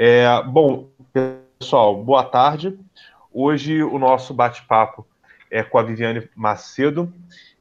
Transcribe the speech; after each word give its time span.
É, 0.00 0.40
bom, 0.44 0.90
pessoal, 1.58 2.04
boa 2.04 2.22
tarde. 2.22 2.78
Hoje 3.32 3.82
o 3.82 3.98
nosso 3.98 4.32
bate-papo 4.32 5.04
é 5.50 5.64
com 5.64 5.76
a 5.76 5.82
Viviane 5.82 6.30
Macedo. 6.36 7.12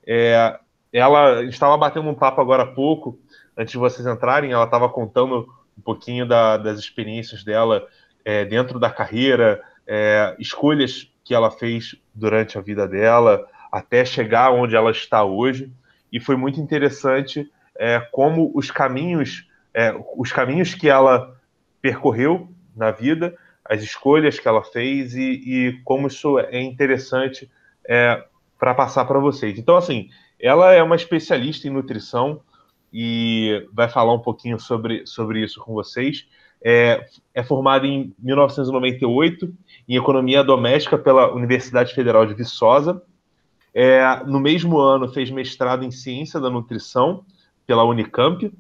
É, 0.06 0.56
ela 0.94 1.44
estava 1.46 1.76
batendo 1.76 2.08
um 2.08 2.14
papo 2.14 2.40
agora 2.40 2.62
há 2.62 2.68
pouco, 2.68 3.18
antes 3.58 3.72
de 3.72 3.80
vocês 3.80 4.06
entrarem, 4.06 4.52
ela 4.52 4.66
estava 4.66 4.88
contando 4.88 5.52
um 5.76 5.82
pouquinho 5.82 6.28
da, 6.28 6.58
das 6.58 6.78
experiências 6.78 7.44
dela 7.44 7.88
é, 8.24 8.46
dentro 8.46 8.80
da 8.80 8.92
carreira, 8.92 9.60
é, 9.88 10.36
escolhas 10.38 11.12
que 11.24 11.34
ela 11.34 11.50
fez 11.50 11.96
durante 12.14 12.56
a 12.56 12.62
vida 12.62 12.88
dela, 12.88 13.48
até 13.72 14.06
chegar 14.06 14.52
onde 14.52 14.76
ela 14.76 14.92
está 14.92 15.24
hoje. 15.24 15.72
E 16.14 16.20
foi 16.20 16.36
muito 16.36 16.62
interessante 16.62 17.52
é, 17.76 18.00
como 18.12 18.52
os 18.54 18.70
caminhos, 18.70 19.50
é, 19.74 19.92
os 20.16 20.32
caminhos 20.32 20.76
que 20.76 20.88
ela 20.88 21.36
percorreu 21.82 22.50
na 22.76 22.92
vida, 22.92 23.36
as 23.66 23.82
escolhas 23.82 24.40
que 24.40 24.48
ela 24.48 24.64
fez 24.64 25.16
e, 25.16 25.22
e 25.22 25.82
como 25.84 26.08
isso 26.08 26.40
é 26.40 26.62
interessante 26.62 27.50
é, 27.88 28.24
para 28.58 28.74
passar 28.74 29.06
para 29.06 29.20
vocês. 29.20 29.58
Então, 29.58 29.76
assim, 29.76 30.10
ela 30.40 30.72
é 30.74 30.82
uma 30.82 30.96
especialista 30.96 31.68
em 31.68 31.72
nutrição 31.72 32.42
e 32.94 33.68
vai 33.74 33.90
falar 33.90 34.14
um 34.14 34.20
pouquinho 34.20 34.60
sobre, 34.60 35.06
sobre 35.06 35.44
isso 35.44 35.60
com 35.60 35.74
vocês. 35.74 36.28
É, 36.62 37.06
é 37.34 37.44
formada 37.44 37.86
em 37.86 38.14
1998 38.18 39.54
em 39.88 39.96
Economia 39.96 40.44
Doméstica 40.44 40.98
pela 40.98 41.32
Universidade 41.34 41.94
Federal 41.94 42.26
de 42.26 42.34
Viçosa. 42.34 43.02
É, 43.74 44.24
no 44.26 44.40
mesmo 44.40 44.80
ano, 44.80 45.08
fez 45.08 45.30
mestrado 45.30 45.84
em 45.84 45.92
Ciência 45.92 46.40
da 46.40 46.50
Nutrição 46.50 47.24
pela 47.66 47.84
Unicamp. 47.84 48.52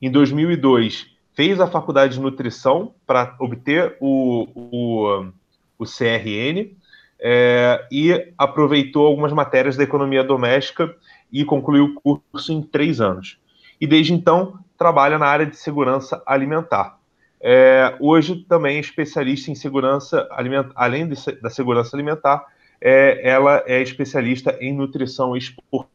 Em 0.00 0.10
2002, 0.10 1.06
fez 1.38 1.60
a 1.60 1.68
faculdade 1.68 2.14
de 2.14 2.20
nutrição 2.20 2.92
para 3.06 3.36
obter 3.38 3.96
o, 4.00 4.48
o, 4.56 5.30
o 5.78 5.84
CRN 5.84 6.76
é, 7.20 7.86
e 7.92 8.32
aproveitou 8.36 9.06
algumas 9.06 9.32
matérias 9.32 9.76
da 9.76 9.84
economia 9.84 10.24
doméstica 10.24 10.92
e 11.32 11.44
concluiu 11.44 11.94
o 12.02 12.18
curso 12.18 12.52
em 12.52 12.60
três 12.60 13.00
anos. 13.00 13.38
E 13.80 13.86
desde 13.86 14.12
então 14.12 14.58
trabalha 14.76 15.16
na 15.16 15.26
área 15.26 15.46
de 15.46 15.56
segurança 15.56 16.20
alimentar. 16.26 16.98
É, 17.40 17.96
hoje 18.00 18.44
também 18.48 18.78
é 18.78 18.80
especialista 18.80 19.48
em 19.48 19.54
segurança 19.54 20.26
alimentar, 20.32 20.72
além 20.74 21.08
de, 21.08 21.14
da 21.40 21.50
segurança 21.50 21.94
alimentar, 21.94 22.46
é, 22.80 23.20
ela 23.30 23.62
é 23.64 23.80
especialista 23.80 24.58
em 24.60 24.74
nutrição 24.74 25.36
esportiva 25.36 25.86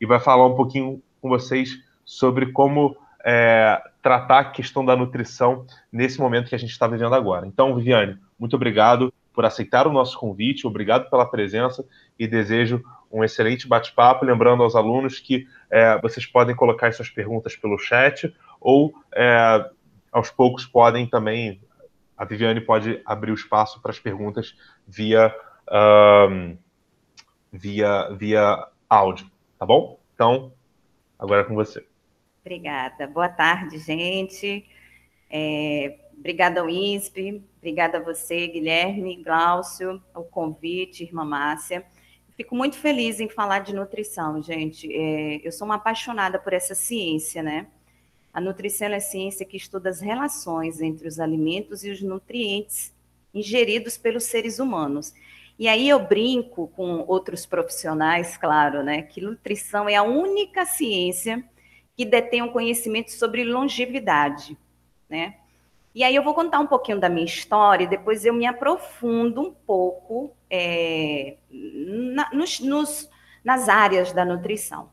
e 0.00 0.06
vai 0.06 0.20
falar 0.20 0.46
um 0.46 0.56
pouquinho 0.56 1.02
com 1.20 1.28
vocês 1.28 1.78
sobre 2.02 2.50
como 2.52 2.96
é, 3.28 3.82
tratar 4.00 4.38
a 4.38 4.44
questão 4.44 4.84
da 4.84 4.94
nutrição 4.94 5.66
nesse 5.90 6.20
momento 6.20 6.48
que 6.48 6.54
a 6.54 6.58
gente 6.58 6.70
está 6.70 6.86
vivendo 6.86 7.12
agora. 7.12 7.44
Então, 7.44 7.74
Viviane, 7.74 8.16
muito 8.38 8.54
obrigado 8.54 9.12
por 9.34 9.44
aceitar 9.44 9.88
o 9.88 9.92
nosso 9.92 10.16
convite, 10.16 10.64
obrigado 10.64 11.10
pela 11.10 11.28
presença 11.28 11.84
e 12.16 12.28
desejo 12.28 12.80
um 13.10 13.24
excelente 13.24 13.66
bate-papo. 13.66 14.24
Lembrando 14.24 14.62
aos 14.62 14.76
alunos 14.76 15.18
que 15.18 15.44
é, 15.68 16.00
vocês 16.00 16.24
podem 16.24 16.54
colocar 16.54 16.92
suas 16.92 17.10
perguntas 17.10 17.56
pelo 17.56 17.76
chat 17.78 18.32
ou 18.60 18.94
é, 19.12 19.70
aos 20.12 20.30
poucos 20.30 20.64
podem 20.64 21.04
também. 21.04 21.60
A 22.16 22.24
Viviane 22.24 22.60
pode 22.60 23.02
abrir 23.04 23.32
o 23.32 23.34
espaço 23.34 23.82
para 23.82 23.90
as 23.90 23.98
perguntas 23.98 24.56
via, 24.86 25.34
um, 26.30 26.56
via, 27.52 28.08
via 28.16 28.68
áudio, 28.88 29.28
tá 29.58 29.66
bom? 29.66 29.98
Então, 30.14 30.52
agora 31.18 31.42
é 31.42 31.44
com 31.44 31.54
você. 31.54 31.84
Obrigada. 32.46 33.08
Boa 33.08 33.28
tarde, 33.28 33.76
gente. 33.76 34.64
É, 35.28 35.98
obrigada 36.16 36.60
ao 36.60 36.70
INSP, 36.70 37.42
obrigada 37.58 37.98
a 37.98 38.00
você, 38.00 38.46
Guilherme, 38.46 39.20
Glaucio, 39.20 40.00
o 40.14 40.22
convite, 40.22 41.02
irmã 41.02 41.24
Márcia. 41.24 41.84
Fico 42.36 42.54
muito 42.54 42.76
feliz 42.76 43.18
em 43.18 43.28
falar 43.28 43.58
de 43.58 43.74
nutrição, 43.74 44.40
gente. 44.40 44.88
É, 44.94 45.40
eu 45.44 45.50
sou 45.50 45.64
uma 45.64 45.74
apaixonada 45.74 46.38
por 46.38 46.52
essa 46.52 46.72
ciência, 46.72 47.42
né? 47.42 47.66
A 48.32 48.40
nutrição 48.40 48.86
é 48.86 48.94
a 48.94 49.00
ciência 49.00 49.44
que 49.44 49.56
estuda 49.56 49.90
as 49.90 50.00
relações 50.00 50.80
entre 50.80 51.08
os 51.08 51.18
alimentos 51.18 51.82
e 51.82 51.90
os 51.90 52.00
nutrientes 52.00 52.94
ingeridos 53.34 53.98
pelos 53.98 54.22
seres 54.22 54.60
humanos. 54.60 55.12
E 55.58 55.66
aí 55.66 55.88
eu 55.88 55.98
brinco 55.98 56.68
com 56.68 57.04
outros 57.08 57.44
profissionais, 57.44 58.36
claro, 58.36 58.84
né, 58.84 59.02
que 59.02 59.20
nutrição 59.20 59.88
é 59.88 59.96
a 59.96 60.04
única 60.04 60.64
ciência 60.64 61.44
que 61.96 62.04
detêm 62.04 62.50
conhecimento 62.52 63.10
sobre 63.10 63.44
longevidade, 63.44 64.56
né? 65.08 65.36
E 65.94 66.04
aí 66.04 66.14
eu 66.14 66.22
vou 66.22 66.34
contar 66.34 66.58
um 66.58 66.66
pouquinho 66.66 67.00
da 67.00 67.08
minha 67.08 67.24
história 67.24 67.84
e 67.84 67.88
depois 67.88 68.22
eu 68.26 68.34
me 68.34 68.44
aprofundo 68.44 69.40
um 69.40 69.50
pouco 69.50 70.36
é, 70.50 71.36
na, 71.50 72.28
nos, 72.34 72.60
nos, 72.60 73.10
nas 73.42 73.66
áreas 73.66 74.12
da 74.12 74.22
nutrição. 74.22 74.90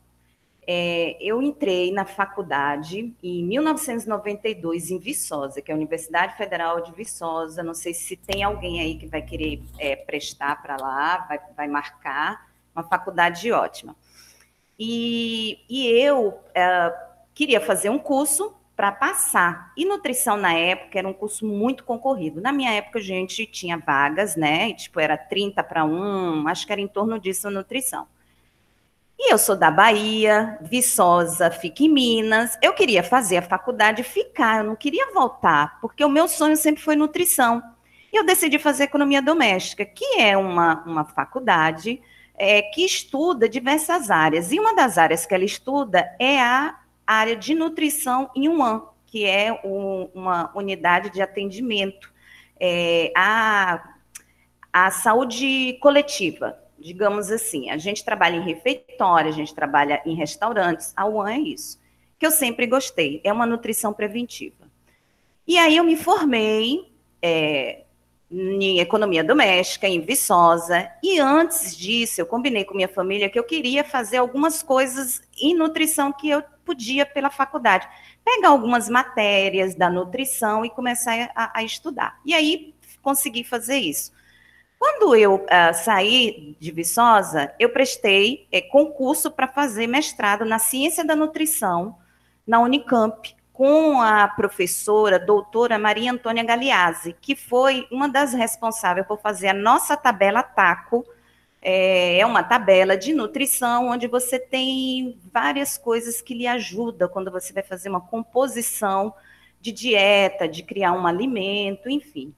É, 0.66 1.18
eu 1.20 1.42
entrei 1.42 1.92
na 1.92 2.06
faculdade 2.06 3.14
em 3.22 3.44
1992 3.44 4.90
em 4.90 4.98
Viçosa, 4.98 5.60
que 5.60 5.70
é 5.70 5.74
a 5.74 5.76
Universidade 5.76 6.38
Federal 6.38 6.80
de 6.80 6.90
Viçosa. 6.92 7.62
Não 7.62 7.74
sei 7.74 7.92
se 7.92 8.16
tem 8.16 8.42
alguém 8.42 8.80
aí 8.80 8.96
que 8.96 9.06
vai 9.06 9.20
querer 9.20 9.62
é, 9.78 9.94
prestar 9.94 10.62
para 10.62 10.78
lá, 10.78 11.18
vai, 11.28 11.38
vai 11.54 11.68
marcar. 11.68 12.48
Uma 12.74 12.82
faculdade 12.82 13.52
ótima. 13.52 13.94
E, 14.78 15.60
e 15.68 15.86
eu 15.88 16.38
é, 16.54 16.92
queria 17.34 17.60
fazer 17.60 17.90
um 17.90 17.98
curso 17.98 18.54
para 18.76 18.90
passar. 18.90 19.72
E 19.76 19.84
nutrição 19.84 20.36
na 20.36 20.52
época 20.52 20.98
era 20.98 21.06
um 21.06 21.12
curso 21.12 21.46
muito 21.46 21.84
concorrido. 21.84 22.40
Na 22.40 22.52
minha 22.52 22.72
época, 22.72 22.98
a 22.98 23.02
gente 23.02 23.46
tinha 23.46 23.78
vagas, 23.78 24.34
né? 24.34 24.72
Tipo, 24.74 24.98
era 24.98 25.16
30 25.16 25.62
para 25.62 25.84
1, 25.84 26.48
acho 26.48 26.66
que 26.66 26.72
era 26.72 26.80
em 26.80 26.88
torno 26.88 27.18
disso 27.18 27.46
a 27.46 27.50
nutrição. 27.50 28.06
E 29.18 29.32
eu 29.32 29.38
sou 29.38 29.56
da 29.56 29.70
Bahia, 29.70 30.58
Viçosa, 30.60 31.50
fica 31.50 31.84
em 31.84 31.88
Minas. 31.88 32.58
Eu 32.60 32.74
queria 32.74 33.02
fazer 33.02 33.36
a 33.36 33.42
faculdade 33.42 34.00
e 34.00 34.04
ficar, 34.04 34.58
eu 34.58 34.64
não 34.64 34.74
queria 34.74 35.12
voltar, 35.12 35.78
porque 35.80 36.04
o 36.04 36.08
meu 36.08 36.26
sonho 36.26 36.56
sempre 36.56 36.82
foi 36.82 36.96
nutrição. 36.96 37.62
E 38.12 38.16
eu 38.16 38.24
decidi 38.24 38.58
fazer 38.58 38.84
economia 38.84 39.22
doméstica, 39.22 39.84
que 39.84 40.20
é 40.20 40.36
uma, 40.36 40.82
uma 40.84 41.04
faculdade 41.04 42.02
é, 42.36 42.62
que 42.62 42.84
estuda 42.84 43.48
diversas 43.48 44.10
áreas. 44.10 44.52
E 44.52 44.58
uma 44.58 44.74
das 44.74 44.98
áreas 44.98 45.24
que 45.24 45.34
ela 45.34 45.44
estuda 45.44 46.14
é 46.18 46.40
a 46.40 46.78
área 47.06 47.36
de 47.36 47.54
nutrição 47.54 48.30
em 48.34 48.48
UAM, 48.48 48.82
que 49.06 49.24
é 49.24 49.52
um, 49.64 50.08
uma 50.14 50.50
unidade 50.54 51.10
de 51.10 51.22
atendimento 51.22 52.12
é, 52.58 53.12
à, 53.16 53.96
à 54.72 54.90
saúde 54.90 55.78
coletiva, 55.80 56.58
digamos 56.78 57.30
assim. 57.30 57.70
A 57.70 57.76
gente 57.76 58.04
trabalha 58.04 58.36
em 58.36 58.42
refeitório, 58.42 59.30
a 59.30 59.34
gente 59.34 59.54
trabalha 59.54 60.02
em 60.04 60.14
restaurantes, 60.14 60.92
a 60.96 61.06
UAM 61.06 61.28
é 61.28 61.38
isso, 61.38 61.80
que 62.18 62.26
eu 62.26 62.30
sempre 62.30 62.66
gostei, 62.66 63.20
é 63.22 63.32
uma 63.32 63.46
nutrição 63.46 63.92
preventiva. 63.92 64.64
E 65.46 65.58
aí 65.58 65.76
eu 65.76 65.84
me 65.84 65.94
formei, 65.94 66.92
é, 67.22 67.83
em 68.34 68.80
economia 68.80 69.22
doméstica, 69.22 69.86
em 69.86 70.00
Viçosa, 70.00 70.90
e 71.02 71.20
antes 71.20 71.76
disso 71.76 72.20
eu 72.20 72.26
combinei 72.26 72.64
com 72.64 72.74
minha 72.74 72.88
família 72.88 73.30
que 73.30 73.38
eu 73.38 73.44
queria 73.44 73.84
fazer 73.84 74.16
algumas 74.16 74.62
coisas 74.62 75.22
em 75.40 75.54
nutrição 75.54 76.12
que 76.12 76.30
eu 76.30 76.42
podia 76.64 77.06
pela 77.06 77.30
faculdade, 77.30 77.88
pegar 78.24 78.48
algumas 78.48 78.88
matérias 78.88 79.74
da 79.74 79.88
nutrição 79.88 80.64
e 80.64 80.70
começar 80.70 81.30
a, 81.34 81.58
a 81.58 81.62
estudar. 81.62 82.18
E 82.24 82.34
aí 82.34 82.74
consegui 83.02 83.44
fazer 83.44 83.76
isso. 83.76 84.12
Quando 84.78 85.14
eu 85.14 85.36
uh, 85.36 85.74
saí 85.74 86.56
de 86.58 86.72
Viçosa, 86.72 87.54
eu 87.58 87.70
prestei 87.70 88.48
é, 88.50 88.60
concurso 88.60 89.30
para 89.30 89.46
fazer 89.46 89.86
mestrado 89.86 90.44
na 90.44 90.58
ciência 90.58 91.04
da 91.04 91.14
nutrição 91.14 91.96
na 92.46 92.60
Unicamp, 92.60 93.34
com 93.54 94.02
a 94.02 94.26
professora 94.26 95.16
doutora 95.16 95.78
Maria 95.78 96.10
Antônia 96.10 96.42
Galeazzi, 96.42 97.14
que 97.20 97.36
foi 97.36 97.86
uma 97.88 98.08
das 98.08 98.34
responsáveis 98.34 99.06
por 99.06 99.20
fazer 99.20 99.46
a 99.46 99.54
nossa 99.54 99.96
tabela 99.96 100.42
TACO. 100.42 101.06
É, 101.62 102.18
é 102.18 102.26
uma 102.26 102.42
tabela 102.42 102.96
de 102.96 103.14
nutrição 103.14 103.90
onde 103.90 104.08
você 104.08 104.40
tem 104.40 105.16
várias 105.32 105.78
coisas 105.78 106.20
que 106.20 106.34
lhe 106.34 106.48
ajudam 106.48 107.08
quando 107.08 107.30
você 107.30 107.52
vai 107.52 107.62
fazer 107.62 107.88
uma 107.88 108.00
composição 108.00 109.14
de 109.60 109.70
dieta, 109.70 110.48
de 110.48 110.64
criar 110.64 110.92
um 110.92 111.06
alimento, 111.06 111.88
enfim. 111.88 112.34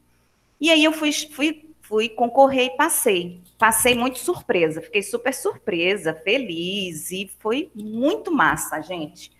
E 0.60 0.70
aí 0.70 0.84
eu 0.84 0.92
fui, 0.92 1.10
fui, 1.12 1.64
fui 1.80 2.10
concorrer 2.10 2.66
e 2.66 2.76
passei. 2.76 3.40
Passei 3.56 3.94
muito 3.94 4.18
surpresa, 4.18 4.82
fiquei 4.82 5.02
super 5.02 5.32
surpresa, 5.32 6.12
feliz, 6.12 7.10
e 7.10 7.30
foi 7.38 7.70
muito 7.74 8.30
massa, 8.30 8.82
gente 8.82 9.34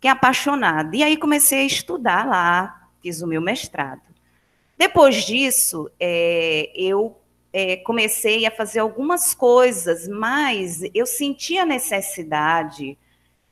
Fiquei 0.00 0.10
apaixonada. 0.10 0.96
E 0.96 1.02
aí 1.02 1.14
comecei 1.14 1.60
a 1.60 1.66
estudar 1.66 2.26
lá, 2.26 2.88
fiz 3.02 3.20
o 3.20 3.26
meu 3.26 3.42
mestrado. 3.42 4.00
Depois 4.78 5.26
disso, 5.26 5.90
é, 6.00 6.72
eu 6.74 7.18
é, 7.52 7.76
comecei 7.76 8.46
a 8.46 8.50
fazer 8.50 8.78
algumas 8.78 9.34
coisas, 9.34 10.08
mas 10.08 10.80
eu 10.94 11.04
senti 11.04 11.58
a 11.58 11.66
necessidade 11.66 12.96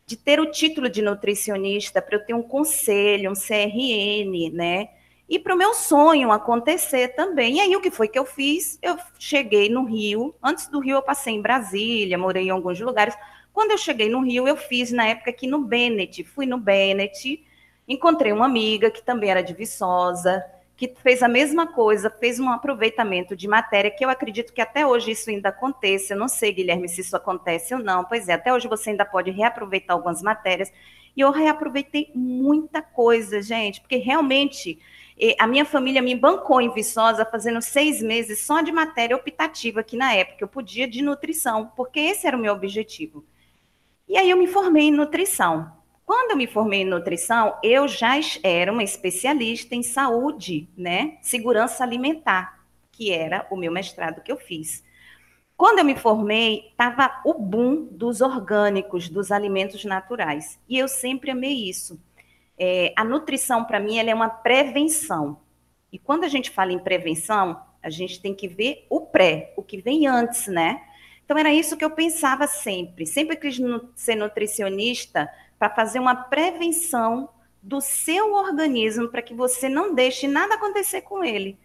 de 0.06 0.16
ter 0.16 0.40
o 0.40 0.50
título 0.50 0.88
de 0.88 1.02
nutricionista, 1.02 2.00
para 2.00 2.16
eu 2.16 2.24
ter 2.24 2.32
um 2.32 2.42
conselho, 2.42 3.30
um 3.30 3.34
CRN, 3.34 4.50
né? 4.50 4.88
E 5.28 5.38
para 5.38 5.54
o 5.54 5.58
meu 5.58 5.74
sonho 5.74 6.32
acontecer 6.32 7.08
também. 7.08 7.56
E 7.56 7.60
aí, 7.60 7.76
o 7.76 7.80
que 7.82 7.90
foi 7.90 8.08
que 8.08 8.18
eu 8.18 8.24
fiz? 8.24 8.78
Eu 8.80 8.96
cheguei 9.18 9.68
no 9.68 9.84
Rio. 9.84 10.34
Antes 10.42 10.66
do 10.68 10.80
Rio, 10.80 10.96
eu 10.96 11.02
passei 11.02 11.34
em 11.34 11.42
Brasília, 11.42 12.16
morei 12.16 12.46
em 12.46 12.50
alguns 12.50 12.80
lugares. 12.80 13.14
Quando 13.58 13.72
eu 13.72 13.78
cheguei 13.78 14.08
no 14.08 14.20
Rio, 14.20 14.46
eu 14.46 14.56
fiz 14.56 14.92
na 14.92 15.04
época 15.08 15.30
aqui 15.30 15.48
no 15.48 15.58
Bennett. 15.58 16.22
Fui 16.22 16.46
no 16.46 16.58
Bennett, 16.58 17.44
encontrei 17.88 18.30
uma 18.30 18.46
amiga 18.46 18.88
que 18.88 19.02
também 19.02 19.32
era 19.32 19.42
de 19.42 19.52
Viçosa, 19.52 20.44
que 20.76 20.94
fez 21.02 21.24
a 21.24 21.28
mesma 21.28 21.66
coisa, 21.66 22.08
fez 22.08 22.38
um 22.38 22.48
aproveitamento 22.48 23.34
de 23.34 23.48
matéria, 23.48 23.90
que 23.90 24.04
eu 24.04 24.08
acredito 24.08 24.52
que 24.52 24.60
até 24.60 24.86
hoje 24.86 25.10
isso 25.10 25.28
ainda 25.28 25.48
aconteça. 25.48 26.14
Eu 26.14 26.18
não 26.20 26.28
sei, 26.28 26.52
Guilherme, 26.52 26.88
se 26.88 27.00
isso 27.00 27.16
acontece 27.16 27.74
ou 27.74 27.80
não. 27.80 28.04
Pois 28.04 28.28
é, 28.28 28.34
até 28.34 28.54
hoje 28.54 28.68
você 28.68 28.90
ainda 28.90 29.04
pode 29.04 29.32
reaproveitar 29.32 29.94
algumas 29.94 30.22
matérias. 30.22 30.72
E 31.16 31.20
eu 31.20 31.32
reaproveitei 31.32 32.12
muita 32.14 32.80
coisa, 32.80 33.42
gente, 33.42 33.80
porque 33.80 33.96
realmente 33.96 34.78
a 35.36 35.48
minha 35.48 35.64
família 35.64 36.00
me 36.00 36.14
bancou 36.14 36.60
em 36.60 36.72
Viçosa 36.72 37.24
fazendo 37.24 37.60
seis 37.60 38.00
meses 38.00 38.38
só 38.38 38.60
de 38.60 38.70
matéria 38.70 39.16
optativa, 39.16 39.82
que 39.82 39.96
na 39.96 40.14
época 40.14 40.44
eu 40.44 40.48
podia 40.48 40.86
de 40.86 41.02
nutrição, 41.02 41.72
porque 41.76 41.98
esse 41.98 42.24
era 42.24 42.36
o 42.36 42.40
meu 42.40 42.54
objetivo. 42.54 43.24
E 44.08 44.16
aí 44.16 44.30
eu 44.30 44.36
me 44.38 44.46
formei 44.46 44.84
em 44.84 44.90
nutrição. 44.90 45.70
Quando 46.06 46.30
eu 46.30 46.36
me 46.38 46.46
formei 46.46 46.80
em 46.80 46.86
nutrição, 46.86 47.58
eu 47.62 47.86
já 47.86 48.14
era 48.42 48.72
uma 48.72 48.82
especialista 48.82 49.74
em 49.74 49.82
saúde, 49.82 50.66
né? 50.74 51.18
Segurança 51.20 51.84
alimentar, 51.84 52.64
que 52.90 53.12
era 53.12 53.46
o 53.50 53.56
meu 53.56 53.70
mestrado 53.70 54.22
que 54.22 54.32
eu 54.32 54.38
fiz. 54.38 54.82
Quando 55.54 55.80
eu 55.80 55.84
me 55.84 55.94
formei, 55.94 56.68
estava 56.70 57.20
o 57.24 57.34
boom 57.34 57.88
dos 57.90 58.22
orgânicos, 58.22 59.10
dos 59.10 59.30
alimentos 59.30 59.84
naturais. 59.84 60.58
E 60.66 60.78
eu 60.78 60.88
sempre 60.88 61.30
amei 61.30 61.68
isso. 61.68 62.00
É, 62.58 62.94
a 62.96 63.04
nutrição, 63.04 63.64
para 63.64 63.78
mim, 63.78 63.98
ela 63.98 64.08
é 64.08 64.14
uma 64.14 64.30
prevenção. 64.30 65.40
E 65.92 65.98
quando 65.98 66.24
a 66.24 66.28
gente 66.28 66.50
fala 66.50 66.72
em 66.72 66.78
prevenção, 66.78 67.60
a 67.82 67.90
gente 67.90 68.22
tem 68.22 68.34
que 68.34 68.48
ver 68.48 68.86
o 68.88 69.02
pré, 69.02 69.52
o 69.56 69.62
que 69.62 69.78
vem 69.78 70.06
antes, 70.06 70.46
né? 70.46 70.80
Então, 71.28 71.36
era 71.36 71.52
isso 71.52 71.76
que 71.76 71.84
eu 71.84 71.90
pensava 71.90 72.46
sempre. 72.46 73.04
Sempre 73.04 73.36
quis 73.36 73.60
ser 73.94 74.14
nutricionista 74.14 75.30
para 75.58 75.68
fazer 75.68 75.98
uma 75.98 76.14
prevenção 76.14 77.28
do 77.62 77.82
seu 77.82 78.32
organismo, 78.32 79.08
para 79.08 79.20
que 79.20 79.34
você 79.34 79.68
não 79.68 79.94
deixe 79.94 80.26
nada 80.26 80.54
acontecer 80.54 81.02
com 81.02 81.22
ele. 81.22 81.58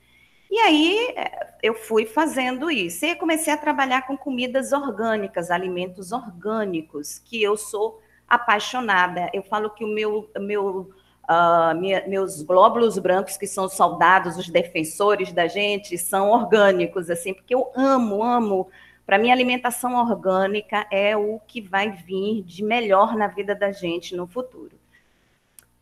E 0.51 0.59
aí 0.59 1.13
é, 1.15 1.53
eu 1.63 1.75
fui 1.75 2.05
fazendo 2.05 2.69
isso. 2.69 3.05
E 3.05 3.15
comecei 3.15 3.53
a 3.53 3.57
trabalhar 3.57 4.05
com 4.05 4.17
comidas 4.17 4.73
orgânicas, 4.73 5.49
alimentos 5.49 6.11
orgânicos, 6.11 7.17
que 7.19 7.41
eu 7.41 7.55
sou 7.55 8.01
apaixonada. 8.27 9.29
Eu 9.33 9.43
falo 9.43 9.69
que 9.69 9.85
o 9.85 9.87
meu, 9.87 10.29
meu 10.41 10.91
uh, 11.23 11.79
minha, 11.79 12.05
meus 12.05 12.41
glóbulos 12.41 12.99
brancos, 12.99 13.37
que 13.37 13.47
são 13.47 13.63
os 13.63 13.75
soldados, 13.75 14.37
os 14.37 14.49
defensores 14.49 15.31
da 15.31 15.47
gente, 15.47 15.97
são 15.97 16.31
orgânicos, 16.31 17.09
assim, 17.09 17.33
porque 17.33 17.55
eu 17.55 17.71
amo, 17.73 18.21
amo 18.21 18.69
para 19.05 19.17
mim, 19.17 19.31
alimentação 19.31 19.95
orgânica 19.95 20.87
é 20.89 21.15
o 21.15 21.39
que 21.45 21.59
vai 21.59 21.91
vir 21.91 22.43
de 22.43 22.63
melhor 22.63 23.15
na 23.15 23.27
vida 23.27 23.53
da 23.53 23.71
gente 23.71 24.15
no 24.15 24.25
futuro. 24.25 24.79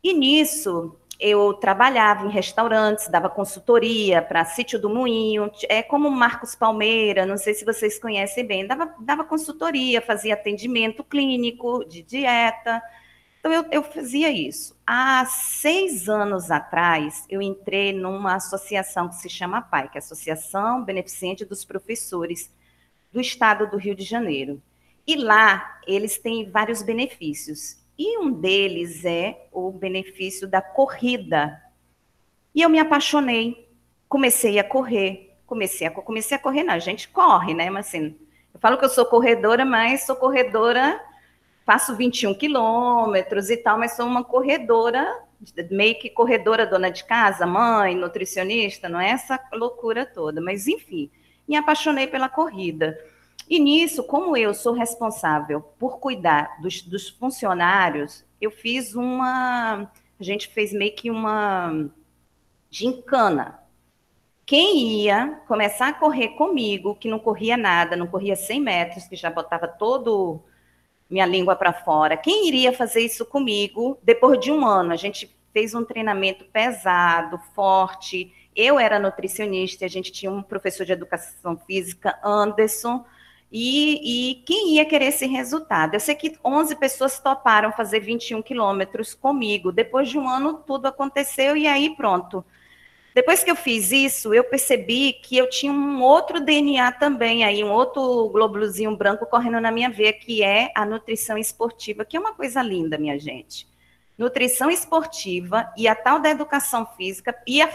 E 0.03 0.13
nisso, 0.13 0.97
eu 1.19 1.53
trabalhava 1.53 2.25
em 2.25 2.31
restaurantes, 2.31 3.07
dava 3.07 3.29
consultoria 3.29 4.23
para 4.23 4.43
Sítio 4.43 4.79
do 4.79 4.89
Moinho, 4.89 5.51
é 5.69 5.83
como 5.83 6.09
Marcos 6.09 6.55
Palmeira, 6.55 7.23
não 7.23 7.37
sei 7.37 7.53
se 7.53 7.63
vocês 7.63 7.99
conhecem 7.99 8.43
bem, 8.43 8.65
dava, 8.65 8.95
dava 8.99 9.23
consultoria, 9.23 10.01
fazia 10.01 10.33
atendimento 10.33 11.03
clínico, 11.03 11.85
de 11.85 12.01
dieta. 12.01 12.81
Então, 13.39 13.53
eu, 13.53 13.65
eu 13.71 13.83
fazia 13.83 14.31
isso. 14.31 14.75
Há 14.85 15.23
seis 15.25 16.09
anos 16.09 16.49
atrás, 16.49 17.23
eu 17.29 17.39
entrei 17.39 17.93
numa 17.93 18.35
associação 18.35 19.07
que 19.07 19.15
se 19.15 19.29
chama 19.29 19.61
PAI, 19.61 19.89
que 19.89 19.99
é 19.99 19.99
a 19.99 20.03
Associação 20.03 20.83
Beneficente 20.83 21.45
dos 21.45 21.63
Professores 21.63 22.51
do 23.11 23.19
estado 23.19 23.69
do 23.69 23.77
Rio 23.77 23.95
de 23.95 24.03
Janeiro. 24.03 24.61
E 25.05 25.15
lá 25.15 25.79
eles 25.85 26.17
têm 26.17 26.49
vários 26.49 26.81
benefícios. 26.81 27.77
E 27.97 28.17
um 28.17 28.31
deles 28.31 29.05
é 29.05 29.47
o 29.51 29.71
benefício 29.71 30.47
da 30.47 30.61
corrida. 30.61 31.61
E 32.53 32.61
eu 32.61 32.69
me 32.69 32.79
apaixonei, 32.79 33.69
comecei 34.07 34.59
a 34.59 34.63
correr, 34.63 35.35
comecei 35.45 35.87
a 35.87 35.91
comecei 35.91 36.37
a 36.37 36.39
correr, 36.39 36.63
não, 36.63 36.73
a 36.73 36.79
gente 36.79 37.07
corre, 37.09 37.53
né? 37.53 37.69
Mas 37.69 37.87
assim, 37.87 38.15
eu 38.53 38.59
falo 38.59 38.77
que 38.77 38.85
eu 38.85 38.89
sou 38.89 39.05
corredora, 39.05 39.65
mas 39.65 40.03
sou 40.05 40.15
corredora, 40.15 40.99
faço 41.65 41.95
21 41.95 42.33
quilômetros 42.33 43.49
e 43.49 43.57
tal, 43.57 43.77
mas 43.77 43.93
sou 43.95 44.05
uma 44.05 44.23
corredora, 44.23 45.07
meio 45.69 45.97
que 45.99 46.09
corredora 46.09 46.65
dona 46.65 46.89
de 46.89 47.03
casa, 47.03 47.45
mãe, 47.45 47.95
nutricionista, 47.95 48.89
não 48.89 48.99
é 48.99 49.11
essa 49.11 49.39
loucura 49.53 50.05
toda, 50.05 50.41
mas 50.41 50.67
enfim, 50.67 51.09
me 51.47 51.55
apaixonei 51.55 52.07
pela 52.07 52.29
corrida. 52.29 52.97
E 53.49 53.59
nisso, 53.59 54.03
como 54.03 54.37
eu 54.37 54.53
sou 54.53 54.73
responsável 54.73 55.61
por 55.77 55.99
cuidar 55.99 56.61
dos, 56.61 56.81
dos 56.81 57.09
funcionários, 57.09 58.23
eu 58.39 58.49
fiz 58.49 58.95
uma. 58.95 59.91
A 60.19 60.23
gente 60.23 60.47
fez 60.47 60.71
meio 60.71 60.95
que 60.95 61.09
uma 61.11 61.89
gincana. 62.69 63.59
Quem 64.45 65.03
ia 65.03 65.41
começar 65.47 65.89
a 65.89 65.93
correr 65.93 66.29
comigo, 66.29 66.95
que 66.95 67.09
não 67.09 67.19
corria 67.19 67.57
nada, 67.57 67.95
não 67.95 68.07
corria 68.07 68.35
100 68.35 68.61
metros, 68.61 69.07
que 69.07 69.15
já 69.15 69.29
botava 69.29 69.67
todo 69.67 70.41
minha 71.09 71.25
língua 71.25 71.55
para 71.55 71.73
fora, 71.73 72.15
quem 72.15 72.47
iria 72.47 72.71
fazer 72.71 73.01
isso 73.01 73.25
comigo 73.25 73.99
depois 74.01 74.39
de 74.39 74.49
um 74.49 74.65
ano? 74.65 74.93
A 74.93 74.95
gente 74.95 75.29
fez 75.51 75.73
um 75.73 75.83
treinamento 75.83 76.45
pesado, 76.45 77.37
forte, 77.53 78.33
eu 78.55 78.79
era 78.79 78.99
nutricionista, 78.99 79.85
a 79.85 79.87
gente 79.87 80.11
tinha 80.11 80.31
um 80.31 80.41
professor 80.41 80.85
de 80.85 80.91
educação 80.91 81.57
física, 81.65 82.17
Anderson, 82.23 83.05
e, 83.51 84.31
e, 84.31 84.35
quem 84.45 84.75
ia 84.75 84.85
querer 84.85 85.07
esse 85.07 85.25
resultado? 85.25 85.93
Eu 85.93 85.99
sei 85.99 86.15
que 86.15 86.37
11 86.43 86.73
pessoas 86.77 87.19
toparam 87.19 87.73
fazer 87.73 87.99
21 87.99 88.41
quilômetros 88.41 89.13
comigo. 89.13 89.73
Depois 89.73 90.07
de 90.07 90.17
um 90.17 90.29
ano, 90.29 90.63
tudo 90.65 90.87
aconteceu 90.87 91.57
e 91.57 91.67
aí 91.67 91.93
pronto. 91.93 92.45
Depois 93.13 93.43
que 93.43 93.51
eu 93.51 93.55
fiz 93.57 93.91
isso, 93.91 94.33
eu 94.33 94.45
percebi 94.45 95.11
que 95.11 95.37
eu 95.37 95.49
tinha 95.49 95.71
um 95.73 96.01
outro 96.01 96.39
DNA 96.39 96.93
também, 96.93 97.43
aí 97.43 97.61
um 97.61 97.71
outro 97.71 98.29
glóbulozinho 98.29 98.95
branco 98.95 99.25
correndo 99.25 99.59
na 99.59 99.69
minha 99.69 99.89
veia, 99.89 100.13
que 100.13 100.41
é 100.41 100.71
a 100.73 100.85
nutrição 100.85 101.37
esportiva, 101.37 102.05
que 102.05 102.15
é 102.15 102.19
uma 102.21 102.33
coisa 102.33 102.61
linda, 102.61 102.97
minha 102.97 103.19
gente 103.19 103.69
nutrição 104.17 104.69
esportiva 104.69 105.71
e 105.77 105.87
a 105.87 105.95
tal 105.95 106.19
da 106.19 106.29
educação 106.29 106.85
física 106.97 107.35
e 107.47 107.61
a 107.61 107.69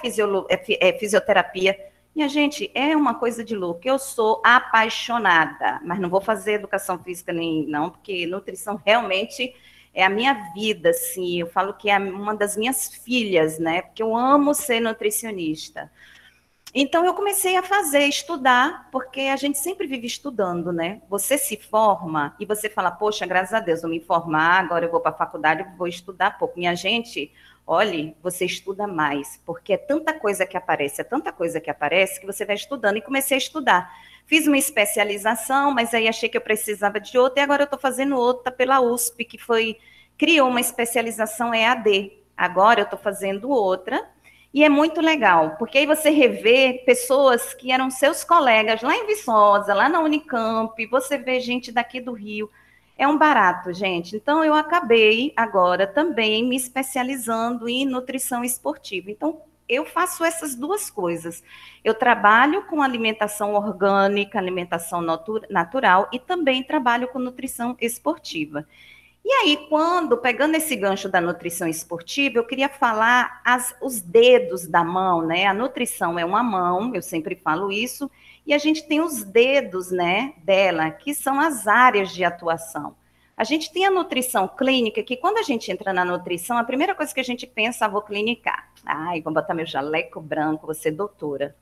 é, 0.49 0.89
é, 0.89 0.93
fisioterapia. 0.99 1.79
Minha 2.15 2.29
gente, 2.29 2.71
é 2.75 2.97
uma 2.97 3.15
coisa 3.15 3.45
de 3.45 3.55
louco. 3.55 3.83
Eu 3.85 3.99
sou 3.99 4.41
apaixonada, 4.45 5.81
mas 5.85 5.99
não 5.99 6.09
vou 6.09 6.21
fazer 6.21 6.55
educação 6.55 6.99
física 6.99 7.33
nem 7.33 7.67
não, 7.67 7.91
porque 7.91 8.27
nutrição 8.27 8.81
realmente 8.85 9.55
é 9.93 10.05
a 10.05 10.11
minha 10.11 10.53
vida, 10.55 10.91
assim. 10.91 11.41
Eu 11.41 11.47
falo 11.47 11.75
que 11.75 11.91
é 11.91 11.99
uma 11.99 12.35
das 12.35 12.57
minhas 12.57 12.95
filhas, 12.95 13.59
né? 13.59 13.83
Porque 13.83 14.03
eu 14.03 14.15
amo 14.15 14.55
ser 14.55 14.81
nutricionista. 14.81 15.91
Então 16.79 17.07
eu 17.07 17.15
comecei 17.15 17.57
a 17.57 17.63
fazer, 17.63 18.05
estudar, 18.05 18.91
porque 18.93 19.23
a 19.23 19.37
gente 19.37 19.57
sempre 19.57 19.87
vive 19.87 20.07
estudando, 20.07 20.71
né? 20.71 21.01
Você 21.09 21.39
se 21.39 21.57
forma 21.57 22.37
e 22.39 22.45
você 22.45 22.69
fala, 22.69 22.91
poxa, 22.91 23.25
graças 23.25 23.55
a 23.55 23.61
Deus, 23.61 23.81
vou 23.81 23.91
me 23.91 23.99
formar, 23.99 24.61
agora 24.61 24.85
eu 24.85 24.91
vou 24.91 25.01
para 25.01 25.11
a 25.11 25.15
faculdade, 25.15 25.67
vou 25.79 25.89
estudar 25.89 26.37
pouco. 26.37 26.59
Minha 26.59 26.75
gente, 26.75 27.33
olhe, 27.67 28.15
você 28.23 28.45
estuda 28.45 28.87
mais, 28.87 29.41
porque 29.47 29.73
é 29.73 29.79
tanta 29.79 30.13
coisa 30.13 30.45
que 30.45 30.55
aparece, 30.55 31.01
é 31.01 31.05
tanta 31.05 31.33
coisa 31.33 31.63
que 31.63 31.71
aparece 31.71 32.21
que 32.21 32.27
você 32.27 32.45
vai 32.45 32.57
estudando. 32.57 32.99
E 32.99 33.01
comecei 33.01 33.37
a 33.37 33.39
estudar. 33.39 33.91
Fiz 34.27 34.47
uma 34.47 34.59
especialização, 34.59 35.71
mas 35.71 35.95
aí 35.95 36.07
achei 36.07 36.29
que 36.29 36.37
eu 36.37 36.43
precisava 36.43 37.01
de 37.01 37.17
outra, 37.17 37.41
e 37.41 37.43
agora 37.43 37.63
eu 37.63 37.65
estou 37.65 37.81
fazendo 37.81 38.19
outra 38.19 38.53
pela 38.53 38.83
USP, 38.83 39.25
que 39.25 39.39
foi 39.39 39.79
criou 40.19 40.51
uma 40.51 40.61
especialização 40.61 41.55
EAD. 41.55 42.13
Agora 42.37 42.81
eu 42.81 42.85
estou 42.85 42.99
fazendo 42.99 43.49
outra 43.49 44.15
e 44.57 44.65
é 44.65 44.71
muito 44.71 45.03
legal, 45.03 45.57
porque 45.59 45.77
aí 45.77 45.85
você 45.85 46.09
revê 46.09 46.83
pessoas 46.87 47.53
que 47.53 47.71
eram 47.71 47.91
seus 47.91 48.25
colegas 48.25 48.81
lá 48.81 48.97
em 48.97 49.07
Viçosa, 49.07 49.75
lá 49.75 49.87
na 49.87 50.01
Unicamp, 50.01 50.87
você 50.87 51.19
vê 51.19 51.41
gente 51.41 51.71
daqui 51.71 52.01
do 52.01 52.15
Rio. 52.15 52.51
É 52.97 53.07
um 53.07 53.19
barato, 53.19 53.71
gente. 53.75 54.17
Então, 54.17 54.43
eu 54.43 54.55
acabei 54.55 55.31
agora 55.37 55.87
também 55.87 56.43
me 56.43 56.57
especializando 56.57 57.69
em 57.69 57.85
nutrição 57.85 58.43
esportiva. 58.43 59.11
Então, 59.11 59.43
eu 59.69 59.85
faço 59.85 60.25
essas 60.25 60.55
duas 60.55 60.89
coisas. 60.89 61.45
Eu 61.85 61.93
trabalho 61.93 62.63
com 62.63 62.81
alimentação 62.81 63.53
orgânica, 63.53 64.39
alimentação 64.39 65.03
natural 65.51 66.09
e 66.11 66.19
também 66.19 66.63
trabalho 66.63 67.09
com 67.09 67.19
nutrição 67.19 67.77
esportiva. 67.79 68.67
E 69.29 69.33
aí, 69.33 69.67
quando, 69.69 70.17
pegando 70.17 70.55
esse 70.55 70.77
gancho 70.77 71.09
da 71.09 71.21
nutrição 71.21 71.67
esportiva, 71.67 72.39
eu 72.39 72.47
queria 72.47 72.69
falar 72.69 73.41
as, 73.45 73.75
os 73.83 74.01
dedos 74.01 74.69
da 74.69 74.85
mão, 74.85 75.21
né? 75.27 75.47
A 75.47 75.53
nutrição 75.53 76.17
é 76.17 76.25
uma 76.25 76.45
mão, 76.45 76.95
eu 76.95 77.03
sempre 77.03 77.35
falo 77.35 77.73
isso, 77.73 78.09
e 78.47 78.55
a 78.55 78.59
gente 78.59 78.87
tem 78.87 79.01
os 79.01 79.25
dedos, 79.25 79.91
né, 79.91 80.35
dela, 80.45 80.93
que 80.93 81.13
são 81.13 81.41
as 81.41 81.67
áreas 81.67 82.13
de 82.13 82.23
atuação. 82.23 82.95
A 83.37 83.43
gente 83.43 83.73
tem 83.73 83.85
a 83.85 83.91
nutrição 83.91 84.47
clínica, 84.47 85.03
que 85.03 85.17
quando 85.17 85.39
a 85.39 85.43
gente 85.43 85.73
entra 85.73 85.93
na 85.93 86.05
nutrição, 86.05 86.57
a 86.57 86.63
primeira 86.63 86.95
coisa 86.95 87.13
que 87.13 87.19
a 87.19 87.25
gente 87.25 87.49
pensa, 87.49 87.87
ah, 87.87 87.89
vou 87.89 88.03
clinicar. 88.03 88.71
Ai, 88.85 89.21
vou 89.23 89.35
botar 89.35 89.55
meu 89.55 89.67
jaleco 89.67 90.21
branco, 90.21 90.67
vou 90.67 90.75
ser 90.75 90.93
doutora. 90.93 91.53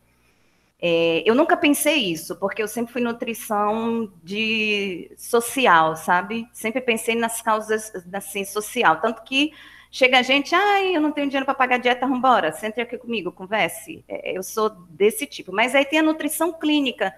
É, 0.80 1.22
eu 1.24 1.34
nunca 1.34 1.56
pensei 1.56 2.12
isso, 2.12 2.36
porque 2.36 2.62
eu 2.62 2.68
sempre 2.68 2.92
fui 2.92 3.00
nutrição 3.00 4.12
de 4.22 5.10
social, 5.16 5.96
sabe? 5.96 6.46
Sempre 6.52 6.80
pensei 6.80 7.14
nas 7.14 7.40
causas 7.40 7.92
assim, 8.12 8.44
social. 8.44 9.00
Tanto 9.00 9.22
que 9.22 9.52
chega 9.90 10.18
a 10.18 10.22
gente, 10.22 10.54
ai, 10.54 10.96
eu 10.96 11.00
não 11.00 11.12
tenho 11.12 11.28
dinheiro 11.28 11.46
para 11.46 11.54
pagar 11.54 11.78
dieta, 11.78 12.06
vambora, 12.06 12.52
sente 12.52 12.80
aqui 12.80 12.98
comigo, 12.98 13.32
converse. 13.32 14.04
É, 14.08 14.36
eu 14.36 14.42
sou 14.42 14.70
desse 14.90 15.26
tipo. 15.26 15.52
Mas 15.52 15.74
aí 15.74 15.84
tem 15.84 16.00
a 16.00 16.02
nutrição 16.02 16.52
clínica, 16.52 17.14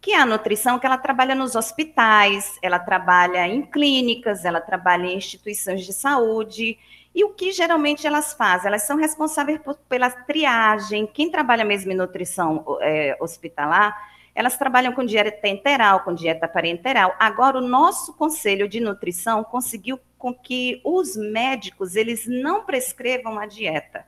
que 0.00 0.12
é 0.12 0.16
a 0.20 0.24
nutrição 0.24 0.78
que 0.78 0.86
ela 0.86 0.96
trabalha 0.96 1.34
nos 1.34 1.54
hospitais, 1.54 2.58
ela 2.62 2.78
trabalha 2.78 3.46
em 3.46 3.62
clínicas, 3.62 4.44
ela 4.44 4.60
trabalha 4.60 5.06
em 5.06 5.16
instituições 5.16 5.84
de 5.84 5.92
saúde. 5.92 6.78
E 7.14 7.24
o 7.24 7.30
que 7.30 7.52
geralmente 7.52 8.06
elas 8.06 8.32
fazem? 8.32 8.68
Elas 8.68 8.82
são 8.82 8.96
responsáveis 8.96 9.60
por, 9.60 9.76
pela 9.88 10.10
triagem. 10.10 11.06
Quem 11.06 11.30
trabalha 11.30 11.64
mesmo 11.64 11.90
em 11.90 11.96
nutrição 11.96 12.64
é, 12.80 13.16
hospitalar, 13.20 13.96
elas 14.34 14.56
trabalham 14.56 14.92
com 14.92 15.04
dieta 15.04 15.48
enteral, 15.48 16.00
com 16.00 16.14
dieta 16.14 16.46
parenteral. 16.46 17.14
Agora, 17.18 17.58
o 17.58 17.66
nosso 17.66 18.12
conselho 18.14 18.68
de 18.68 18.80
nutrição 18.80 19.42
conseguiu 19.42 19.98
com 20.16 20.32
que 20.32 20.80
os 20.84 21.16
médicos 21.16 21.96
eles 21.96 22.26
não 22.26 22.64
prescrevam 22.64 23.38
a 23.38 23.46
dieta. 23.46 24.06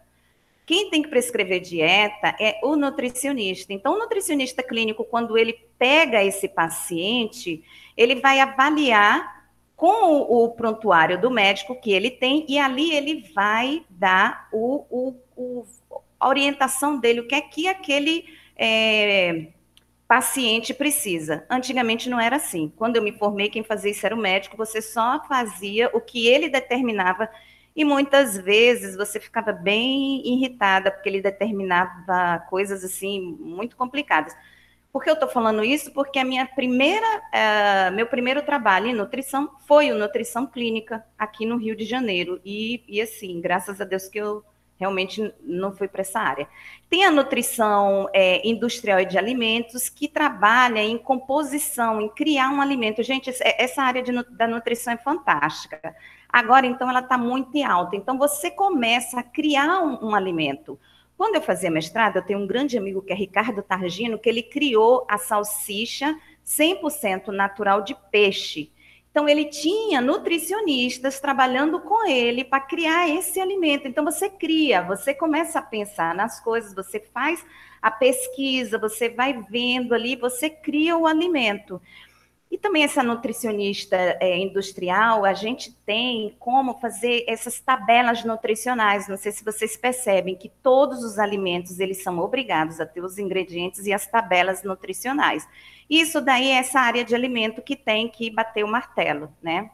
Quem 0.64 0.90
tem 0.90 1.02
que 1.02 1.08
prescrever 1.08 1.60
dieta 1.60 2.36
é 2.38 2.60
o 2.62 2.76
nutricionista. 2.76 3.72
Então, 3.72 3.94
o 3.94 3.98
nutricionista 3.98 4.62
clínico, 4.62 5.04
quando 5.04 5.36
ele 5.36 5.58
pega 5.76 6.22
esse 6.22 6.48
paciente, 6.48 7.64
ele 7.96 8.16
vai 8.20 8.38
avaliar 8.38 9.41
com 9.82 10.12
o, 10.12 10.44
o 10.44 10.50
prontuário 10.50 11.20
do 11.20 11.28
médico 11.28 11.74
que 11.74 11.90
ele 11.90 12.08
tem 12.08 12.46
e 12.48 12.56
ali 12.56 12.94
ele 12.94 13.28
vai 13.34 13.84
dar 13.90 14.46
o, 14.52 14.86
o, 14.88 15.16
o 15.36 15.66
a 16.20 16.28
orientação 16.28 17.00
dele, 17.00 17.18
o 17.18 17.26
que 17.26 17.34
é 17.34 17.40
que 17.40 17.66
aquele 17.66 18.24
é, 18.56 19.48
paciente 20.06 20.72
precisa. 20.72 21.44
Antigamente 21.50 22.08
não 22.08 22.20
era 22.20 22.36
assim. 22.36 22.72
Quando 22.76 22.94
eu 22.94 23.02
me 23.02 23.10
formei, 23.10 23.48
quem 23.48 23.64
fazia 23.64 23.90
isso 23.90 24.06
era 24.06 24.14
o 24.14 24.18
médico, 24.18 24.56
você 24.56 24.80
só 24.80 25.20
fazia 25.26 25.90
o 25.92 26.00
que 26.00 26.28
ele 26.28 26.48
determinava 26.48 27.28
e 27.74 27.84
muitas 27.84 28.38
vezes 28.38 28.96
você 28.96 29.18
ficava 29.18 29.50
bem 29.50 30.24
irritada, 30.24 30.92
porque 30.92 31.08
ele 31.08 31.20
determinava 31.20 32.38
coisas 32.48 32.84
assim 32.84 33.36
muito 33.40 33.76
complicadas. 33.76 34.32
Por 34.92 35.02
que 35.02 35.08
eu 35.08 35.14
estou 35.14 35.28
falando 35.28 35.64
isso? 35.64 35.90
Porque 35.90 36.18
a 36.18 36.24
minha 36.24 36.44
primeira, 36.44 37.06
uh, 37.18 37.92
meu 37.94 38.06
primeiro 38.06 38.42
trabalho 38.42 38.88
em 38.88 38.94
nutrição 38.94 39.50
foi 39.66 39.90
o 39.90 39.98
nutrição 39.98 40.46
clínica 40.46 41.02
aqui 41.18 41.46
no 41.46 41.56
Rio 41.56 41.74
de 41.74 41.86
Janeiro. 41.86 42.38
E, 42.44 42.84
e 42.86 43.00
assim, 43.00 43.40
graças 43.40 43.80
a 43.80 43.84
Deus 43.84 44.06
que 44.06 44.18
eu 44.18 44.44
realmente 44.78 45.32
não 45.40 45.72
fui 45.72 45.88
para 45.88 46.02
essa 46.02 46.20
área. 46.20 46.46
Tem 46.90 47.04
a 47.04 47.10
nutrição 47.10 48.08
é, 48.12 48.46
industrial 48.46 49.00
e 49.00 49.06
de 49.06 49.16
alimentos, 49.16 49.88
que 49.88 50.08
trabalha 50.08 50.80
em 50.80 50.98
composição, 50.98 52.00
em 52.00 52.08
criar 52.08 52.50
um 52.50 52.60
alimento. 52.60 53.02
Gente, 53.02 53.30
essa 53.42 53.82
área 53.82 54.02
de, 54.02 54.12
da 54.30 54.46
nutrição 54.46 54.92
é 54.92 54.98
fantástica. 54.98 55.94
Agora, 56.28 56.66
então, 56.66 56.90
ela 56.90 57.00
está 57.00 57.16
muito 57.16 57.56
em 57.56 57.64
alta. 57.64 57.94
Então, 57.94 58.18
você 58.18 58.50
começa 58.50 59.20
a 59.20 59.22
criar 59.22 59.80
um, 59.82 60.08
um 60.08 60.14
alimento. 60.14 60.78
Quando 61.22 61.36
eu 61.36 61.40
fazia 61.40 61.70
mestrado, 61.70 62.16
eu 62.16 62.22
tenho 62.22 62.40
um 62.40 62.48
grande 62.48 62.76
amigo 62.76 63.00
que 63.00 63.12
é 63.12 63.14
Ricardo 63.14 63.62
Targino, 63.62 64.18
que 64.18 64.28
ele 64.28 64.42
criou 64.42 65.06
a 65.08 65.16
salsicha 65.16 66.18
100% 66.44 67.28
natural 67.28 67.84
de 67.84 67.94
peixe. 68.10 68.72
Então, 69.08 69.28
ele 69.28 69.44
tinha 69.44 70.00
nutricionistas 70.00 71.20
trabalhando 71.20 71.78
com 71.78 72.08
ele 72.08 72.42
para 72.42 72.58
criar 72.58 73.08
esse 73.08 73.40
alimento. 73.40 73.86
Então, 73.86 74.04
você 74.04 74.28
cria, 74.28 74.82
você 74.82 75.14
começa 75.14 75.60
a 75.60 75.62
pensar 75.62 76.12
nas 76.12 76.40
coisas, 76.40 76.74
você 76.74 76.98
faz 76.98 77.46
a 77.80 77.88
pesquisa, 77.88 78.76
você 78.76 79.08
vai 79.08 79.44
vendo 79.48 79.94
ali, 79.94 80.16
você 80.16 80.50
cria 80.50 80.98
o 80.98 81.06
alimento. 81.06 81.80
E 82.52 82.58
também 82.58 82.84
essa 82.84 83.02
nutricionista 83.02 83.96
é, 84.20 84.36
industrial, 84.36 85.24
a 85.24 85.32
gente 85.32 85.72
tem 85.86 86.36
como 86.38 86.78
fazer 86.78 87.24
essas 87.26 87.58
tabelas 87.58 88.24
nutricionais. 88.24 89.08
Não 89.08 89.16
sei 89.16 89.32
se 89.32 89.42
vocês 89.42 89.74
percebem 89.74 90.36
que 90.36 90.50
todos 90.62 91.02
os 91.02 91.18
alimentos 91.18 91.80
eles 91.80 92.02
são 92.02 92.18
obrigados 92.18 92.78
a 92.78 92.84
ter 92.84 93.02
os 93.02 93.16
ingredientes 93.16 93.86
e 93.86 93.92
as 93.92 94.06
tabelas 94.06 94.62
nutricionais. 94.62 95.48
Isso 95.88 96.20
daí 96.20 96.50
é 96.50 96.56
essa 96.56 96.78
área 96.78 97.02
de 97.02 97.14
alimento 97.14 97.62
que 97.62 97.74
tem 97.74 98.06
que 98.06 98.28
bater 98.28 98.62
o 98.62 98.68
martelo, 98.68 99.32
né? 99.42 99.70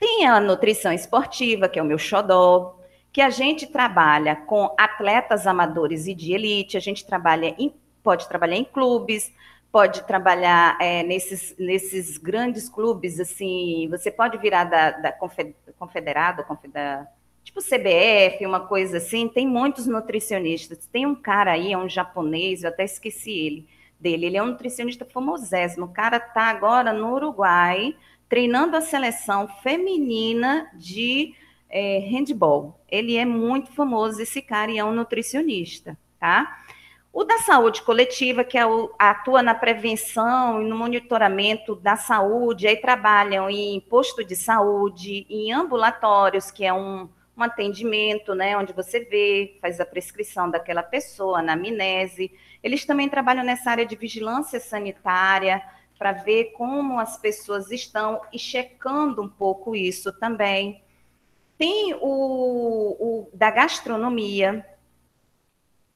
Tem 0.00 0.26
a 0.26 0.40
nutrição 0.40 0.92
esportiva, 0.92 1.68
que 1.68 1.78
é 1.78 1.82
o 1.82 1.86
meu 1.86 1.98
xodó, 1.98 2.80
que 3.12 3.20
a 3.20 3.30
gente 3.30 3.68
trabalha 3.68 4.34
com 4.34 4.74
atletas 4.76 5.46
amadores 5.46 6.08
e 6.08 6.14
de 6.14 6.32
elite, 6.32 6.76
a 6.76 6.80
gente 6.80 7.06
trabalha 7.06 7.54
em, 7.56 7.72
pode 8.02 8.28
trabalhar 8.28 8.56
em 8.56 8.64
clubes, 8.64 9.32
pode 9.72 10.02
trabalhar 10.04 10.76
é, 10.80 11.02
nesses, 11.02 11.54
nesses 11.58 12.18
grandes 12.18 12.68
clubes, 12.68 13.20
assim, 13.20 13.88
você 13.88 14.10
pode 14.10 14.36
virar 14.38 14.64
da, 14.64 14.90
da 14.90 15.12
confederado, 15.12 16.44
confederado, 16.44 17.08
tipo 17.44 17.60
CBF, 17.60 18.44
uma 18.44 18.60
coisa 18.60 18.98
assim, 18.98 19.28
tem 19.28 19.46
muitos 19.46 19.86
nutricionistas. 19.86 20.86
Tem 20.86 21.06
um 21.06 21.14
cara 21.14 21.52
aí, 21.52 21.72
é 21.72 21.78
um 21.78 21.88
japonês, 21.88 22.62
eu 22.62 22.68
até 22.68 22.84
esqueci 22.84 23.30
ele, 23.30 23.68
dele, 23.98 24.26
ele 24.26 24.36
é 24.36 24.42
um 24.42 24.46
nutricionista 24.46 25.04
famosésimo. 25.04 25.86
O 25.86 25.92
cara 25.92 26.16
está 26.16 26.44
agora 26.44 26.92
no 26.92 27.14
Uruguai, 27.14 27.94
treinando 28.28 28.76
a 28.76 28.80
seleção 28.80 29.48
feminina 29.62 30.70
de 30.74 31.34
é, 31.68 31.98
handball. 31.98 32.80
Ele 32.88 33.16
é 33.16 33.24
muito 33.24 33.72
famoso, 33.72 34.20
esse 34.20 34.42
cara, 34.42 34.70
e 34.70 34.78
é 34.78 34.84
um 34.84 34.92
nutricionista, 34.92 35.96
tá? 36.18 36.58
O 37.12 37.24
da 37.24 37.38
saúde 37.38 37.82
coletiva, 37.82 38.44
que 38.44 38.56
é 38.56 38.64
o, 38.64 38.94
atua 38.98 39.42
na 39.42 39.54
prevenção 39.54 40.62
e 40.62 40.64
no 40.64 40.76
monitoramento 40.78 41.74
da 41.74 41.96
saúde, 41.96 42.68
aí 42.68 42.76
trabalham 42.76 43.50
em 43.50 43.80
posto 43.80 44.24
de 44.24 44.36
saúde, 44.36 45.26
em 45.28 45.52
ambulatórios, 45.52 46.52
que 46.52 46.64
é 46.64 46.72
um, 46.72 47.08
um 47.36 47.42
atendimento, 47.42 48.34
né, 48.34 48.56
onde 48.56 48.72
você 48.72 49.00
vê, 49.00 49.58
faz 49.60 49.80
a 49.80 49.84
prescrição 49.84 50.48
daquela 50.48 50.84
pessoa, 50.84 51.42
na 51.42 51.54
amnese. 51.54 52.30
Eles 52.62 52.84
também 52.84 53.08
trabalham 53.08 53.42
nessa 53.42 53.72
área 53.72 53.84
de 53.84 53.96
vigilância 53.96 54.60
sanitária, 54.60 55.60
para 56.00 56.12
ver 56.12 56.52
como 56.52 56.98
as 56.98 57.18
pessoas 57.18 57.70
estão 57.70 58.22
e 58.32 58.38
checando 58.38 59.20
um 59.20 59.28
pouco 59.28 59.76
isso 59.76 60.10
também. 60.18 60.82
Tem 61.58 61.92
o, 62.00 62.00
o 62.00 63.30
da 63.34 63.50
gastronomia, 63.50 64.64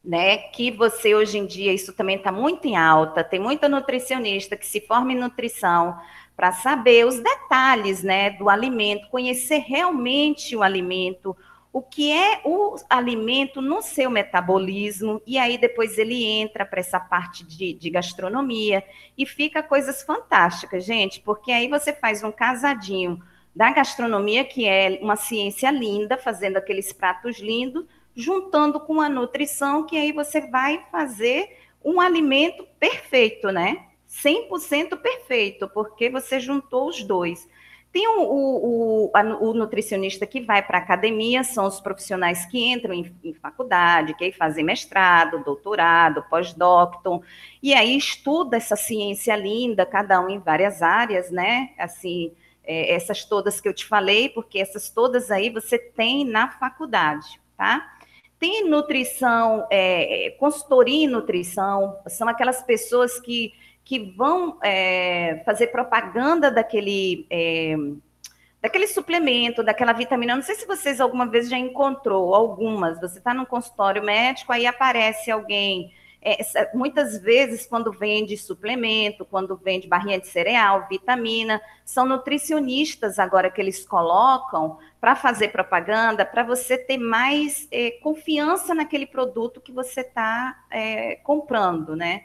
né? 0.05 0.37
Que 0.37 0.71
você 0.71 1.15
hoje 1.15 1.39
em 1.39 1.47
dia 1.47 1.73
isso 1.73 1.93
também 1.93 2.17
está 2.17 2.31
muito 2.31 2.67
em 2.67 2.77
alta. 2.77 3.25
Tem 3.25 3.41
muita 3.41 3.69
nutricionista 3.69 4.57
que 4.57 4.67
se 4.67 4.81
forma 4.81 5.13
em 5.13 5.19
nutrição 5.19 5.99
para 6.37 6.53
saber 6.53 7.07
os 7.07 7.21
detalhes, 7.21 8.03
né, 8.03 8.31
do 8.31 8.49
alimento, 8.49 9.09
conhecer 9.09 9.59
realmente 9.59 10.57
o 10.57 10.63
alimento, 10.63 11.37
o 11.73 11.81
que 11.81 12.13
é 12.13 12.41
o 12.45 12.77
alimento 12.89 13.61
no 13.61 13.83
seu 13.83 14.11
metabolismo, 14.11 15.23
e 15.27 15.39
aí 15.39 15.59
depois 15.59 15.99
ele 15.99 16.25
entra 16.25 16.65
para 16.65 16.81
essa 16.81 17.01
parte 17.01 17.45
de, 17.45 17.73
de, 17.73 17.91
gastronomia 17.91 18.85
e 19.17 19.27
fica 19.27 19.63
coisas 19.63 20.03
fantásticas, 20.03 20.85
gente, 20.85 21.21
porque 21.21 21.51
aí 21.51 21.69
você 21.69 21.93
faz 21.93 22.23
um 22.23 22.31
casadinho 22.31 23.21
da 23.55 23.71
gastronomia, 23.71 24.45
que 24.45 24.67
é 24.67 24.99
uma 25.01 25.17
ciência 25.17 25.71
linda, 25.71 26.17
fazendo 26.17 26.57
aqueles 26.57 26.93
pratos 26.93 27.39
lindos, 27.39 27.85
juntando 28.15 28.79
com 28.81 29.01
a 29.01 29.09
nutrição, 29.09 29.85
que 29.85 29.97
aí 29.97 30.13
você 30.13 30.41
vai 30.43 30.85
fazer 30.91 31.59
um 31.85 32.01
alimento 32.01 32.67
perfeito, 32.79 33.51
né? 33.51 33.87
100% 34.09 34.97
perfeito, 34.97 35.69
porque 35.69 36.09
você 36.09 36.39
juntou 36.39 36.89
os 36.89 37.03
dois. 37.03 37.49
Tem 37.93 38.09
o, 38.09 38.23
o, 38.23 39.05
o, 39.07 39.11
a, 39.15 39.23
o 39.23 39.55
nutricionista 39.55 40.27
que 40.27 40.41
vai 40.41 40.61
para 40.61 40.79
a 40.79 40.81
academia, 40.81 41.45
são 41.45 41.67
os 41.67 41.81
profissionais 41.81 42.45
que 42.47 42.59
entram 42.59 42.93
em, 42.93 43.15
em, 43.23 43.33
faculdade, 43.35 44.15
que 44.15 44.25
aí 44.25 44.33
fazem 44.33 44.65
mestrado, 44.65 45.45
doutorado, 45.45 46.25
pós-doctor, 46.29 47.23
e 47.63 47.73
aí 47.73 47.97
estuda 47.97 48.57
essa 48.57 48.75
ciência 48.75 49.37
linda, 49.37 49.87
cada 49.87 50.21
um 50.21 50.29
em 50.29 50.41
várias 50.41 50.83
áreas, 50.83 51.31
né? 51.31 51.71
Assim, 51.79 52.33
é, 52.65 52.95
essas 52.95 53.25
todas 53.25 53.61
que 53.61 53.69
eu 53.69 53.75
te 53.75 53.87
falei, 53.87 54.29
porque 54.29 54.59
essas 54.59 54.91
todas 54.91 55.31
aí 55.31 55.49
você 55.49 55.79
tem 55.79 56.25
na 56.25 56.51
faculdade, 56.51 57.41
tá? 57.57 57.94
Tem 58.45 58.69
nutrição, 58.69 59.67
é, 59.71 60.37
consultoria 60.39 61.07
em 61.07 61.09
nutrição, 61.09 61.97
são 62.09 62.29
aquelas 62.29 62.63
pessoas 62.63 63.19
que, 63.19 63.55
que 63.83 63.99
vão 63.99 64.59
é, 64.63 65.43
fazer 65.47 65.69
propaganda 65.69 66.51
daquele, 66.51 67.27
é, 67.31 67.75
daquele 68.61 68.87
suplemento, 68.87 69.63
daquela 69.63 69.95
vitamina. 69.95 70.35
Não 70.35 70.43
sei 70.43 70.57
se 70.57 70.67
vocês 70.67 71.01
alguma 71.01 71.27
vez 71.27 71.49
já 71.49 71.57
encontrou 71.57 72.35
algumas. 72.35 73.01
Você 73.01 73.17
está 73.17 73.33
num 73.33 73.47
consultório 73.47 74.05
médico, 74.05 74.53
aí 74.53 74.67
aparece 74.67 75.31
alguém 75.31 75.91
é, 76.25 76.39
muitas 76.75 77.19
vezes, 77.21 77.67
quando 77.67 77.93
vende 77.93 78.35
suplemento, 78.39 79.27
quando 79.27 79.55
vende 79.63 79.87
barrinha 79.87 80.19
de 80.19 80.27
cereal, 80.27 80.87
vitamina, 80.89 81.61
são 81.85 82.07
nutricionistas 82.07 83.19
agora 83.19 83.51
que 83.51 83.61
eles 83.61 83.87
colocam 83.87 84.79
para 85.05 85.15
fazer 85.15 85.49
propaganda, 85.49 86.25
para 86.25 86.43
você 86.43 86.79
ter 86.79 86.97
mais 86.97 87.69
é, 87.71 87.91
confiança 88.03 88.75
naquele 88.75 89.05
produto 89.05 89.61
que 89.61 89.71
você 89.71 90.01
está 90.01 90.65
é, 90.71 91.17
comprando, 91.17 91.95
né? 91.95 92.25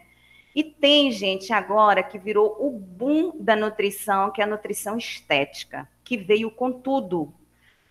E 0.56 0.64
tem 0.64 1.12
gente 1.12 1.52
agora 1.52 2.02
que 2.02 2.18
virou 2.18 2.56
o 2.58 2.72
boom 2.72 3.34
da 3.38 3.54
nutrição, 3.54 4.32
que 4.32 4.40
é 4.40 4.46
a 4.46 4.48
nutrição 4.48 4.98
estética, 4.98 5.90
que 6.06 6.16
veio 6.16 6.50
com 6.50 6.72
tudo. 6.72 7.34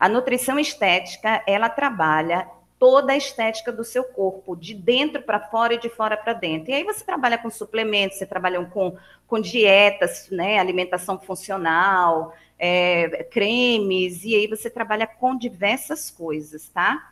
A 0.01 0.09
nutrição 0.09 0.59
estética, 0.59 1.45
ela 1.47 1.69
trabalha 1.69 2.49
toda 2.79 3.13
a 3.13 3.17
estética 3.17 3.73
do 3.73 3.85
seu 3.85 4.05
corpo, 4.05 4.55
de 4.55 4.75
dentro 4.75 5.23
para 5.23 5.41
fora 5.41 5.75
e 5.75 5.81
de 5.81 5.89
fora 5.89 6.17
para 6.17 6.33
dentro. 6.33 6.71
E 6.71 6.75
aí 6.75 6.85
você 6.85 7.05
trabalha 7.05 7.37
com 7.37 7.51
suplementos, 7.51 8.19
você 8.19 8.27
trabalha 8.27 8.65
com, 8.67 8.97
com 9.27 9.41
dietas, 9.41 10.29
né, 10.31 10.59
alimentação 10.59 11.19
funcional, 11.19 12.35
é, 12.59 13.25
cremes, 13.25 14.25
e 14.25 14.35
aí 14.35 14.47
você 14.47 14.71
trabalha 14.71 15.07
com 15.07 15.37
diversas 15.37 16.11
coisas, 16.11 16.69
tá? 16.69 17.11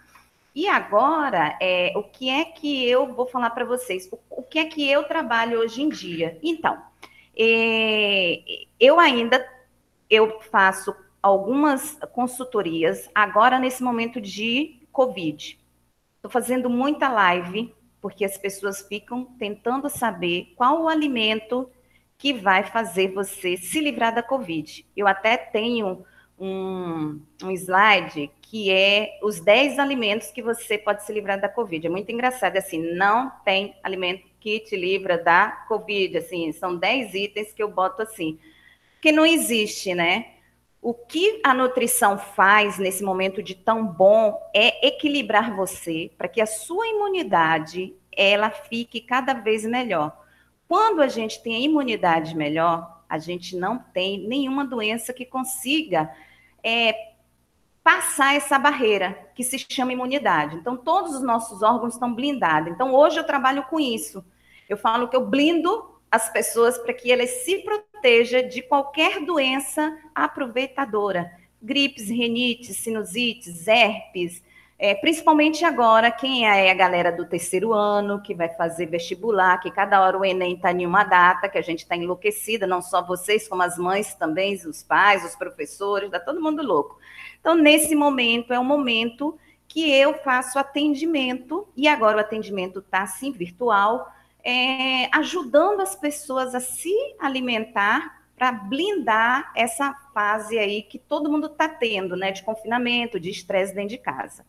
E 0.54 0.66
agora, 0.68 1.56
é, 1.60 1.92
o 1.96 2.02
que 2.02 2.30
é 2.30 2.44
que 2.44 2.88
eu 2.88 3.12
vou 3.12 3.26
falar 3.26 3.50
para 3.50 3.64
vocês? 3.64 4.08
O, 4.10 4.18
o, 4.30 4.42
que 4.42 4.58
é 4.58 4.64
que 4.64 4.88
eu 4.88 5.04
trabalho 5.04 5.60
hoje 5.60 5.82
em 5.82 5.88
dia? 5.88 6.38
Então, 6.42 6.80
é, 7.36 8.40
eu 8.80 8.98
ainda 8.98 9.46
eu 10.08 10.40
faço 10.50 10.94
algumas 11.22 11.98
consultorias 12.12 13.10
agora 13.14 13.58
nesse 13.58 13.82
momento 13.82 14.20
de 14.20 14.75
Covid. 14.96 15.58
Estou 16.16 16.30
fazendo 16.30 16.70
muita 16.70 17.10
live, 17.10 17.74
porque 18.00 18.24
as 18.24 18.38
pessoas 18.38 18.80
ficam 18.80 19.26
tentando 19.38 19.90
saber 19.90 20.54
qual 20.56 20.84
o 20.84 20.88
alimento 20.88 21.70
que 22.16 22.32
vai 22.32 22.64
fazer 22.64 23.12
você 23.12 23.58
se 23.58 23.78
livrar 23.78 24.14
da 24.14 24.22
Covid. 24.22 24.86
Eu 24.96 25.06
até 25.06 25.36
tenho 25.36 26.02
um, 26.38 27.20
um 27.44 27.50
slide 27.50 28.30
que 28.40 28.70
é 28.70 29.18
os 29.22 29.38
10 29.38 29.78
alimentos 29.78 30.30
que 30.30 30.40
você 30.40 30.78
pode 30.78 31.04
se 31.04 31.12
livrar 31.12 31.38
da 31.38 31.48
Covid. 31.48 31.86
É 31.86 31.90
muito 31.90 32.10
engraçado, 32.10 32.56
assim, 32.56 32.94
não 32.94 33.30
tem 33.44 33.76
alimento 33.82 34.24
que 34.40 34.60
te 34.60 34.76
livra 34.76 35.18
da 35.18 35.50
Covid, 35.68 36.16
assim, 36.16 36.52
são 36.52 36.74
10 36.74 37.12
itens 37.12 37.52
que 37.52 37.62
eu 37.62 37.70
boto 37.70 38.00
assim, 38.00 38.38
que 39.02 39.12
não 39.12 39.26
existe, 39.26 39.94
né? 39.94 40.35
O 40.86 40.94
que 40.94 41.40
a 41.42 41.52
nutrição 41.52 42.16
faz 42.16 42.78
nesse 42.78 43.02
momento 43.02 43.42
de 43.42 43.56
tão 43.56 43.84
bom 43.84 44.40
é 44.54 44.86
equilibrar 44.86 45.52
você 45.52 46.12
para 46.16 46.28
que 46.28 46.40
a 46.40 46.46
sua 46.46 46.86
imunidade 46.86 47.92
ela 48.16 48.50
fique 48.50 49.00
cada 49.00 49.32
vez 49.32 49.64
melhor. 49.64 50.16
Quando 50.68 51.02
a 51.02 51.08
gente 51.08 51.42
tem 51.42 51.56
a 51.56 51.58
imunidade 51.58 52.36
melhor, 52.36 53.02
a 53.08 53.18
gente 53.18 53.56
não 53.56 53.80
tem 53.80 54.28
nenhuma 54.28 54.64
doença 54.64 55.12
que 55.12 55.26
consiga 55.26 56.08
é, 56.62 56.94
passar 57.82 58.36
essa 58.36 58.56
barreira 58.56 59.28
que 59.34 59.42
se 59.42 59.58
chama 59.68 59.92
imunidade. 59.92 60.54
Então, 60.54 60.76
todos 60.76 61.16
os 61.16 61.22
nossos 61.24 61.64
órgãos 61.64 61.94
estão 61.94 62.14
blindados. 62.14 62.72
Então, 62.72 62.94
hoje 62.94 63.18
eu 63.18 63.24
trabalho 63.24 63.64
com 63.64 63.80
isso. 63.80 64.24
Eu 64.68 64.76
falo 64.76 65.08
que 65.08 65.16
eu 65.16 65.26
blindo 65.26 65.96
as 66.08 66.32
pessoas 66.32 66.78
para 66.78 66.94
que 66.94 67.10
elas 67.10 67.28
se 67.44 67.64
proteja 68.06 68.40
de 68.40 68.62
qualquer 68.62 69.20
doença 69.24 69.98
aproveitadora. 70.14 71.32
Gripes, 71.60 72.08
rinites, 72.08 72.76
sinusites, 72.76 73.66
herpes, 73.66 74.44
é, 74.78 74.94
principalmente 74.94 75.64
agora, 75.64 76.12
quem 76.12 76.46
é 76.46 76.70
a 76.70 76.74
galera 76.74 77.10
do 77.10 77.26
terceiro 77.26 77.72
ano, 77.72 78.22
que 78.22 78.32
vai 78.32 78.48
fazer 78.50 78.86
vestibular, 78.86 79.58
que 79.58 79.72
cada 79.72 80.00
hora 80.00 80.16
o 80.16 80.24
Enem 80.24 80.54
está 80.54 80.70
em 80.70 80.86
uma 80.86 81.02
data, 81.02 81.48
que 81.48 81.58
a 81.58 81.62
gente 81.62 81.80
está 81.80 81.96
enlouquecida, 81.96 82.64
não 82.64 82.80
só 82.80 83.04
vocês, 83.04 83.48
como 83.48 83.62
as 83.62 83.76
mães 83.76 84.14
também, 84.14 84.54
os 84.54 84.84
pais, 84.84 85.24
os 85.24 85.34
professores, 85.34 86.06
está 86.06 86.20
todo 86.20 86.40
mundo 86.40 86.62
louco. 86.62 86.98
Então, 87.40 87.56
nesse 87.56 87.96
momento, 87.96 88.52
é 88.52 88.60
um 88.60 88.64
momento 88.64 89.36
que 89.66 89.90
eu 89.90 90.14
faço 90.18 90.60
atendimento, 90.60 91.66
e 91.76 91.88
agora 91.88 92.18
o 92.18 92.20
atendimento 92.20 92.78
está 92.78 93.02
assim, 93.02 93.32
virtual, 93.32 94.06
é, 94.48 95.08
ajudando 95.12 95.80
as 95.80 95.96
pessoas 95.96 96.54
a 96.54 96.60
se 96.60 96.94
alimentar 97.18 98.22
para 98.36 98.52
blindar 98.52 99.50
essa 99.56 99.92
fase 100.14 100.56
aí 100.56 100.82
que 100.82 101.00
todo 101.00 101.28
mundo 101.28 101.48
está 101.48 101.68
tendo, 101.68 102.14
né, 102.14 102.30
de 102.30 102.44
confinamento, 102.44 103.18
de 103.18 103.28
estresse 103.28 103.74
dentro 103.74 103.90
de 103.90 103.98
casa. 103.98 104.46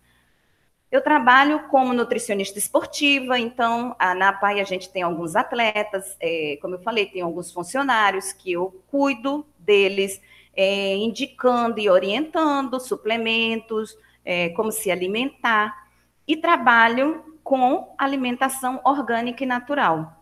Eu 0.91 1.01
trabalho 1.01 1.67
como 1.69 1.95
nutricionista 1.95 2.59
esportiva, 2.59 3.39
então 3.39 3.95
na 4.17 4.31
PAI 4.31 4.61
a 4.61 4.63
gente 4.63 4.87
tem 4.87 5.01
alguns 5.01 5.35
atletas, 5.35 6.15
é, 6.19 6.59
como 6.61 6.75
eu 6.75 6.79
falei, 6.79 7.07
tem 7.07 7.23
alguns 7.23 7.51
funcionários 7.51 8.31
que 8.31 8.51
eu 8.51 8.83
cuido 8.87 9.47
deles, 9.57 10.21
é, 10.55 10.95
indicando 10.95 11.79
e 11.79 11.89
orientando 11.89 12.79
suplementos, 12.79 13.97
é, 14.23 14.49
como 14.49 14.71
se 14.71 14.91
alimentar, 14.91 15.87
e 16.27 16.37
trabalho 16.37 17.36
com 17.47 17.95
alimentação 17.97 18.81
orgânica 18.83 19.41
e 19.41 19.47
natural. 19.47 20.21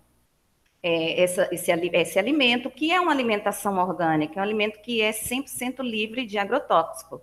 É, 0.84 1.24
essa, 1.24 1.50
esse, 1.52 1.72
esse 1.72 2.20
alimento, 2.20 2.70
que 2.70 2.92
é 2.92 3.02
uma 3.02 3.12
alimentação 3.12 3.80
orgânica, 3.80 4.36
é 4.36 4.40
um 4.40 4.44
alimento 4.44 4.80
que 4.84 5.02
é 5.02 5.10
100% 5.10 5.82
livre 5.82 6.24
de 6.24 6.38
agrotóxico. 6.38 7.20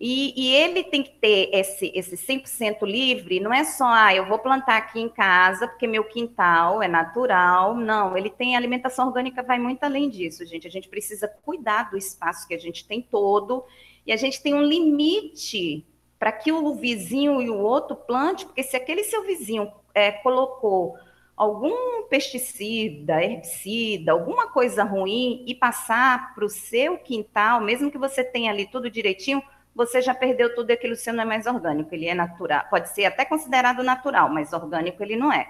E, 0.00 0.34
e, 0.36 0.52
ele 0.52 0.82
tem 0.82 1.04
que 1.04 1.12
ter 1.12 1.50
esse, 1.52 1.92
esse 1.94 2.16
100% 2.16 2.84
livre, 2.84 3.38
não 3.38 3.54
é 3.54 3.62
só, 3.62 3.84
ah, 3.86 4.12
eu 4.12 4.26
vou 4.26 4.40
plantar 4.40 4.78
aqui 4.78 4.98
em 4.98 5.08
casa 5.08 5.68
porque 5.68 5.86
meu 5.86 6.02
quintal 6.02 6.82
é 6.82 6.88
natural. 6.88 7.76
Não, 7.76 8.16
ele 8.16 8.28
tem 8.28 8.56
alimentação 8.56 9.06
orgânica, 9.06 9.44
vai 9.44 9.60
muito 9.60 9.84
além 9.84 10.10
disso, 10.10 10.44
gente. 10.44 10.66
A 10.66 10.70
gente 10.70 10.88
precisa 10.88 11.28
cuidar 11.28 11.88
do 11.88 11.96
espaço 11.96 12.48
que 12.48 12.54
a 12.54 12.58
gente 12.58 12.84
tem 12.84 13.00
todo 13.00 13.64
e 14.04 14.12
a 14.12 14.16
gente 14.16 14.42
tem 14.42 14.52
um 14.52 14.62
limite 14.62 15.86
para 16.24 16.32
que 16.32 16.50
o 16.50 16.72
vizinho 16.72 17.42
e 17.42 17.50
o 17.50 17.58
outro 17.58 17.94
plante, 17.94 18.46
porque 18.46 18.62
se 18.62 18.74
aquele 18.74 19.04
seu 19.04 19.24
vizinho 19.24 19.70
é, 19.94 20.10
colocou 20.10 20.96
algum 21.36 22.04
pesticida, 22.08 23.22
herbicida, 23.22 24.12
alguma 24.12 24.48
coisa 24.48 24.84
ruim 24.84 25.44
e 25.46 25.54
passar 25.54 26.34
para 26.34 26.46
o 26.46 26.48
seu 26.48 26.96
quintal, 26.96 27.60
mesmo 27.60 27.90
que 27.90 27.98
você 27.98 28.24
tenha 28.24 28.50
ali 28.50 28.66
tudo 28.66 28.88
direitinho, 28.88 29.42
você 29.74 30.00
já 30.00 30.14
perdeu 30.14 30.54
tudo 30.54 30.70
aquilo 30.70 30.96
seu 30.96 31.12
não 31.12 31.24
é 31.24 31.26
mais 31.26 31.44
orgânico, 31.44 31.94
ele 31.94 32.06
é 32.06 32.14
natural, 32.14 32.64
pode 32.70 32.88
ser 32.88 33.04
até 33.04 33.26
considerado 33.26 33.82
natural, 33.82 34.30
mas 34.30 34.54
orgânico 34.54 35.02
ele 35.02 35.16
não 35.16 35.30
é. 35.30 35.46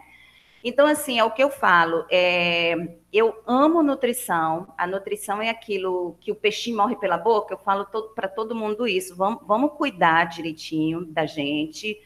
Então, 0.65 0.87
assim, 0.87 1.19
é 1.19 1.25
o 1.25 1.31
que 1.31 1.43
eu 1.43 1.51
falo. 1.51 2.07
É, 2.11 2.97
eu 3.13 3.37
amo 3.47 3.83
nutrição. 3.83 4.73
A 4.79 4.87
nutrição 4.87 5.43
é 5.43 5.51
aquilo 5.51 6.17
que 6.23 6.33
o 6.33 6.35
peixinho 6.35 6.79
morre 6.79 6.97
pela 6.97 7.19
boca. 7.19 7.53
Eu 7.53 7.59
falo 7.59 7.87
para 8.15 8.29
todo 8.29 8.55
mundo 8.55 8.89
isso. 8.89 9.15
Vamos, 9.15 9.47
vamos 9.47 9.73
cuidar 9.73 10.25
direitinho 10.25 11.05
da 11.05 11.27
gente. 11.27 12.01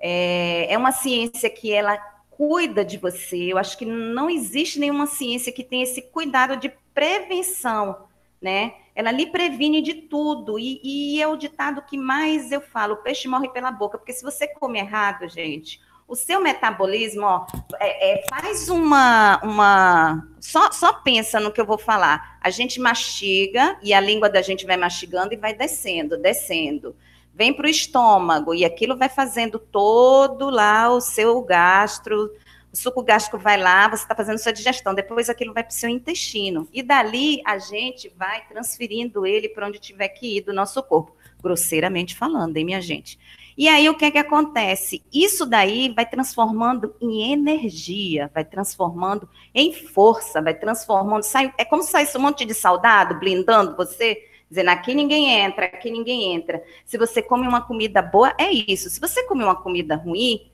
É, 0.00 0.66
é 0.72 0.76
uma 0.76 0.90
ciência 0.90 1.48
que 1.48 1.72
ela 1.72 1.96
cuida 2.28 2.84
de 2.84 2.98
você. 2.98 3.36
Eu 3.36 3.56
acho 3.56 3.78
que 3.78 3.84
não 3.86 4.28
existe 4.28 4.80
nenhuma 4.80 5.06
ciência 5.06 5.52
que 5.52 5.62
tenha 5.62 5.84
esse 5.84 6.02
cuidado 6.02 6.56
de 6.56 6.74
prevenção, 6.92 8.08
né? 8.40 8.74
Ela 8.96 9.12
lhe 9.12 9.26
previne 9.26 9.80
de 9.80 9.94
tudo. 9.94 10.58
E, 10.58 10.80
e 10.82 11.22
é 11.22 11.28
o 11.28 11.36
ditado 11.36 11.82
que 11.82 11.96
mais 11.96 12.50
eu 12.50 12.60
falo: 12.60 12.94
o 12.94 13.02
peixe 13.04 13.28
morre 13.28 13.48
pela 13.50 13.70
boca. 13.70 13.96
Porque 13.96 14.12
se 14.12 14.24
você 14.24 14.48
come 14.48 14.80
errado, 14.80 15.28
gente 15.28 15.80
o 16.12 16.14
seu 16.14 16.42
metabolismo, 16.42 17.22
ó, 17.24 17.46
é, 17.80 18.20
é, 18.20 18.24
faz 18.28 18.68
uma, 18.68 19.40
uma. 19.42 20.28
Só, 20.38 20.70
só 20.70 20.92
pensa 20.92 21.40
no 21.40 21.50
que 21.50 21.58
eu 21.58 21.64
vou 21.64 21.78
falar. 21.78 22.36
A 22.38 22.50
gente 22.50 22.78
mastiga 22.78 23.78
e 23.82 23.94
a 23.94 24.00
língua 24.00 24.28
da 24.28 24.42
gente 24.42 24.66
vai 24.66 24.76
mastigando 24.76 25.32
e 25.32 25.38
vai 25.38 25.54
descendo, 25.54 26.18
descendo. 26.18 26.94
Vem 27.34 27.54
para 27.54 27.66
o 27.66 27.70
estômago 27.70 28.54
e 28.54 28.62
aquilo 28.62 28.94
vai 28.94 29.08
fazendo 29.08 29.58
todo 29.58 30.50
lá 30.50 30.90
o 30.90 31.00
seu 31.00 31.40
gastro. 31.40 32.30
O 32.70 32.76
suco 32.76 33.02
gástrico 33.02 33.38
vai 33.38 33.56
lá, 33.56 33.88
você 33.88 34.02
está 34.02 34.14
fazendo 34.14 34.36
sua 34.36 34.52
digestão, 34.52 34.94
depois 34.94 35.30
aquilo 35.30 35.54
vai 35.54 35.62
para 35.64 35.72
o 35.72 35.74
seu 35.74 35.88
intestino. 35.88 36.68
E 36.74 36.82
dali 36.82 37.40
a 37.46 37.56
gente 37.56 38.12
vai 38.18 38.46
transferindo 38.48 39.24
ele 39.24 39.48
para 39.48 39.66
onde 39.66 39.78
tiver 39.78 40.08
que 40.08 40.36
ir 40.36 40.42
do 40.42 40.52
nosso 40.52 40.82
corpo. 40.82 41.16
Grosseiramente 41.42 42.14
falando, 42.14 42.54
hein, 42.58 42.66
minha 42.66 42.82
gente? 42.82 43.18
E 43.56 43.68
aí 43.68 43.88
o 43.88 43.94
que 43.94 44.04
é 44.04 44.10
que 44.10 44.18
acontece? 44.18 45.02
Isso 45.12 45.44
daí 45.44 45.92
vai 45.94 46.06
transformando 46.06 46.94
em 47.00 47.32
energia, 47.32 48.30
vai 48.32 48.44
transformando 48.44 49.28
em 49.54 49.72
força, 49.72 50.40
vai 50.40 50.54
transformando, 50.54 51.22
sai, 51.22 51.52
é 51.58 51.64
como 51.64 51.82
se 51.82 51.90
saísse 51.90 52.16
um 52.16 52.22
monte 52.22 52.44
de 52.44 52.54
soldado 52.54 53.18
blindando 53.18 53.76
você, 53.76 54.18
dizendo 54.48 54.70
aqui 54.70 54.94
ninguém 54.94 55.28
entra, 55.30 55.66
aqui 55.66 55.90
ninguém 55.90 56.34
entra. 56.34 56.62
Se 56.84 56.96
você 56.96 57.22
come 57.22 57.46
uma 57.46 57.60
comida 57.60 58.00
boa, 58.00 58.34
é 58.38 58.50
isso. 58.50 58.88
Se 58.88 59.00
você 59.00 59.24
come 59.24 59.44
uma 59.44 59.56
comida 59.56 59.96
ruim, 59.96 60.50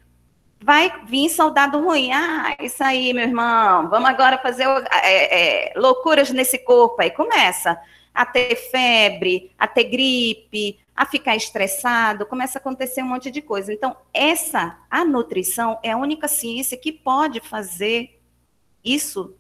vai 0.61 0.92
vir 1.06 1.28
soldado 1.30 1.80
ruim. 1.80 2.12
Ah, 2.12 2.56
isso 2.61 2.82
aí, 2.82 3.12
meu 3.12 3.24
irmão, 3.24 3.88
vamos 3.88 4.08
agora 4.08 4.38
fazer 4.38 4.66
é, 5.02 5.70
é, 5.70 5.78
loucuras 5.78 6.30
nesse 6.30 6.58
corpo. 6.58 7.00
Aí 7.00 7.11
começa 7.11 7.80
a 8.14 8.26
ter 8.26 8.56
febre, 8.56 9.52
a 9.56 9.68
ter 9.68 9.84
gripe, 9.84 10.78
a 10.98 11.06
ficar 11.06 11.37
estressado, 11.37 12.26
começa 12.26 12.58
a 12.58 12.61
acontecer 12.61 13.04
um 13.04 13.08
monte 13.08 13.30
de 13.30 13.40
coisa. 13.40 13.72
Então, 13.72 13.96
essa, 14.12 14.76
a 14.90 15.04
nutrição 15.04 15.78
é 15.80 15.92
a 15.92 15.96
única 15.96 16.26
ciência 16.26 16.76
que 16.76 16.90
pode 16.90 17.38
fazer 17.38 18.20
isso 18.84 19.37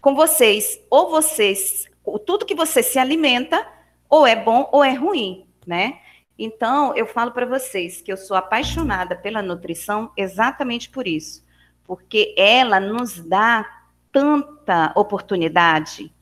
com 0.00 0.16
vocês. 0.16 0.80
Ou 0.90 1.08
vocês, 1.08 1.86
tudo 2.26 2.44
que 2.44 2.56
você 2.56 2.82
se 2.82 2.98
alimenta, 2.98 3.64
ou 4.08 4.26
é 4.26 4.34
bom 4.34 4.68
ou 4.72 4.82
é 4.82 4.94
ruim, 4.94 5.46
né? 5.64 6.00
Então, 6.36 6.92
eu 6.96 7.06
falo 7.06 7.30
para 7.30 7.46
vocês 7.46 8.02
que 8.02 8.10
eu 8.10 8.16
sou 8.16 8.36
apaixonada 8.36 9.14
pela 9.14 9.40
nutrição 9.40 10.10
exatamente 10.16 10.90
por 10.90 11.06
isso, 11.06 11.44
porque 11.84 12.34
ela 12.36 12.80
nos 12.80 13.20
dá 13.20 13.64
tanta 14.10 14.92
oportunidade. 14.96 16.12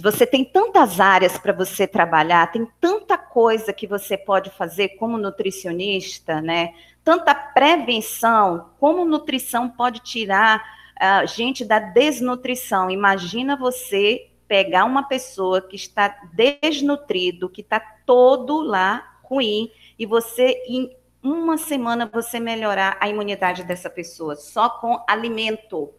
Você 0.00 0.24
tem 0.24 0.44
tantas 0.44 1.00
áreas 1.00 1.36
para 1.38 1.52
você 1.52 1.86
trabalhar, 1.86 2.52
tem 2.52 2.66
tanta 2.80 3.18
coisa 3.18 3.72
que 3.72 3.86
você 3.86 4.16
pode 4.16 4.50
fazer 4.50 4.90
como 4.90 5.18
nutricionista, 5.18 6.40
né? 6.40 6.72
Tanta 7.02 7.34
prevenção, 7.34 8.70
como 8.78 9.04
nutrição 9.04 9.68
pode 9.68 10.00
tirar 10.00 10.62
a 11.00 11.24
uh, 11.24 11.26
gente 11.26 11.64
da 11.64 11.80
desnutrição. 11.80 12.88
Imagina 12.88 13.56
você 13.56 14.28
pegar 14.46 14.84
uma 14.84 15.02
pessoa 15.02 15.60
que 15.60 15.74
está 15.74 16.16
desnutrido, 16.32 17.48
que 17.48 17.62
está 17.62 17.80
todo 17.80 18.60
lá 18.60 19.18
ruim 19.22 19.70
e 19.98 20.06
você 20.06 20.62
em 20.68 20.94
uma 21.22 21.56
semana 21.56 22.10
você 22.12 22.38
melhorar 22.38 22.96
a 23.00 23.08
imunidade 23.08 23.64
dessa 23.64 23.88
pessoa 23.88 24.36
só 24.36 24.68
com 24.68 25.02
alimento, 25.08 25.90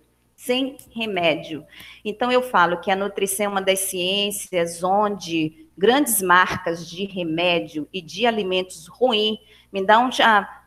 sem 0.45 0.75
remédio. 0.93 1.65
Então 2.03 2.31
eu 2.31 2.41
falo 2.41 2.81
que 2.81 2.91
a 2.91 2.95
nutrição 2.95 3.45
é 3.45 3.49
uma 3.49 3.61
das 3.61 3.79
ciências 3.79 4.83
onde 4.83 5.67
grandes 5.77 6.21
marcas 6.21 6.87
de 6.89 7.05
remédio 7.05 7.87
e 7.93 8.01
de 8.01 8.27
alimentos 8.27 8.87
ruins 8.87 9.39
me 9.71 9.85
dão 9.85 10.07
um 10.07 10.09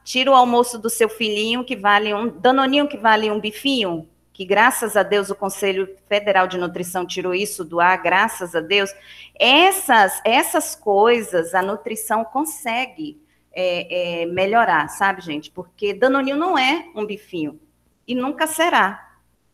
tira 0.03 0.31
o 0.31 0.35
almoço 0.35 0.79
do 0.79 0.89
seu 0.89 1.09
filhinho 1.09 1.63
que 1.63 1.77
vale 1.77 2.15
um 2.15 2.29
danoninho 2.29 2.89
que 2.89 2.97
vale 2.97 3.31
um 3.31 3.39
bifinho, 3.39 4.09
que 4.33 4.47
graças 4.47 4.97
a 4.97 5.03
Deus 5.03 5.29
o 5.31 5.35
Conselho 5.35 5.89
Federal 6.09 6.47
de 6.47 6.57
Nutrição 6.57 7.07
tirou 7.07 7.35
isso 7.35 7.65
do 7.65 7.79
ar, 7.79 8.01
graças 8.03 8.55
a 8.55 8.61
Deus. 8.61 8.91
Essas, 9.39 10.23
essas 10.25 10.75
coisas 10.75 11.55
a 11.55 11.61
nutrição 11.61 12.25
consegue 12.25 13.21
é, 13.53 14.23
é, 14.23 14.27
melhorar, 14.27 14.89
sabe, 14.89 15.21
gente? 15.21 15.51
Porque 15.51 15.93
Danoninho 15.93 16.37
não 16.37 16.57
é 16.57 16.89
um 16.95 17.05
bifinho 17.05 17.61
e 18.07 18.15
nunca 18.15 18.47
será. 18.47 19.06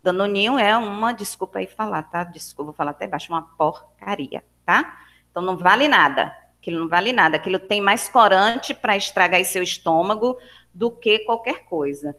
Danoninho 0.03 0.59
é 0.59 0.77
uma, 0.77 1.13
desculpa 1.13 1.59
aí 1.59 1.67
falar, 1.67 2.03
tá? 2.05 2.25
Desculpa, 2.25 2.65
vou 2.65 2.75
falar 2.75 2.91
até 2.91 3.07
baixo, 3.07 3.33
uma 3.33 3.43
porcaria, 3.43 4.43
tá? 4.67 5.01
Então 5.31 5.43
não 5.43 5.57
vale 5.57 5.89
nada. 5.89 6.37
Aquilo 6.61 6.81
não 6.81 6.89
vale 6.89 7.13
nada. 7.13 7.37
Aquilo 7.37 7.59
tem 7.59 7.81
mais 7.81 8.09
corante 8.09 8.75
para 8.75 8.97
estragar 8.97 9.45
seu 9.45 9.63
estômago 9.63 10.37
do 10.73 10.91
que 10.91 11.21
qualquer 11.21 11.65
coisa. 11.65 12.17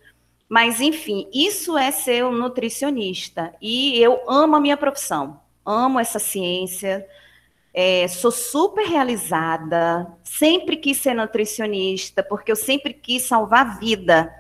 Mas, 0.48 0.80
enfim, 0.82 1.28
isso 1.34 1.78
é 1.78 1.92
ser 1.92 2.26
um 2.26 2.32
nutricionista. 2.32 3.54
E 3.62 4.00
eu 4.00 4.22
amo 4.30 4.56
a 4.56 4.62
minha 4.62 4.78
profissão, 4.78 5.40
amo 5.66 6.00
essa 6.00 6.20
ciência, 6.20 7.08
é, 7.74 8.08
sou 8.08 8.32
super 8.32 8.86
realizada, 8.86 10.08
sempre 10.24 10.78
quis 10.78 10.98
ser 10.98 11.16
nutricionista, 11.16 12.22
porque 12.22 12.52
eu 12.52 12.56
sempre 12.56 12.94
quis 12.94 13.24
salvar 13.24 13.80
vida. 13.80 14.32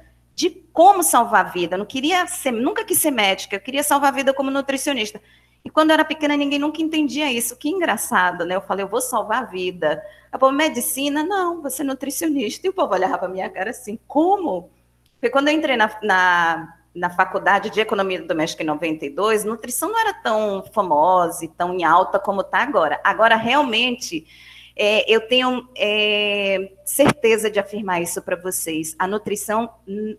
Como 0.73 1.03
salvar 1.03 1.45
a 1.45 1.49
vida. 1.49 1.77
Não 1.77 1.85
queria 1.85 2.27
ser, 2.27 2.51
nunca 2.51 2.83
quis 2.83 2.97
ser 2.97 3.11
médica, 3.11 3.55
eu 3.55 3.61
queria 3.61 3.83
salvar 3.83 4.11
a 4.11 4.15
vida 4.15 4.33
como 4.33 4.51
nutricionista. 4.51 5.21
E 5.63 5.69
quando 5.69 5.91
eu 5.91 5.93
era 5.93 6.03
pequena, 6.03 6.35
ninguém 6.35 6.59
nunca 6.59 6.81
entendia 6.81 7.31
isso. 7.31 7.55
Que 7.55 7.69
engraçado, 7.69 8.45
né? 8.45 8.55
Eu 8.55 8.61
falei, 8.61 8.83
eu 8.83 8.89
vou 8.89 8.99
salvar 8.99 9.43
a 9.43 9.45
vida. 9.45 10.03
A 10.31 10.37
povo, 10.37 10.51
medicina? 10.51 11.23
Não, 11.23 11.61
você 11.61 11.83
é 11.83 11.85
nutricionista. 11.85 12.67
E 12.67 12.69
o 12.69 12.73
povo 12.73 12.93
olhava 12.93 13.17
para 13.17 13.29
minha 13.29 13.49
cara 13.49 13.69
assim, 13.69 13.97
como? 14.05 14.69
Porque 15.13 15.29
quando 15.29 15.47
eu 15.47 15.53
entrei 15.53 15.77
na, 15.77 15.89
na, 16.01 16.75
na 16.93 17.09
faculdade 17.09 17.69
de 17.69 17.79
Economia 17.79 18.21
Doméstica 18.21 18.61
em 18.61 18.65
92, 18.65 19.45
nutrição 19.45 19.89
não 19.89 19.99
era 19.99 20.13
tão 20.13 20.65
famosa 20.73 21.45
e 21.45 21.47
tão 21.47 21.73
em 21.73 21.85
alta 21.85 22.19
como 22.19 22.41
está 22.41 22.57
agora. 22.57 22.99
Agora, 23.03 23.37
realmente, 23.37 24.27
é, 24.75 25.11
eu 25.11 25.27
tenho 25.27 25.69
é, 25.77 26.71
certeza 26.85 27.49
de 27.49 27.59
afirmar 27.59 28.01
isso 28.01 28.21
para 28.21 28.35
vocês. 28.35 28.95
A 28.97 29.07
nutrição 29.07 29.69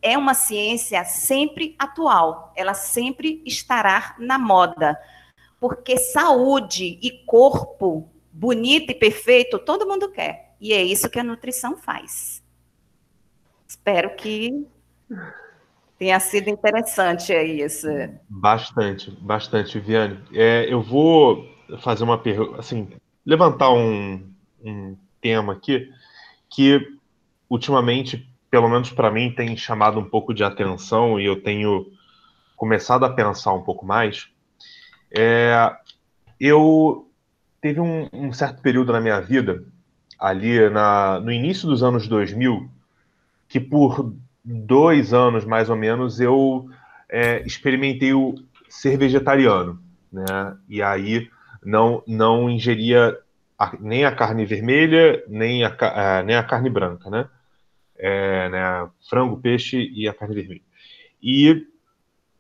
é 0.01 0.17
uma 0.17 0.35
ciência 0.35 1.05
sempre 1.05 1.75
atual, 1.79 2.53
ela 2.57 2.75
sempre 2.75 3.43
estará 3.45 4.15
na 4.19 4.39
moda. 4.39 4.99
Porque 5.61 5.97
saúde 5.97 6.99
e 7.03 7.11
corpo 7.25 8.09
bonito 8.33 8.91
e 8.91 8.95
perfeito, 8.95 9.59
todo 9.59 9.87
mundo 9.87 10.11
quer. 10.11 10.55
E 10.61 10.73
é 10.73 10.83
isso 10.83 11.09
que 11.09 11.19
a 11.19 11.25
nutrição 11.25 11.77
faz. 11.77 12.43
Espero 13.67 14.15
que 14.15 14.67
Tenha 15.99 16.19
sido 16.19 16.51
interessante 16.51 17.33
aí 17.33 17.63
isso. 17.63 17.87
Bastante, 18.29 19.11
bastante, 19.21 19.79
Viane. 19.79 20.19
É, 20.33 20.67
eu 20.71 20.83
vou 20.83 21.49
fazer 21.81 22.03
uma 22.03 22.19
pergunta, 22.19 22.59
assim, 22.59 22.89
levantar 23.25 23.71
um, 23.71 24.34
um 24.65 24.97
tema 25.21 25.53
aqui 25.53 25.91
que 26.49 26.81
ultimamente, 27.49 28.29
pelo 28.51 28.69
menos 28.69 28.91
para 28.91 29.11
mim, 29.11 29.33
tem 29.33 29.57
chamado 29.57 29.99
um 29.99 30.05
pouco 30.05 30.33
de 30.33 30.43
atenção 30.43 31.21
e 31.21 31.25
eu 31.25 31.43
tenho 31.43 31.87
começado 32.57 33.05
a 33.05 33.13
pensar 33.13 33.53
um 33.53 33.63
pouco 33.63 33.85
mais. 33.85 34.29
É, 35.17 35.75
eu 36.41 37.09
teve 37.61 37.81
um, 37.81 38.09
um, 38.13 38.33
certo 38.33 38.61
período 38.63 38.93
na 38.93 39.01
minha 39.01 39.21
vida, 39.21 39.65
ali 40.19 40.69
na, 40.71 41.21
no 41.21 41.33
início 41.33 41.69
dos 41.69 41.83
anos 41.83 42.07
2000, 42.07 42.69
que 43.49 43.59
por 43.59 44.15
dois 44.45 45.15
anos, 45.15 45.45
mais 45.45 45.71
ou 45.71 45.77
menos, 45.77 46.21
eu 46.21 46.69
é, 47.09 47.43
experimentei 47.47 48.13
o 48.13 48.35
ser 48.69 48.97
vegetariano, 48.99 49.81
né? 50.13 50.57
E 50.69 50.83
aí 50.83 51.29
não, 51.65 52.03
não 52.07 52.51
ingeria 52.51 53.17
a, 53.65 53.73
nem 53.81 54.05
a 54.05 54.15
carne 54.15 54.45
vermelha, 54.45 55.23
nem 55.29 55.65
a, 55.65 55.77
a, 55.81 56.23
nem 56.23 56.37
a 56.37 56.43
carne 56.43 56.71
branca, 56.71 57.11
né? 57.11 57.29
É, 57.97 58.49
né? 58.49 58.91
Frango, 59.09 59.37
peixe 59.37 59.91
e 59.95 60.09
a 60.09 60.15
carne 60.15 60.35
vermelha. 60.35 60.63
E 61.23 61.67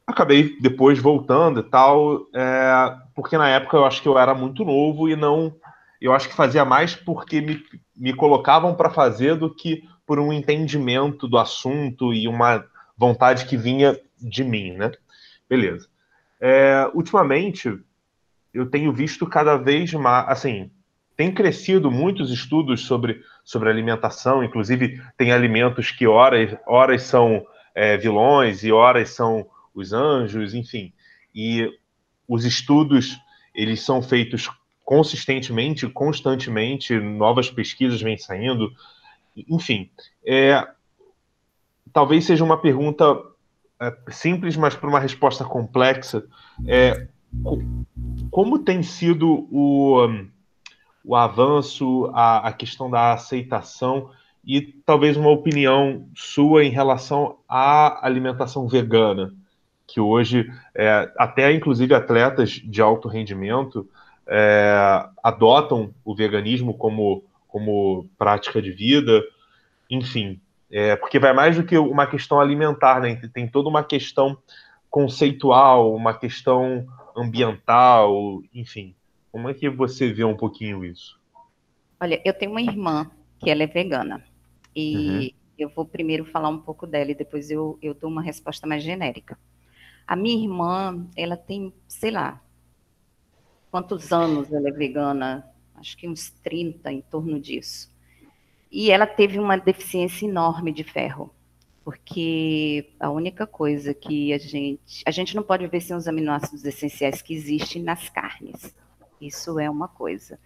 acabei 0.07 0.59
depois 0.61 0.99
voltando 0.99 1.61
e 1.61 1.63
tal, 1.63 2.27
é, 2.35 2.97
porque 3.15 3.39
na 3.39 3.49
época 3.49 3.77
eu 3.77 3.85
acho 3.85 4.03
que 4.03 4.09
eu 4.09 4.19
era 4.19 4.35
muito 4.35 4.65
novo 4.65 5.09
e 5.09 5.17
não. 5.17 5.55
Eu 6.01 6.13
acho 6.13 6.29
que 6.29 6.35
fazia 6.35 6.65
mais 6.65 6.95
porque 6.95 7.41
me, 7.41 7.63
me 7.97 8.15
colocavam 8.15 8.75
para 8.75 8.91
fazer 8.91 9.37
do 9.37 9.55
que 9.55 9.89
por 10.07 10.19
um 10.19 10.33
entendimento 10.33 11.27
do 11.27 11.39
assunto 11.39 12.13
e 12.13 12.29
uma 12.29 12.65
vontade 12.97 13.47
que 13.47 13.57
vinha 13.57 13.99
de 14.21 14.45
mim, 14.45 14.73
né? 14.73 14.93
Beleza. 15.49 15.89
É, 16.41 16.91
ultimamente, 16.93 17.79
eu 18.53 18.67
tenho 18.67 18.93
visto 18.93 19.27
cada 19.27 19.57
vez 19.57 19.93
mais, 19.95 20.29
assim, 20.29 20.71
tem 21.17 21.33
crescido 21.33 21.91
muitos 21.91 22.31
estudos 22.31 22.83
sobre, 22.83 23.23
sobre 23.45 23.71
alimentação, 23.71 24.43
inclusive 24.43 25.01
tem 25.17 25.33
alimentos 25.33 25.91
que 25.91 26.07
horas, 26.07 26.57
horas 26.67 27.03
são 27.03 27.47
é, 27.75 27.97
vilões 27.97 28.65
e 28.65 28.73
horas 28.73 29.11
são 29.11 29.47
os 29.75 29.93
anjos, 29.93 30.55
enfim. 30.55 30.93
E 31.35 31.71
os 32.29 32.45
estudos, 32.45 33.19
eles 33.55 33.81
são 33.81 34.03
feitos 34.03 34.51
consistentemente, 34.85 35.89
constantemente, 35.89 36.99
novas 36.99 37.51
pesquisas 37.51 38.03
vêm 38.03 38.19
saindo, 38.19 38.73
enfim, 39.49 39.91
é, 40.25 40.67
talvez 41.93 42.25
seja 42.25 42.45
uma 42.45 42.61
pergunta 42.61 43.05
é, 43.81 43.97
simples, 44.11 44.57
mas 44.57 44.75
para 44.75 44.89
uma 44.89 45.01
resposta 45.01 45.45
complexa. 45.45 46.25
É, 46.67 47.09
como 48.31 48.61
tem 48.61 48.83
sido 48.83 49.49
o, 49.51 50.07
o 51.05 51.15
avanço, 51.15 52.11
a, 52.15 52.49
a 52.49 52.53
questão 52.53 52.91
da 52.91 53.13
aceitação 53.13 54.11
e 54.45 54.61
talvez 54.61 55.17
uma 55.17 55.31
opinião 55.31 56.09
sua 56.15 56.65
em 56.65 56.71
relação 56.71 57.39
à 57.49 58.05
alimentação 58.07 58.67
vegana, 58.69 59.33
que 59.87 60.01
hoje 60.01 60.51
é, 60.75 61.11
até 61.19 61.53
inclusive 61.53 61.95
atletas 61.95 62.51
de 62.51 62.81
alto 62.81 63.09
rendimento 63.09 63.89
é, 64.27 65.07
adotam 65.23 65.95
o 66.05 66.15
veganismo 66.15 66.75
como 66.75 67.25
como 67.47 68.09
prática 68.19 68.61
de 68.61 68.73
vida, 68.73 69.23
enfim, 69.89 70.41
é, 70.69 70.97
porque 70.97 71.21
vai 71.21 71.33
mais 71.33 71.55
do 71.55 71.63
que 71.63 71.79
uma 71.79 72.05
questão 72.05 72.41
alimentar, 72.41 73.01
né? 73.01 73.15
Tem 73.33 73.47
toda 73.47 73.69
uma 73.69 73.85
questão 73.85 74.37
conceitual, 74.91 75.95
uma 75.95 76.13
questão 76.13 76.85
ambiental, 77.17 78.43
enfim. 78.53 78.97
Como 79.35 79.49
é 79.49 79.53
que 79.53 79.69
você 79.69 80.13
vê 80.13 80.23
um 80.23 80.37
pouquinho 80.37 80.85
isso? 80.85 81.21
Olha, 81.99 82.23
eu 82.25 82.33
tenho 82.33 82.53
uma 82.53 82.63
irmã 82.63 83.11
que 83.41 83.51
ela 83.51 83.65
é 83.65 83.67
vegana 83.67 84.25
e 84.77 84.97
uhum. 84.97 85.31
eu 85.59 85.69
vou 85.71 85.85
primeiro 85.85 86.25
falar 86.25 86.49
um 86.49 86.61
pouco 86.61 86.87
dela 86.87 87.11
e 87.11 87.17
depois 87.17 87.51
eu, 87.51 87.77
eu 87.83 87.95
dou 87.95 88.09
uma 88.09 88.23
resposta 88.23 88.65
mais 88.65 88.85
genérica. 88.85 89.37
A 90.07 90.15
minha 90.15 90.41
irmã, 90.41 91.05
ela 91.17 91.37
tem, 91.37 91.75
sei 91.89 92.13
lá, 92.13 92.41
quantos 93.73 94.13
anos 94.13 94.53
ela 94.53 94.69
é 94.69 94.73
vegana? 94.73 95.45
acho 95.75 95.97
que 95.97 96.07
uns 96.07 96.31
30 96.31 96.93
em 96.93 97.01
torno 97.01 97.41
disso. 97.41 97.91
e 98.71 98.89
ela 98.89 99.05
teve 99.05 99.41
uma 99.41 99.57
deficiência 99.57 100.27
enorme 100.27 100.71
de 100.71 100.85
ferro, 100.85 101.35
porque 101.85 102.89
a 103.01 103.11
única 103.11 103.49
coisa 103.49 103.93
que 103.93 104.33
a 104.33 104.39
gente. 104.39 105.03
A 105.05 105.11
gente 105.11 105.35
não 105.35 105.43
pode 105.43 105.67
ver 105.67 105.81
sem 105.81 105.97
os 105.97 106.07
aminoácidos 106.07 106.65
essenciais 106.65 107.21
que 107.21 107.35
existem 107.35 107.83
nas 107.83 108.09
carnes. 108.09 108.73
Isso 109.21 109.59
é 109.59 109.69
uma 109.69 109.89
coisa. 109.89 110.39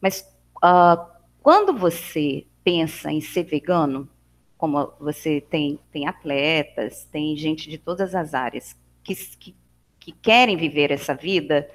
Mas 0.00 0.20
uh, 0.56 1.04
quando 1.42 1.76
você 1.76 2.46
pensa 2.62 3.10
em 3.10 3.20
ser 3.20 3.44
vegano, 3.44 4.08
como 4.56 4.92
você 4.98 5.40
tem, 5.40 5.78
tem 5.92 6.08
atletas, 6.08 7.06
tem 7.12 7.36
gente 7.36 7.68
de 7.68 7.76
todas 7.76 8.14
as 8.14 8.32
áreas 8.32 8.76
que, 9.02 9.14
que, 9.14 9.54
que 10.00 10.12
querem 10.12 10.56
viver 10.56 10.90
essa 10.90 11.14
vida, 11.14 11.68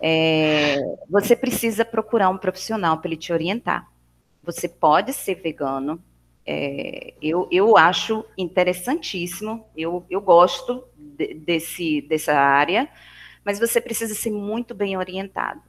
é, 0.00 0.78
você 1.08 1.36
precisa 1.36 1.84
procurar 1.84 2.28
um 2.30 2.38
profissional 2.38 2.98
para 2.98 3.08
ele 3.08 3.16
te 3.16 3.32
orientar. 3.32 3.90
Você 4.42 4.68
pode 4.68 5.12
ser 5.12 5.36
vegano, 5.36 6.02
é, 6.46 7.14
eu, 7.22 7.48
eu 7.50 7.76
acho 7.76 8.24
interessantíssimo, 8.36 9.66
eu, 9.76 10.04
eu 10.10 10.20
gosto 10.20 10.84
de, 10.96 11.34
desse, 11.34 12.02
dessa 12.02 12.34
área, 12.34 12.88
mas 13.44 13.58
você 13.58 13.80
precisa 13.80 14.14
ser 14.14 14.30
muito 14.30 14.74
bem 14.74 14.96
orientado, 14.96 15.62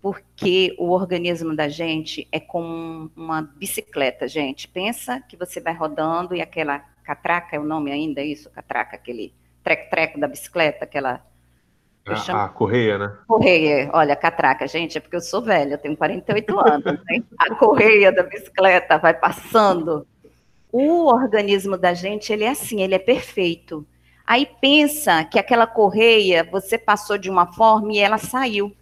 porque 0.00 0.74
o 0.78 0.90
organismo 0.90 1.54
da 1.54 1.68
gente 1.68 2.26
é 2.32 2.40
como 2.40 3.10
uma 3.14 3.42
bicicleta, 3.42 4.26
gente. 4.26 4.66
Pensa 4.66 5.20
que 5.20 5.36
você 5.36 5.60
vai 5.60 5.74
rodando 5.74 6.34
e 6.34 6.40
aquela 6.40 6.80
catraca, 7.04 7.56
é 7.56 7.58
o 7.58 7.64
nome 7.64 7.92
ainda, 7.92 8.20
é 8.20 8.24
isso? 8.24 8.50
Catraca, 8.50 8.96
aquele 8.96 9.32
treco-treco 9.62 10.18
da 10.18 10.26
bicicleta, 10.26 10.84
aquela 10.84 11.22
a, 12.06 12.16
chamo... 12.16 12.40
a, 12.40 12.48
correia, 12.48 12.98
né? 12.98 13.16
Correia, 13.28 13.90
olha, 13.92 14.16
catraca, 14.16 14.66
gente, 14.66 14.98
é 14.98 15.00
porque 15.00 15.14
eu 15.14 15.20
sou 15.20 15.40
velha, 15.40 15.74
eu 15.74 15.78
tenho 15.78 15.96
48 15.96 16.58
anos, 16.58 16.84
né? 16.84 17.22
A 17.38 17.54
correia 17.54 18.10
da 18.10 18.24
bicicleta 18.24 18.98
vai 18.98 19.14
passando. 19.14 20.06
O 20.72 21.06
organismo 21.06 21.76
da 21.76 21.94
gente, 21.94 22.32
ele 22.32 22.44
é 22.44 22.48
assim, 22.48 22.82
ele 22.82 22.94
é 22.94 22.98
perfeito. 22.98 23.86
Aí 24.32 24.48
pensa 24.62 25.24
que 25.24 25.38
aquela 25.38 25.66
correia, 25.66 26.42
você 26.42 26.78
passou 26.78 27.18
de 27.18 27.28
uma 27.28 27.52
forma 27.52 27.92
e 27.92 27.98
ela 27.98 28.16
saiu. 28.16 28.74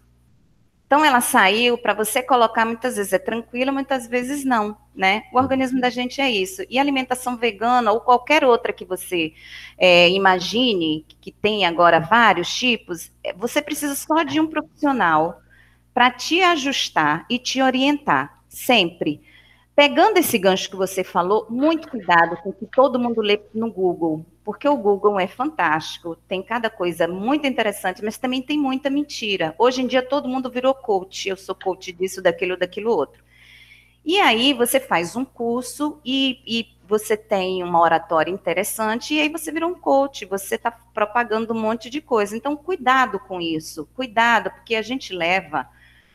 Então 0.86 1.04
ela 1.04 1.20
saiu 1.20 1.76
para 1.76 1.92
você 1.92 2.22
colocar 2.22 2.64
muitas 2.64 2.94
vezes 2.94 3.12
é 3.12 3.18
tranquila, 3.18 3.72
muitas 3.72 4.06
vezes 4.06 4.44
não, 4.44 4.76
né? 4.94 5.24
O 5.32 5.38
organismo 5.38 5.80
da 5.80 5.90
gente 5.90 6.20
é 6.20 6.30
isso. 6.30 6.62
E 6.70 6.78
alimentação 6.78 7.36
vegana 7.36 7.90
ou 7.90 8.00
qualquer 8.00 8.44
outra 8.44 8.72
que 8.72 8.84
você 8.84 9.32
é, 9.76 10.08
imagine 10.10 11.04
que 11.20 11.32
tem 11.32 11.66
agora 11.66 11.98
vários 11.98 12.54
tipos, 12.54 13.10
é, 13.24 13.32
você 13.32 13.60
precisa 13.60 13.96
só 13.96 14.22
de 14.22 14.38
um 14.38 14.46
profissional 14.46 15.40
para 15.92 16.12
te 16.12 16.40
ajustar 16.42 17.26
e 17.28 17.40
te 17.40 17.60
orientar 17.60 18.40
sempre. 18.48 19.20
Pegando 19.74 20.18
esse 20.18 20.38
gancho 20.38 20.70
que 20.70 20.76
você 20.76 21.02
falou, 21.02 21.48
muito 21.50 21.88
cuidado 21.88 22.36
com 22.36 22.50
o 22.50 22.52
que 22.52 22.66
todo 22.66 23.00
mundo 23.00 23.20
lê 23.20 23.40
no 23.52 23.72
Google, 23.72 24.24
porque 24.44 24.68
o 24.68 24.76
Google 24.76 25.20
é 25.20 25.26
fantástico, 25.26 26.16
tem 26.28 26.42
cada 26.42 26.70
coisa 26.70 27.06
muito 27.06 27.46
interessante, 27.46 28.02
mas 28.02 28.18
também 28.18 28.42
tem 28.42 28.58
muita 28.58 28.88
mentira. 28.88 29.54
Hoje 29.58 29.82
em 29.82 29.86
dia 29.86 30.02
todo 30.02 30.28
mundo 30.28 30.50
virou 30.50 30.74
coach, 30.74 31.28
eu 31.28 31.36
sou 31.36 31.54
coach 31.54 31.92
disso, 31.92 32.22
daquilo, 32.22 32.56
daquilo 32.56 32.90
outro. 32.90 33.22
E 34.04 34.18
aí 34.18 34.54
você 34.54 34.80
faz 34.80 35.14
um 35.14 35.24
curso 35.24 36.00
e, 36.04 36.40
e 36.46 36.66
você 36.88 37.16
tem 37.16 37.62
uma 37.62 37.80
oratória 37.80 38.30
interessante, 38.32 39.14
e 39.14 39.20
aí 39.20 39.28
você 39.28 39.52
virou 39.52 39.70
um 39.70 39.78
coach, 39.78 40.24
você 40.24 40.56
está 40.56 40.70
propagando 40.70 41.54
um 41.54 41.60
monte 41.60 41.88
de 41.88 42.00
coisa. 42.00 42.36
Então, 42.36 42.56
cuidado 42.56 43.20
com 43.20 43.40
isso, 43.40 43.88
cuidado, 43.94 44.50
porque 44.50 44.74
a 44.74 44.82
gente 44.82 45.12
leva 45.12 45.68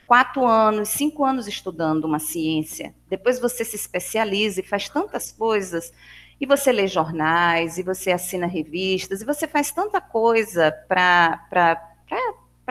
quatro 0.06 0.46
anos, 0.46 0.90
cinco 0.90 1.24
anos 1.24 1.48
estudando 1.48 2.06
uma 2.06 2.20
ciência, 2.20 2.94
depois 3.10 3.40
você 3.40 3.64
se 3.64 3.76
especializa 3.76 4.60
e 4.60 4.64
faz 4.64 4.90
tantas 4.90 5.32
coisas, 5.32 5.94
e 6.40 6.46
você 6.46 6.72
lê 6.72 6.88
jornais, 6.88 7.78
e 7.78 7.84
você 7.84 8.12
assina 8.12 8.46
revistas, 8.46 9.22
e 9.22 9.26
você 9.26 9.48
faz 9.48 9.72
tanta 9.72 10.02
coisa 10.02 10.72
para 10.88 11.88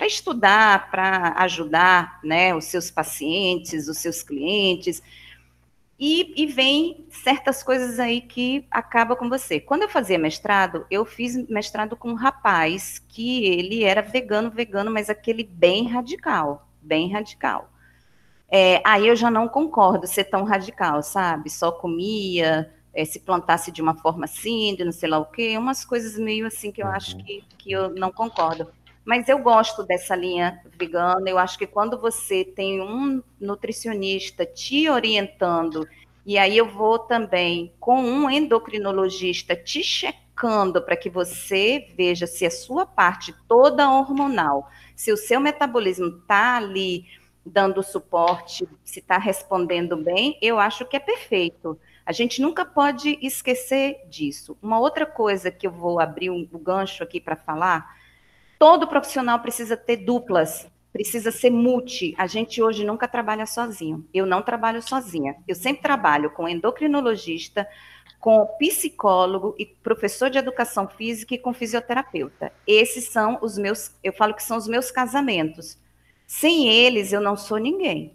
estudar, 0.03 0.91
para 0.91 1.35
ajudar 1.39 2.21
né, 2.23 2.55
os 2.55 2.67
seus 2.67 2.91
pacientes, 2.91 3.89
os 3.89 3.99
seus 3.99 4.23
clientes, 4.23 5.03
e, 5.99 6.43
e, 6.43 6.47
vem 6.47 7.07
certas 7.09 7.63
coisas 7.63 8.01
aí 8.01 8.21
que 8.21 8.67
acaba 8.69 9.15
com 9.15 9.29
você. 9.29 9.61
Quando 9.61 9.83
eu 9.83 9.89
fazia 9.89 10.19
mestrado, 10.19 10.85
eu 10.91 11.05
fiz 11.05 11.37
mestrado 11.49 11.97
com 11.97 12.11
um 12.11 12.15
rapaz 12.15 12.99
que 13.09 13.45
ele 13.47 13.85
era 13.85 14.03
vegano, 14.03 14.51
vegano, 14.51 14.91
mas 14.91 15.09
aquele 15.09 15.45
bem 15.45 15.87
radical 15.87 16.67
bem 16.85 17.11
radical. 17.11 17.71
É, 18.49 18.81
aí 18.85 19.09
eu 19.09 19.17
já 19.17 19.31
não 19.31 19.49
concordo 19.49 20.07
ser 20.07 20.25
tão 20.25 20.45
radical, 20.45 21.03
sabe? 21.03 21.51
Só 21.51 21.73
comia, 21.73 22.73
é, 22.95 23.05
se 23.05 23.21
plantasse 23.21 23.71
de 23.71 23.83
uma 23.83 23.95
forma 23.95 24.25
assim, 24.25 24.75
de 24.77 24.85
não 24.85 24.93
sei 24.93 25.09
lá 25.09 25.19
o 25.19 25.27
quê, 25.27 25.57
umas 25.59 25.85
coisas 25.85 26.19
meio 26.19 26.47
assim 26.47 26.71
que 26.71 26.83
eu 26.83 26.87
acho 26.87 27.17
uhum. 27.17 27.25
que, 27.25 27.45
que 27.59 27.73
eu 27.73 27.91
não 27.91 28.13
concordo. 28.13 28.69
Mas 29.05 29.29
eu 29.29 29.39
gosto 29.39 29.83
dessa 29.83 30.17
linha 30.17 30.63
vegana, 30.79 31.29
eu 31.29 31.37
acho 31.37 31.59
que 31.59 31.67
quando 31.67 32.01
você 32.01 32.45
tem 32.45 32.81
um 32.81 33.23
nutricionista 33.39 34.47
te 34.47 34.89
orientando, 34.89 35.87
e 36.25 36.39
aí 36.39 36.57
eu 36.57 36.67
vou 36.67 36.99
também 36.99 37.75
com 37.79 38.01
um 38.01 38.31
endocrinologista 38.31 39.55
te 39.55 39.83
checando 39.83 40.81
para 40.81 40.97
que 40.97 41.11
você 41.11 41.93
veja 41.95 42.27
se 42.27 42.47
a 42.47 42.51
sua 42.51 42.87
parte 42.87 43.35
toda 43.47 43.91
hormonal 43.91 44.71
se 44.95 45.13
o 45.13 45.17
seu 45.17 45.41
metabolismo 45.41 46.19
está 46.19 46.57
ali 46.57 47.07
dando 47.45 47.83
suporte, 47.83 48.67
se 48.85 49.01
está 49.01 49.19
respondendo 49.19 49.97
bem, 49.97 50.39
eu 50.41 50.59
acho 50.59 50.87
que 50.87 50.97
é 50.97 51.01
perfeito. 51.01 51.79
A 52.07 52.13
gente 52.13 52.43
nunca 52.43 52.65
pode 52.65 53.19
esquecer 53.23 54.01
disso. 54.09 54.57
Uma 54.63 54.79
outra 54.79 55.07
coisa 55.07 55.51
que 55.51 55.67
eu 55.67 55.71
vou 55.71 55.99
abrir 55.99 56.31
o 56.31 56.35
um, 56.35 56.49
um 56.53 56.59
gancho 56.59 57.03
aqui 57.03 57.21
para 57.21 57.37
falar: 57.37 57.97
todo 58.59 58.87
profissional 58.87 59.41
precisa 59.41 59.77
ter 59.77 59.97
duplas, 59.97 60.67
precisa 60.93 61.31
ser 61.31 61.51
multi. 61.51 62.15
A 62.19 62.27
gente 62.27 62.63
hoje 62.63 62.85
nunca 62.85 63.09
trabalha 63.09 63.47
sozinho. 63.47 64.07
Eu 64.13 64.27
não 64.27 64.43
trabalho 64.43 64.83
sozinha. 64.83 65.37
Eu 65.49 65.55
sempre 65.55 65.83
trabalho 65.83 66.31
com 66.31 66.49
endocrinologista, 66.49 67.67
com 68.21 68.47
psicólogo 68.59 69.55
e 69.59 69.67
professor 69.67 70.31
de 70.31 70.39
educação 70.39 70.89
física 70.89 71.35
e 71.35 71.39
com 71.39 71.53
fisioterapeuta. 71.53 72.53
Esses 72.67 73.09
são 73.09 73.39
os 73.43 73.59
meus, 73.59 73.93
eu 74.03 74.13
falo 74.13 74.35
que 74.35 74.43
são 74.43 74.57
os 74.57 74.69
meus 74.69 74.91
casamentos. 74.91 75.79
Sem 76.27 76.69
eles, 76.69 77.13
eu 77.13 77.21
não 77.21 77.37
sou 77.37 77.59
ninguém. 77.59 78.13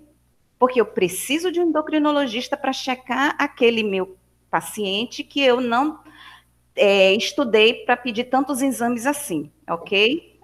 Porque 0.59 0.79
eu 0.79 0.85
preciso 0.85 1.51
de 1.51 1.59
um 1.59 1.69
endocrinologista 1.69 2.55
para 2.55 2.73
checar 2.73 3.35
aquele 3.39 3.81
meu 3.81 4.17
paciente 4.51 5.23
que 5.23 5.41
eu 5.41 5.61
não 5.61 5.99
é, 6.75 7.13
estudei 7.13 7.85
para 7.85 7.97
pedir 7.97 8.25
tantos 8.25 8.61
exames 8.61 9.05
assim, 9.05 9.49
ok? 9.67 10.37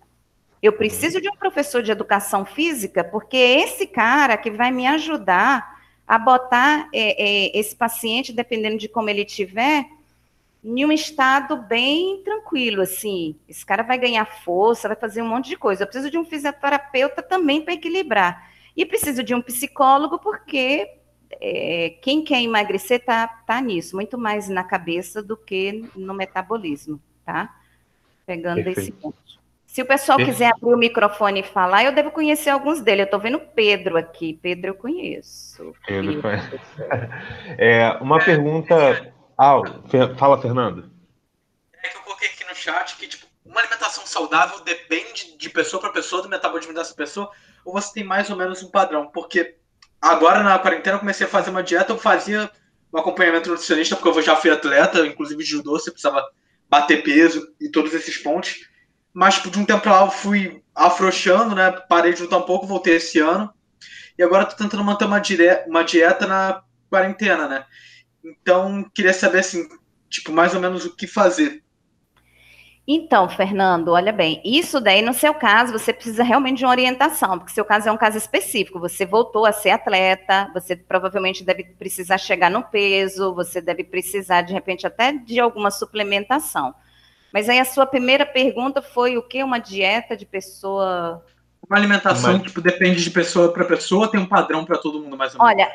Eu 0.62 0.74
preciso 0.74 1.22
de 1.22 1.30
um 1.30 1.36
professor 1.36 1.84
de 1.84 1.92
educação 1.92 2.44
física, 2.46 3.04
porque 3.04 3.38
é 3.38 3.62
esse 3.62 3.86
cara 3.86 4.36
que 4.36 4.50
vai 4.50 4.72
me 4.72 4.88
ajudar 4.88 5.76
a 6.08 6.18
botar 6.18 6.90
é, 6.94 7.24
é, 7.24 7.60
esse 7.60 7.76
paciente, 7.76 8.34
dependendo 8.34 8.78
de 8.78 8.88
como 8.88 9.10
ele 9.10 9.24
estiver, 9.24 9.86
em 10.64 10.84
um 10.84 10.92
estado 10.92 11.58
bem 11.58 12.22
tranquilo, 12.24 12.82
assim. 12.82 13.36
Esse 13.48 13.64
cara 13.64 13.84
vai 13.84 14.00
ganhar 14.00 14.26
força, 14.26 14.88
vai 14.88 14.98
fazer 14.98 15.22
um 15.22 15.28
monte 15.28 15.50
de 15.50 15.58
coisa. 15.58 15.84
Eu 15.84 15.88
preciso 15.88 16.10
de 16.10 16.18
um 16.18 16.26
fisioterapeuta 16.26 17.22
também 17.22 17.62
para 17.62 17.76
equilibrar. 17.76 18.52
E 18.76 18.86
preciso 18.86 19.24
de 19.24 19.34
um 19.34 19.42
psicólogo, 19.42 20.20
porque 20.20 20.88
é, 21.42 21.98
quem 22.02 22.24
quer 22.24 22.42
emagrecer 22.42 23.04
tá, 23.04 23.28
tá 23.28 23.62
nisso, 23.62 23.96
muito 23.96 24.18
mais 24.18 24.50
na 24.50 24.64
cabeça 24.64 25.22
do 25.22 25.38
que 25.38 25.90
no 25.96 26.14
metabolismo, 26.14 27.02
tá? 27.26 27.56
Pegando 28.26 28.64
Perfeito. 28.64 28.80
esse 28.80 28.92
ponto. 28.92 29.26
Se 29.76 29.82
o 29.82 29.86
pessoal 29.86 30.18
quiser 30.18 30.54
abrir 30.54 30.74
o 30.74 30.78
microfone 30.78 31.42
e 31.42 31.44
falar, 31.44 31.84
eu 31.84 31.92
devo 31.92 32.10
conhecer 32.10 32.50
alguns 32.50 32.80
dele. 32.80 33.02
Eu 33.02 33.06
estou 33.06 33.20
vendo 33.20 33.40
Pedro 33.40 33.98
aqui. 33.98 34.40
Pedro 34.42 34.70
eu 34.70 34.76
conheço. 34.76 35.74
Pedro, 35.86 36.22
Pedro. 36.24 36.60
É, 37.58 37.92
uma 38.00 38.24
pergunta. 38.24 39.14
Ah, 39.38 39.58
fala, 40.18 40.42
Fernando. 40.42 40.90
É 41.84 41.90
que 41.90 41.98
eu 41.98 42.02
coloquei 42.04 42.30
aqui 42.30 42.46
no 42.46 42.56
chat 42.56 42.96
que 42.96 43.06
tipo, 43.06 43.26
uma 43.44 43.60
alimentação 43.60 44.06
saudável 44.06 44.62
depende 44.64 45.36
de 45.38 45.50
pessoa 45.50 45.82
para 45.82 45.92
pessoa, 45.92 46.22
do 46.22 46.30
metabolismo 46.30 46.74
dessa 46.74 46.96
pessoa, 46.96 47.30
ou 47.66 47.74
você 47.74 47.92
tem 47.94 48.04
mais 48.04 48.30
ou 48.30 48.38
menos 48.38 48.64
um 48.64 48.70
padrão? 48.70 49.10
Porque 49.12 49.58
agora 50.02 50.44
na 50.44 50.58
quarentena 50.60 50.96
eu 50.96 51.00
comecei 51.00 51.26
a 51.26 51.30
fazer 51.30 51.50
uma 51.50 51.64
dieta, 51.64 51.92
eu 51.92 51.98
fazia 51.98 52.50
um 52.94 53.00
acompanhamento 53.00 53.50
nutricionista, 53.50 53.96
porque 53.96 54.20
eu 54.20 54.22
já 54.22 54.36
fui 54.36 54.52
atleta, 54.52 55.06
inclusive 55.06 55.44
judô, 55.44 55.72
você 55.72 55.92
precisava 55.92 56.24
bater 56.70 57.04
peso 57.04 57.54
e 57.60 57.70
todos 57.70 57.94
esses 57.94 58.18
pontos 58.18 58.60
mas 59.16 59.36
tipo, 59.36 59.50
de 59.50 59.58
um 59.58 59.66
tempo 59.66 59.88
lá 59.88 60.02
eu 60.02 60.12
fui 60.12 60.62
afrouxando, 60.76 61.56
né? 61.56 61.72
Parei 61.88 62.14
de 62.14 62.22
lutar 62.22 62.38
um 62.38 62.42
pouco, 62.42 62.68
voltei 62.68 62.98
esse 62.98 63.18
ano. 63.18 63.50
E 64.18 64.22
agora 64.22 64.44
tô 64.44 64.58
tentando 64.58 64.84
manter 64.84 65.06
uma, 65.06 65.20
dire... 65.20 65.64
uma 65.68 65.86
dieta 65.86 66.28
na 66.28 66.62
quarentena, 66.90 67.48
né? 67.48 67.66
Então, 68.22 68.84
queria 68.94 69.14
saber, 69.14 69.40
assim, 69.40 69.70
tipo, 70.10 70.34
mais 70.34 70.54
ou 70.54 70.60
menos 70.60 70.84
o 70.84 70.94
que 70.94 71.08
fazer. 71.08 71.64
Então, 72.88 73.28
Fernando, 73.28 73.88
olha 73.90 74.14
bem, 74.14 74.40
isso 74.46 74.80
daí, 74.80 75.02
no 75.02 75.14
seu 75.14 75.34
caso, 75.34 75.74
você 75.74 75.92
precisa 75.92 76.24
realmente 76.24 76.60
de 76.60 76.66
uma 76.66 76.72
orientação, 76.72 77.40
porque 77.40 77.52
seu 77.52 77.66
caso 77.66 77.90
é 77.90 77.92
um 77.92 77.98
caso 77.98 78.16
específico. 78.16 78.80
Você 78.80 79.08
voltou 79.08 79.44
a 79.44 79.52
ser 79.52 79.72
atleta, 79.72 80.52
você 80.54 80.76
provavelmente 80.76 81.44
deve 81.44 81.64
precisar 81.64 82.20
chegar 82.20 82.52
no 82.52 82.62
peso, 82.62 83.34
você 83.34 83.60
deve 83.60 83.84
precisar, 83.84 84.44
de 84.44 84.54
repente, 84.54 84.86
até 84.86 85.14
de 85.14 85.40
alguma 85.40 85.72
suplementação. 85.72 86.76
Mas 87.34 87.50
aí 87.50 87.60
a 87.60 87.66
sua 87.66 87.88
primeira 87.88 88.26
pergunta 88.26 88.84
foi 88.84 89.18
o 89.18 89.24
que? 89.24 89.44
Uma 89.44 89.58
dieta 89.58 90.16
de 90.16 90.26
pessoa 90.26 91.26
uma 91.70 91.78
alimentação 91.78 92.34
Mas... 92.34 92.44
tipo, 92.44 92.62
depende 92.62 93.04
de 93.04 93.10
pessoa 93.10 93.52
para 93.52 93.66
pessoa, 93.66 94.10
tem 94.10 94.20
um 94.20 94.26
padrão 94.26 94.64
para 94.64 94.78
todo 94.78 95.00
mundo, 95.00 95.18
mais 95.18 95.34
ou 95.34 95.44
menos. 95.44 95.54
Olha, 95.54 95.72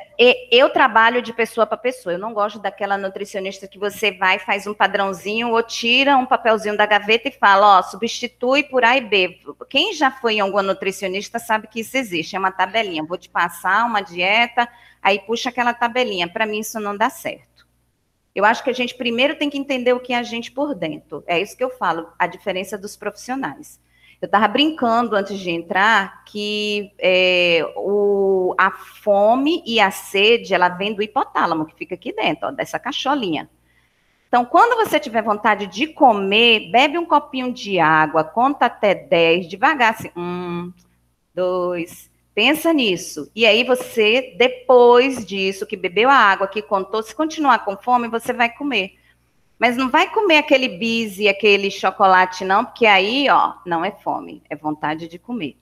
eu 0.50 0.70
trabalho 0.70 1.20
de 1.20 1.32
pessoa 1.32 1.66
para 1.66 1.76
pessoa. 1.76 2.12
Eu 2.12 2.18
não 2.18 2.32
gosto 2.32 2.58
daquela 2.58 2.96
nutricionista 2.96 3.66
que 3.66 3.78
você 3.78 4.12
vai, 4.12 4.38
faz 4.38 4.66
um 4.66 4.74
padrãozinho 4.74 5.50
ou 5.50 5.62
tira 5.62 6.16
um 6.16 6.26
papelzinho 6.26 6.76
da 6.76 6.86
gaveta 6.86 7.28
e 7.28 7.32
fala, 7.32 7.78
ó, 7.78 7.82
substitui 7.82 8.62
por 8.62 8.84
A 8.84 8.96
e 8.96 9.00
B. 9.00 9.40
Quem 9.68 9.92
já 9.92 10.10
foi 10.10 10.34
em 10.34 10.40
alguma 10.40 10.62
nutricionista 10.62 11.38
sabe 11.38 11.66
que 11.66 11.80
isso 11.80 11.96
existe, 11.96 12.36
é 12.36 12.38
uma 12.38 12.52
tabelinha. 12.52 13.04
Vou 13.04 13.18
te 13.18 13.28
passar 13.28 13.84
uma 13.84 14.00
dieta, 14.00 14.68
aí 15.02 15.18
puxa 15.18 15.48
aquela 15.48 15.74
tabelinha. 15.74 16.28
Para 16.28 16.46
mim 16.46 16.60
isso 16.60 16.78
não 16.78 16.96
dá 16.96 17.10
certo. 17.10 17.66
Eu 18.32 18.44
acho 18.44 18.62
que 18.62 18.70
a 18.70 18.74
gente 18.74 18.94
primeiro 18.94 19.34
tem 19.34 19.50
que 19.50 19.58
entender 19.58 19.92
o 19.92 20.00
que 20.00 20.12
é 20.12 20.18
a 20.18 20.22
gente 20.22 20.52
por 20.52 20.74
dentro. 20.74 21.24
É 21.26 21.40
isso 21.40 21.56
que 21.56 21.64
eu 21.64 21.70
falo, 21.70 22.08
a 22.16 22.26
diferença 22.26 22.78
dos 22.78 22.96
profissionais. 22.96 23.80
Eu 24.20 24.26
estava 24.26 24.46
brincando 24.46 25.16
antes 25.16 25.38
de 25.38 25.50
entrar 25.50 26.24
que 26.24 26.92
é, 26.98 27.64
o, 27.74 28.54
a 28.58 28.70
fome 28.70 29.62
e 29.66 29.80
a 29.80 29.90
sede, 29.90 30.52
ela 30.52 30.68
vem 30.68 30.92
do 30.92 31.02
hipotálamo, 31.02 31.64
que 31.64 31.74
fica 31.74 31.94
aqui 31.94 32.12
dentro, 32.12 32.48
ó, 32.48 32.50
dessa 32.50 32.78
cacholinha. 32.78 33.48
Então, 34.28 34.44
quando 34.44 34.76
você 34.76 35.00
tiver 35.00 35.22
vontade 35.22 35.66
de 35.66 35.86
comer, 35.88 36.70
bebe 36.70 36.98
um 36.98 37.06
copinho 37.06 37.52
de 37.52 37.80
água, 37.80 38.22
conta 38.22 38.66
até 38.66 38.94
10, 38.94 39.48
devagar, 39.48 39.94
assim, 39.94 40.10
um, 40.14 40.70
dois, 41.34 42.10
pensa 42.34 42.72
nisso. 42.72 43.30
E 43.34 43.46
aí 43.46 43.64
você, 43.64 44.34
depois 44.38 45.24
disso, 45.24 45.66
que 45.66 45.76
bebeu 45.76 46.10
a 46.10 46.14
água, 46.14 46.46
que 46.46 46.60
contou, 46.60 47.02
se 47.02 47.14
continuar 47.14 47.64
com 47.64 47.76
fome, 47.76 48.06
você 48.06 48.32
vai 48.32 48.54
comer. 48.54 48.99
Mas 49.60 49.76
não 49.76 49.90
vai 49.90 50.10
comer 50.10 50.38
aquele 50.38 50.68
bis 50.68 51.18
e 51.18 51.28
aquele 51.28 51.70
chocolate, 51.70 52.46
não, 52.46 52.64
porque 52.64 52.86
aí, 52.86 53.28
ó, 53.28 53.52
não 53.66 53.84
é 53.84 53.90
fome, 53.90 54.42
é 54.48 54.56
vontade 54.56 55.06
de 55.06 55.18
comer. 55.18 55.54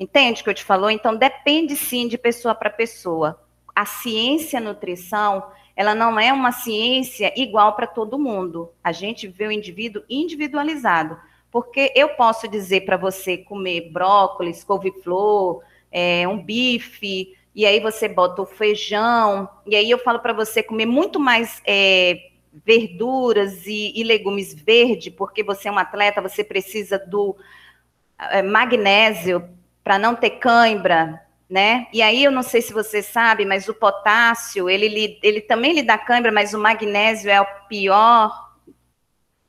Entende 0.00 0.40
o 0.40 0.44
que 0.44 0.50
eu 0.50 0.54
te 0.54 0.64
falou? 0.64 0.90
Então, 0.90 1.14
depende 1.14 1.76
sim 1.76 2.08
de 2.08 2.18
pessoa 2.18 2.56
para 2.56 2.68
pessoa. 2.68 3.40
A 3.72 3.86
ciência 3.86 4.60
nutrição, 4.60 5.46
ela 5.76 5.94
não 5.94 6.18
é 6.18 6.32
uma 6.32 6.50
ciência 6.50 7.32
igual 7.40 7.76
para 7.76 7.86
todo 7.86 8.18
mundo. 8.18 8.72
A 8.82 8.90
gente 8.90 9.28
vê 9.28 9.46
o 9.46 9.52
indivíduo 9.52 10.02
individualizado. 10.10 11.16
Porque 11.48 11.92
eu 11.94 12.08
posso 12.10 12.48
dizer 12.48 12.80
para 12.84 12.96
você 12.96 13.38
comer 13.38 13.92
brócolis, 13.92 14.64
couve-flor, 14.64 15.62
é, 15.92 16.26
um 16.26 16.42
bife, 16.42 17.32
e 17.54 17.64
aí 17.64 17.78
você 17.78 18.08
bota 18.08 18.42
o 18.42 18.46
feijão, 18.46 19.48
e 19.64 19.76
aí 19.76 19.88
eu 19.88 19.98
falo 19.98 20.18
para 20.18 20.32
você 20.32 20.64
comer 20.64 20.84
muito 20.84 21.18
mais 21.18 21.62
é, 21.64 22.18
verduras 22.64 23.66
e, 23.66 23.92
e 23.94 24.02
legumes 24.02 24.54
verde, 24.54 25.10
porque 25.10 25.42
você 25.42 25.68
é 25.68 25.72
um 25.72 25.78
atleta, 25.78 26.22
você 26.22 26.42
precisa 26.42 26.98
do 26.98 27.36
é, 28.18 28.42
magnésio 28.42 29.48
para 29.84 29.98
não 29.98 30.14
ter 30.14 30.30
cãibra, 30.30 31.22
né? 31.48 31.86
E 31.92 32.02
aí 32.02 32.24
eu 32.24 32.32
não 32.32 32.42
sei 32.42 32.60
se 32.60 32.72
você 32.72 33.02
sabe, 33.02 33.44
mas 33.44 33.68
o 33.68 33.74
potássio, 33.74 34.68
ele, 34.68 35.18
ele 35.22 35.40
também 35.40 35.72
lhe 35.72 35.82
dá 35.82 35.96
cãibra, 35.96 36.32
mas 36.32 36.54
o 36.54 36.58
magnésio 36.58 37.30
é 37.30 37.40
o 37.40 37.46
pior 37.68 38.46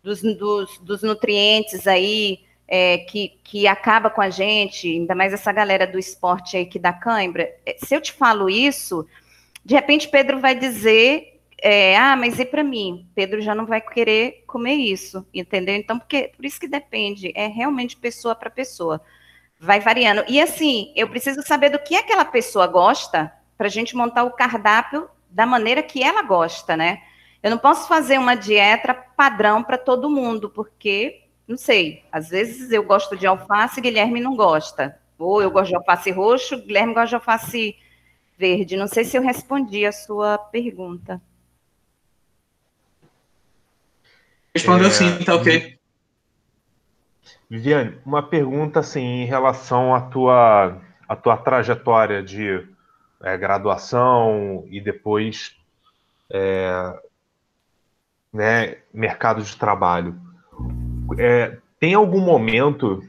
dos, 0.04 0.22
dos, 0.22 0.78
dos 0.80 1.02
nutrientes 1.02 1.88
aí 1.88 2.40
é, 2.68 3.00
que, 3.00 3.40
que 3.44 3.68
acaba 3.68 4.10
com 4.10 4.22
a 4.22 4.30
gente, 4.30 4.88
ainda 4.88 5.16
mais 5.16 5.34
essa 5.34 5.52
galera 5.52 5.88
do 5.88 5.98
esporte 5.98 6.58
aí 6.58 6.66
que 6.66 6.78
dá 6.78 6.92
cãibra. 6.94 7.50
É, 7.66 7.78
se 7.78 7.96
eu 7.96 8.02
te 8.02 8.14
falo 8.14 8.50
isso, 8.50 9.08
de 9.64 9.74
repente 9.74 10.10
Pedro 10.10 10.40
vai 10.40 10.54
dizer 10.54 11.37
é, 11.62 11.98
ah, 11.98 12.16
mas 12.16 12.40
e 12.40 12.46
para 12.46 12.64
mim? 12.64 13.08
Pedro 13.16 13.42
já 13.42 13.56
não 13.56 13.66
vai 13.66 13.82
querer 13.82 14.44
comer 14.46 14.76
isso, 14.76 15.26
entendeu? 15.34 15.76
Então, 15.76 15.98
porque 15.98 16.32
por 16.36 16.46
isso 16.46 16.60
que 16.60 16.68
depende, 16.68 17.32
é 17.36 17.48
realmente 17.48 17.98
pessoa 17.98 18.36
para 18.36 18.50
pessoa. 18.50 19.02
Vai 19.60 19.80
variando. 19.80 20.24
E 20.28 20.40
assim, 20.40 20.94
eu 20.96 21.10
preciso 21.10 21.42
saber 21.42 21.70
do 21.70 21.80
que 21.80 21.96
aquela 21.96 22.26
pessoa 22.26 22.68
gosta 22.68 23.34
para 23.58 23.68
a 23.68 23.72
gente 23.72 23.96
montar 23.96 24.24
o 24.24 24.32
cardápio 24.32 25.10
da 25.30 25.46
maneira 25.46 25.82
que 25.82 26.04
ela 26.04 26.22
gosta, 26.22 26.78
né? 26.78 27.02
Eu 27.42 27.50
não 27.50 27.58
posso 27.58 27.88
fazer 27.88 28.20
uma 28.20 28.36
dieta 28.36 28.94
padrão 28.94 29.64
para 29.64 29.78
todo 29.78 30.10
mundo, 30.10 30.50
porque, 30.50 31.24
não 31.48 31.58
sei, 31.58 32.04
às 32.12 32.30
vezes 32.30 32.72
eu 32.72 32.84
gosto 32.84 33.18
de 33.18 33.26
alface, 33.26 33.82
Guilherme 33.82 34.20
não 34.20 34.36
gosta. 34.36 35.00
Ou 35.18 35.42
eu 35.42 35.50
gosto 35.50 35.70
de 35.70 35.76
alface 35.76 36.12
roxo, 36.12 36.58
Guilherme 36.62 36.94
gosta 36.94 37.10
de 37.10 37.16
alface 37.16 37.76
verde. 38.38 38.78
Não 38.78 38.88
sei 38.88 39.04
se 39.04 39.18
eu 39.18 39.24
respondi 39.24 39.86
a 39.86 39.92
sua 39.92 40.38
pergunta. 40.38 41.20
Respondeu 44.58 44.88
é, 44.88 44.92
sim, 44.92 45.24
tá 45.24 45.36
ok. 45.36 45.78
Viviane, 47.48 47.98
uma 48.04 48.24
pergunta 48.24 48.80
assim 48.80 49.22
em 49.22 49.26
relação 49.26 49.94
à 49.94 50.02
tua, 50.02 50.82
à 51.08 51.16
tua 51.16 51.38
trajetória 51.38 52.24
de 52.24 52.68
é, 53.22 53.38
graduação 53.38 54.66
e 54.70 54.82
depois 54.82 55.56
é, 56.32 57.00
né, 58.34 58.78
mercado 58.92 59.44
de 59.44 59.56
trabalho. 59.56 60.20
É, 61.20 61.58
tem 61.80 61.94
algum 61.94 62.20
momento 62.20 63.04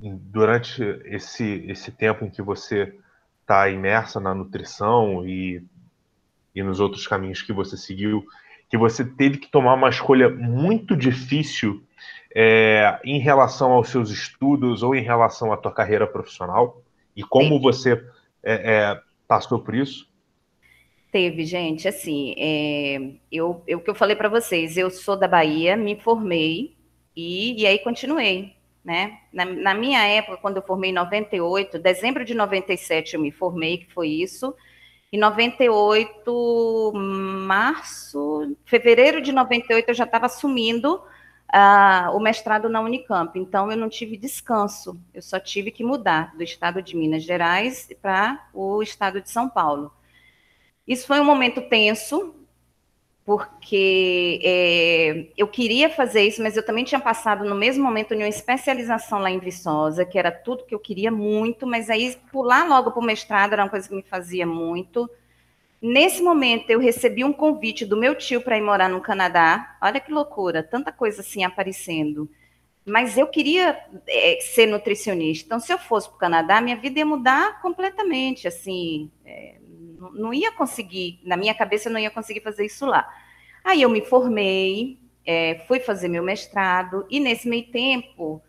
durante 0.00 0.82
esse, 1.06 1.64
esse 1.66 1.90
tempo 1.90 2.24
em 2.24 2.30
que 2.30 2.42
você 2.42 2.94
está 3.40 3.68
imersa 3.70 4.20
na 4.20 4.34
nutrição 4.34 5.26
e, 5.26 5.64
e 6.54 6.62
nos 6.62 6.80
outros 6.80 7.06
caminhos 7.06 7.40
que 7.40 7.52
você 7.52 7.78
seguiu 7.78 8.26
que 8.68 8.76
você 8.76 9.04
teve 9.04 9.38
que 9.38 9.50
tomar 9.50 9.74
uma 9.74 9.88
escolha 9.88 10.28
muito 10.28 10.96
difícil 10.96 11.82
é, 12.34 12.98
em 13.04 13.18
relação 13.18 13.72
aos 13.72 13.88
seus 13.88 14.10
estudos 14.10 14.82
ou 14.82 14.94
em 14.94 15.02
relação 15.02 15.52
à 15.52 15.56
tua 15.56 15.72
carreira 15.72 16.06
profissional? 16.06 16.82
E 17.16 17.22
como 17.22 17.60
você 17.60 17.92
é, 18.42 18.54
é, 18.54 19.00
passou 19.26 19.58
por 19.58 19.74
isso? 19.74 20.08
Teve, 21.10 21.44
gente, 21.44 21.88
assim, 21.88 22.34
é, 22.36 23.12
eu, 23.32 23.62
eu, 23.66 23.78
o 23.78 23.80
que 23.80 23.88
eu 23.88 23.94
falei 23.94 24.14
para 24.14 24.28
vocês, 24.28 24.76
eu 24.76 24.90
sou 24.90 25.16
da 25.16 25.26
Bahia, 25.26 25.76
me 25.76 25.98
formei 25.98 26.76
e, 27.16 27.62
e 27.62 27.66
aí 27.66 27.78
continuei, 27.78 28.52
né? 28.84 29.18
Na, 29.32 29.46
na, 29.46 29.74
minha 29.74 30.06
época, 30.06 30.36
quando 30.36 30.58
eu 30.58 30.62
formei 30.62 30.90
em 30.90 30.94
98, 30.94 31.78
dezembro 31.78 32.24
de 32.24 32.34
97 32.34 33.14
eu 33.14 33.22
me 33.22 33.30
formei, 33.30 33.78
que 33.78 33.92
foi 33.94 34.08
isso, 34.08 34.54
em 35.16 35.18
98, 35.18 36.92
março, 36.94 38.54
fevereiro 38.66 39.22
de 39.22 39.32
98, 39.32 39.88
eu 39.88 39.94
já 39.94 40.04
estava 40.04 40.26
assumindo 40.26 40.96
uh, 40.96 42.14
o 42.14 42.20
mestrado 42.20 42.68
na 42.68 42.82
Unicamp. 42.82 43.38
Então, 43.38 43.70
eu 43.70 43.78
não 43.78 43.88
tive 43.88 44.18
descanso. 44.18 45.00
Eu 45.14 45.22
só 45.22 45.40
tive 45.40 45.70
que 45.70 45.82
mudar 45.82 46.36
do 46.36 46.42
estado 46.42 46.82
de 46.82 46.94
Minas 46.94 47.22
Gerais 47.22 47.88
para 48.02 48.46
o 48.52 48.82
estado 48.82 49.22
de 49.22 49.30
São 49.30 49.48
Paulo. 49.48 49.90
Isso 50.86 51.06
foi 51.06 51.18
um 51.18 51.24
momento 51.24 51.62
tenso, 51.62 52.34
porque 53.26 54.40
é, 54.44 55.26
eu 55.36 55.48
queria 55.48 55.90
fazer 55.90 56.22
isso, 56.22 56.40
mas 56.40 56.56
eu 56.56 56.64
também 56.64 56.84
tinha 56.84 57.00
passado 57.00 57.44
no 57.44 57.56
mesmo 57.56 57.82
momento 57.82 58.14
em 58.14 58.18
uma 58.18 58.28
especialização 58.28 59.18
lá 59.18 59.28
em 59.28 59.40
Viçosa, 59.40 60.04
que 60.04 60.16
era 60.16 60.30
tudo 60.30 60.64
que 60.64 60.72
eu 60.72 60.78
queria 60.78 61.10
muito, 61.10 61.66
mas 61.66 61.90
aí 61.90 62.16
pular 62.30 62.68
logo 62.68 62.92
para 62.92 63.00
o 63.00 63.04
mestrado 63.04 63.52
era 63.52 63.64
uma 63.64 63.68
coisa 63.68 63.88
que 63.88 63.96
me 63.96 64.02
fazia 64.02 64.46
muito. 64.46 65.10
Nesse 65.82 66.22
momento, 66.22 66.70
eu 66.70 66.78
recebi 66.78 67.24
um 67.24 67.32
convite 67.32 67.84
do 67.84 67.96
meu 67.96 68.14
tio 68.14 68.40
para 68.40 68.56
ir 68.56 68.62
morar 68.62 68.88
no 68.88 69.00
Canadá. 69.00 69.76
Olha 69.82 69.98
que 69.98 70.12
loucura, 70.12 70.62
tanta 70.62 70.92
coisa 70.92 71.20
assim 71.20 71.42
aparecendo. 71.42 72.30
Mas 72.84 73.18
eu 73.18 73.26
queria 73.26 73.76
é, 74.06 74.38
ser 74.40 74.66
nutricionista. 74.66 75.46
Então, 75.46 75.58
se 75.58 75.72
eu 75.72 75.78
fosse 75.78 76.08
para 76.08 76.16
o 76.16 76.20
Canadá, 76.20 76.60
minha 76.60 76.76
vida 76.76 77.00
ia 77.00 77.06
mudar 77.06 77.60
completamente. 77.60 78.46
Assim, 78.46 79.10
é, 79.24 79.56
não 80.14 80.32
ia 80.32 80.52
conseguir, 80.52 81.20
na 81.24 81.36
minha 81.36 81.54
cabeça, 81.54 81.88
eu 81.88 81.92
não 81.92 82.00
ia 82.00 82.10
conseguir 82.10 82.40
fazer 82.40 82.64
isso 82.64 82.86
lá. 82.86 83.08
Aí 83.64 83.82
eu 83.82 83.88
me 83.88 84.00
formei, 84.00 84.98
é, 85.24 85.64
fui 85.66 85.80
fazer 85.80 86.08
meu 86.08 86.22
mestrado, 86.22 87.06
e 87.10 87.18
nesse 87.18 87.48
meio 87.48 87.66
tempo 87.70 88.40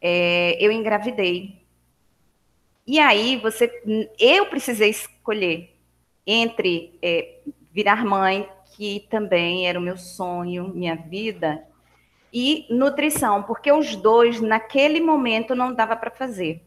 é, 0.00 0.56
eu 0.58 0.72
engravidei. 0.72 1.62
E 2.86 2.98
aí 2.98 3.36
você, 3.36 3.70
eu 4.18 4.46
precisei 4.46 4.90
escolher 4.90 5.74
entre 6.26 6.98
é, 7.02 7.40
virar 7.72 8.04
mãe, 8.04 8.48
que 8.76 9.06
também 9.10 9.68
era 9.68 9.78
o 9.78 9.82
meu 9.82 9.96
sonho, 9.96 10.68
minha 10.74 10.94
vida, 10.94 11.64
e 12.32 12.66
nutrição, 12.70 13.42
porque 13.42 13.72
os 13.72 13.96
dois 13.96 14.40
naquele 14.40 15.00
momento 15.00 15.54
não 15.54 15.74
dava 15.74 15.96
para 15.96 16.10
fazer. 16.10 16.62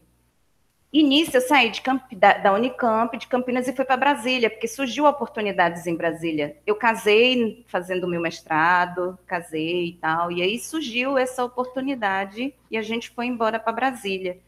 Início 0.92 1.38
eu 1.38 1.40
saí 1.40 1.70
de 1.70 1.80
Camp, 1.80 2.02
da, 2.12 2.34
da, 2.34 2.52
Unicamp, 2.52 3.16
de 3.16 3.26
Campinas 3.26 3.66
e 3.66 3.72
fui 3.72 3.84
para 3.84 3.96
Brasília, 3.96 4.50
porque 4.50 4.68
surgiu 4.68 5.06
oportunidades 5.06 5.86
em 5.86 5.96
Brasília. 5.96 6.56
Eu 6.66 6.76
casei 6.76 7.64
fazendo 7.68 8.06
meu 8.06 8.20
mestrado, 8.20 9.18
casei 9.26 9.86
e 9.86 9.92
tal, 9.94 10.30
e 10.30 10.42
aí 10.42 10.58
surgiu 10.58 11.16
essa 11.16 11.44
oportunidade 11.44 12.54
e 12.70 12.76
a 12.76 12.82
gente 12.82 13.10
foi 13.10 13.26
embora 13.26 13.58
para 13.58 13.72
Brasília. 13.72 14.38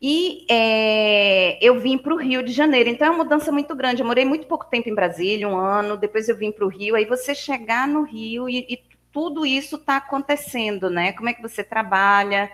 E 0.00 0.44
é, 0.50 1.58
eu 1.64 1.80
vim 1.80 1.96
para 1.96 2.12
o 2.12 2.18
Rio 2.18 2.42
de 2.42 2.52
Janeiro, 2.52 2.90
então 2.90 3.06
é 3.06 3.10
uma 3.10 3.24
mudança 3.24 3.50
muito 3.50 3.74
grande. 3.74 4.02
Eu 4.02 4.06
morei 4.06 4.24
muito 4.26 4.46
pouco 4.46 4.66
tempo 4.66 4.88
em 4.90 4.94
Brasília, 4.94 5.48
um 5.48 5.56
ano, 5.56 5.96
depois 5.96 6.28
eu 6.28 6.36
vim 6.36 6.52
para 6.52 6.66
o 6.66 6.68
Rio. 6.68 6.94
Aí 6.94 7.06
você 7.06 7.34
chegar 7.34 7.88
no 7.88 8.02
Rio 8.02 8.48
e, 8.48 8.66
e 8.68 8.78
tudo 9.10 9.46
isso 9.46 9.76
está 9.76 9.96
acontecendo, 9.96 10.90
né? 10.90 11.12
Como 11.12 11.30
é 11.30 11.32
que 11.32 11.40
você 11.40 11.64
trabalha? 11.64 12.52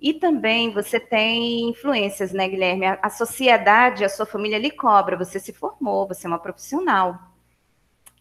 E 0.00 0.14
também 0.14 0.70
você 0.70 1.00
tem 1.00 1.68
influências, 1.70 2.32
né, 2.32 2.48
Guilherme? 2.48 2.86
A, 2.86 2.98
a 3.02 3.10
sociedade, 3.10 4.04
a 4.04 4.08
sua 4.08 4.26
família 4.26 4.58
lhe 4.58 4.70
cobra. 4.70 5.16
Você 5.16 5.40
se 5.40 5.52
formou, 5.52 6.06
você 6.06 6.26
é 6.26 6.30
uma 6.30 6.38
profissional. 6.38 7.18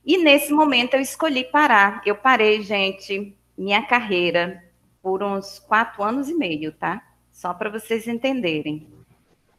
E 0.04 0.18
nesse 0.18 0.52
momento 0.52 0.96
eu 0.96 1.02
escolhi 1.02 1.44
parar. 1.44 2.02
Eu 2.06 2.16
parei, 2.16 2.62
gente, 2.62 3.38
minha 3.58 3.86
carreira 3.86 4.64
por 5.02 5.22
uns 5.24 5.60
quatro 5.60 6.04
anos 6.04 6.30
e 6.30 6.34
meio, 6.34 6.72
tá? 6.72 7.02
Só 7.32 7.54
para 7.54 7.70
vocês 7.70 8.08
entenderem. 8.08 8.88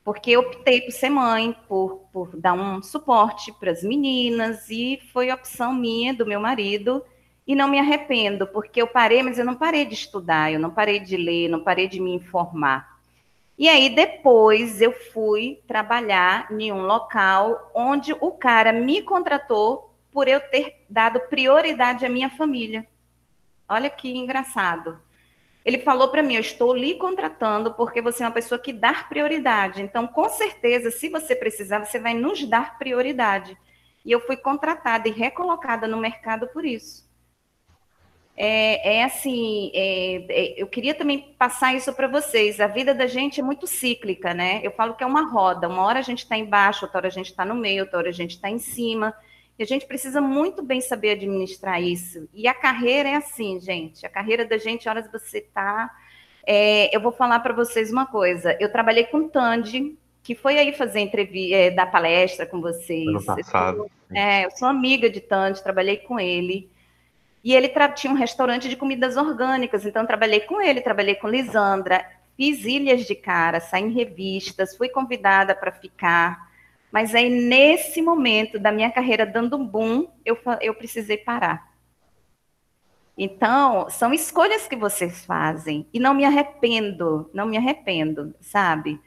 Porque 0.04 0.32
eu 0.32 0.40
optei 0.40 0.80
por 0.80 0.90
ser 0.90 1.10
mãe, 1.10 1.54
por, 1.68 2.08
por 2.12 2.36
dar 2.36 2.54
um 2.54 2.82
suporte 2.82 3.52
para 3.52 3.70
as 3.70 3.82
meninas, 3.82 4.68
e 4.70 5.00
foi 5.12 5.30
opção 5.30 5.72
minha, 5.72 6.12
do 6.12 6.26
meu 6.26 6.40
marido, 6.40 7.04
e 7.48 7.54
não 7.54 7.66
me 7.66 7.78
arrependo, 7.78 8.46
porque 8.46 8.82
eu 8.82 8.86
parei, 8.86 9.22
mas 9.22 9.38
eu 9.38 9.44
não 9.44 9.54
parei 9.54 9.86
de 9.86 9.94
estudar, 9.94 10.52
eu 10.52 10.60
não 10.60 10.70
parei 10.70 11.00
de 11.00 11.16
ler, 11.16 11.48
não 11.48 11.64
parei 11.64 11.88
de 11.88 11.98
me 11.98 12.14
informar. 12.14 13.00
E 13.58 13.66
aí 13.70 13.88
depois 13.88 14.82
eu 14.82 14.92
fui 14.92 15.62
trabalhar 15.66 16.46
em 16.52 16.70
um 16.70 16.82
local 16.82 17.72
onde 17.74 18.12
o 18.12 18.32
cara 18.32 18.70
me 18.70 19.00
contratou 19.00 19.94
por 20.12 20.28
eu 20.28 20.40
ter 20.40 20.84
dado 20.90 21.20
prioridade 21.20 22.04
à 22.04 22.08
minha 22.10 22.28
família. 22.28 22.86
Olha 23.66 23.88
que 23.88 24.14
engraçado. 24.14 25.00
Ele 25.64 25.78
falou 25.78 26.08
para 26.08 26.22
mim: 26.22 26.34
Eu 26.34 26.42
estou 26.42 26.74
lhe 26.74 26.96
contratando 26.96 27.72
porque 27.72 28.02
você 28.02 28.22
é 28.22 28.26
uma 28.26 28.32
pessoa 28.32 28.58
que 28.58 28.74
dá 28.74 28.92
prioridade. 28.92 29.80
Então, 29.80 30.06
com 30.06 30.28
certeza, 30.28 30.90
se 30.90 31.08
você 31.08 31.34
precisar, 31.34 31.82
você 31.84 31.98
vai 31.98 32.12
nos 32.12 32.44
dar 32.44 32.78
prioridade. 32.78 33.56
E 34.04 34.12
eu 34.12 34.20
fui 34.20 34.36
contratada 34.36 35.08
e 35.08 35.12
recolocada 35.12 35.88
no 35.88 35.96
mercado 35.96 36.46
por 36.48 36.64
isso. 36.64 37.07
É, 38.40 38.98
é 38.98 39.04
assim, 39.04 39.72
é, 39.74 40.24
é, 40.28 40.62
eu 40.62 40.68
queria 40.68 40.94
também 40.94 41.34
passar 41.36 41.74
isso 41.74 41.92
para 41.92 42.06
vocês. 42.06 42.60
A 42.60 42.68
vida 42.68 42.94
da 42.94 43.08
gente 43.08 43.40
é 43.40 43.42
muito 43.42 43.66
cíclica, 43.66 44.32
né? 44.32 44.60
Eu 44.62 44.70
falo 44.70 44.94
que 44.94 45.02
é 45.02 45.06
uma 45.06 45.28
roda. 45.28 45.68
Uma 45.68 45.82
hora 45.82 45.98
a 45.98 46.02
gente 46.02 46.20
está 46.20 46.38
embaixo, 46.38 46.84
outra 46.84 46.98
hora 46.98 47.08
a 47.08 47.10
gente 47.10 47.26
está 47.26 47.44
no 47.44 47.56
meio, 47.56 47.82
outra 47.82 47.98
hora 47.98 48.10
a 48.10 48.12
gente 48.12 48.36
está 48.36 48.48
em 48.48 48.60
cima. 48.60 49.12
E 49.58 49.62
a 49.64 49.66
gente 49.66 49.86
precisa 49.86 50.20
muito 50.20 50.62
bem 50.62 50.80
saber 50.80 51.10
administrar 51.10 51.82
isso. 51.82 52.28
E 52.32 52.46
a 52.46 52.54
carreira 52.54 53.08
é 53.08 53.16
assim, 53.16 53.58
gente. 53.60 54.06
A 54.06 54.08
carreira 54.08 54.44
da 54.44 54.56
gente, 54.56 54.88
horas 54.88 55.10
você 55.10 55.38
está. 55.38 55.90
É, 56.46 56.94
eu 56.96 57.00
vou 57.00 57.10
falar 57.10 57.40
para 57.40 57.52
vocês 57.52 57.90
uma 57.90 58.06
coisa. 58.06 58.56
Eu 58.60 58.70
trabalhei 58.70 59.02
com 59.06 59.18
o 59.18 59.28
Tandy, 59.28 59.98
que 60.22 60.36
foi 60.36 60.58
aí 60.60 60.72
fazer 60.72 61.00
entrevista, 61.00 61.56
é, 61.56 61.70
dar 61.72 61.86
palestra 61.86 62.46
com 62.46 62.60
vocês. 62.60 63.08
Ano 63.08 63.24
passado. 63.24 63.78
Eu 63.78 63.82
sou, 63.82 64.16
é, 64.16 64.46
eu 64.46 64.50
sou 64.52 64.68
amiga 64.68 65.10
de 65.10 65.20
Tandy, 65.20 65.60
trabalhei 65.60 65.96
com 65.96 66.20
ele. 66.20 66.70
E 67.42 67.54
ele 67.54 67.70
tinha 67.94 68.12
um 68.12 68.16
restaurante 68.16 68.68
de 68.68 68.76
comidas 68.76 69.16
orgânicas, 69.16 69.86
então 69.86 70.06
trabalhei 70.06 70.40
com 70.40 70.60
ele, 70.60 70.80
trabalhei 70.80 71.14
com 71.14 71.28
Lisandra, 71.28 72.04
fiz 72.36 72.64
ilhas 72.64 73.06
de 73.06 73.14
cara, 73.14 73.60
saí 73.60 73.82
em 73.82 73.92
revistas, 73.92 74.76
fui 74.76 74.88
convidada 74.88 75.54
para 75.54 75.72
ficar. 75.72 76.48
Mas 76.90 77.14
aí, 77.14 77.28
nesse 77.28 78.00
momento 78.00 78.58
da 78.58 78.72
minha 78.72 78.90
carreira 78.90 79.26
dando 79.26 79.56
um 79.56 79.66
boom, 79.66 80.08
eu, 80.24 80.38
eu 80.60 80.74
precisei 80.74 81.16
parar. 81.16 81.68
Então, 83.16 83.90
são 83.90 84.14
escolhas 84.14 84.68
que 84.68 84.76
vocês 84.76 85.24
fazem. 85.26 85.86
E 85.92 85.98
não 85.98 86.14
me 86.14 86.24
arrependo, 86.24 87.28
não 87.34 87.46
me 87.46 87.56
arrependo, 87.56 88.32
sabe? 88.40 89.00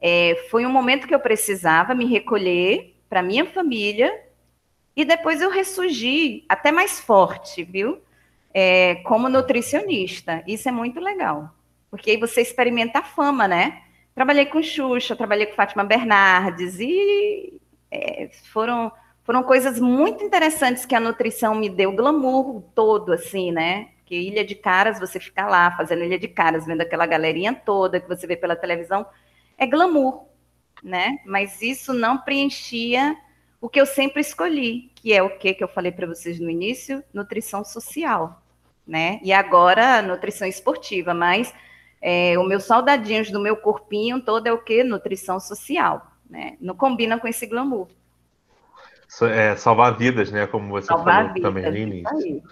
É, 0.00 0.46
foi 0.50 0.66
um 0.66 0.72
momento 0.72 1.06
que 1.06 1.14
eu 1.14 1.20
precisava 1.20 1.94
me 1.94 2.04
recolher 2.04 2.96
para 3.08 3.22
minha 3.22 3.46
família 3.46 4.12
e 4.96 5.04
depois 5.04 5.40
eu 5.40 5.50
ressurgi 5.50 6.44
até 6.48 6.70
mais 6.70 7.00
forte, 7.00 7.64
viu? 7.64 8.00
É, 8.52 8.96
como 9.06 9.28
nutricionista. 9.28 10.44
Isso 10.46 10.68
é 10.68 10.72
muito 10.72 11.00
legal. 11.00 11.52
Porque 11.90 12.10
aí 12.12 12.16
você 12.16 12.40
experimenta 12.40 13.00
a 13.00 13.02
fama, 13.02 13.48
né? 13.48 13.82
Trabalhei 14.14 14.46
com 14.46 14.62
Xuxa, 14.62 15.16
trabalhei 15.16 15.46
com 15.46 15.56
Fátima 15.56 15.82
Bernardes 15.82 16.78
e 16.78 17.60
é, 17.90 18.28
foram, 18.52 18.92
foram 19.24 19.42
coisas 19.42 19.80
muito 19.80 20.22
interessantes 20.22 20.86
que 20.86 20.94
a 20.94 21.00
nutrição 21.00 21.54
me 21.54 21.68
deu, 21.68 21.92
glamour 21.92 22.62
todo, 22.74 23.12
assim, 23.12 23.50
né? 23.50 23.88
Que 24.06 24.14
Ilha 24.14 24.44
de 24.44 24.54
Caras, 24.54 25.00
você 25.00 25.18
fica 25.18 25.46
lá 25.46 25.76
fazendo 25.76 26.04
Ilha 26.04 26.18
de 26.18 26.28
Caras, 26.28 26.66
vendo 26.66 26.82
aquela 26.82 27.06
galerinha 27.06 27.52
toda 27.52 27.98
que 27.98 28.08
você 28.08 28.26
vê 28.26 28.36
pela 28.36 28.54
televisão, 28.54 29.04
é 29.58 29.66
glamour, 29.66 30.26
né? 30.82 31.18
Mas 31.26 31.60
isso 31.60 31.92
não 31.92 32.18
preenchia 32.18 33.16
o 33.64 33.68
que 33.70 33.80
eu 33.80 33.86
sempre 33.86 34.20
escolhi, 34.20 34.90
que 34.94 35.10
é 35.10 35.22
o 35.22 35.38
que 35.38 35.54
que 35.54 35.64
eu 35.64 35.68
falei 35.68 35.90
para 35.90 36.06
vocês 36.06 36.38
no 36.38 36.50
início, 36.50 37.02
nutrição 37.14 37.64
social, 37.64 38.42
né? 38.86 39.18
E 39.22 39.32
agora 39.32 40.02
nutrição 40.02 40.46
esportiva, 40.46 41.14
mas 41.14 41.50
é, 41.98 42.38
o 42.38 42.44
meu 42.44 42.60
soldadinhos 42.60 43.30
do 43.30 43.40
meu 43.40 43.56
corpinho 43.56 44.20
todo 44.20 44.46
é 44.46 44.52
o 44.52 44.58
quê? 44.58 44.84
Nutrição 44.84 45.40
social, 45.40 46.12
né? 46.28 46.58
Não 46.60 46.74
combina 46.74 47.18
com 47.18 47.26
esse 47.26 47.46
glamour. 47.46 47.88
É, 49.22 49.56
salvar 49.56 49.96
vidas, 49.96 50.30
né? 50.30 50.46
Como 50.46 50.68
você 50.68 50.88
salvar 50.88 51.14
falou 51.14 51.32
vidas, 51.32 51.48
também 51.48 51.70
no 51.70 51.76
início. 51.78 52.42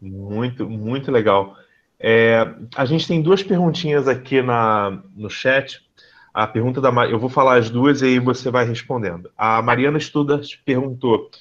Muito, 0.00 0.66
muito 0.66 1.12
legal. 1.12 1.58
É, 2.00 2.54
a 2.74 2.86
gente 2.86 3.06
tem 3.06 3.20
duas 3.20 3.42
perguntinhas 3.42 4.08
aqui 4.08 4.40
na, 4.40 5.02
no 5.14 5.28
chat. 5.28 5.86
A 6.38 6.46
pergunta 6.46 6.80
da 6.80 6.90
eu 7.08 7.18
vou 7.18 7.28
falar 7.28 7.56
as 7.56 7.68
duas 7.68 8.00
e 8.00 8.04
aí 8.04 8.18
você 8.20 8.48
vai 8.48 8.64
respondendo. 8.64 9.28
A 9.36 9.60
Mariana 9.60 9.98
Estuda 9.98 10.40
perguntou 10.64 11.32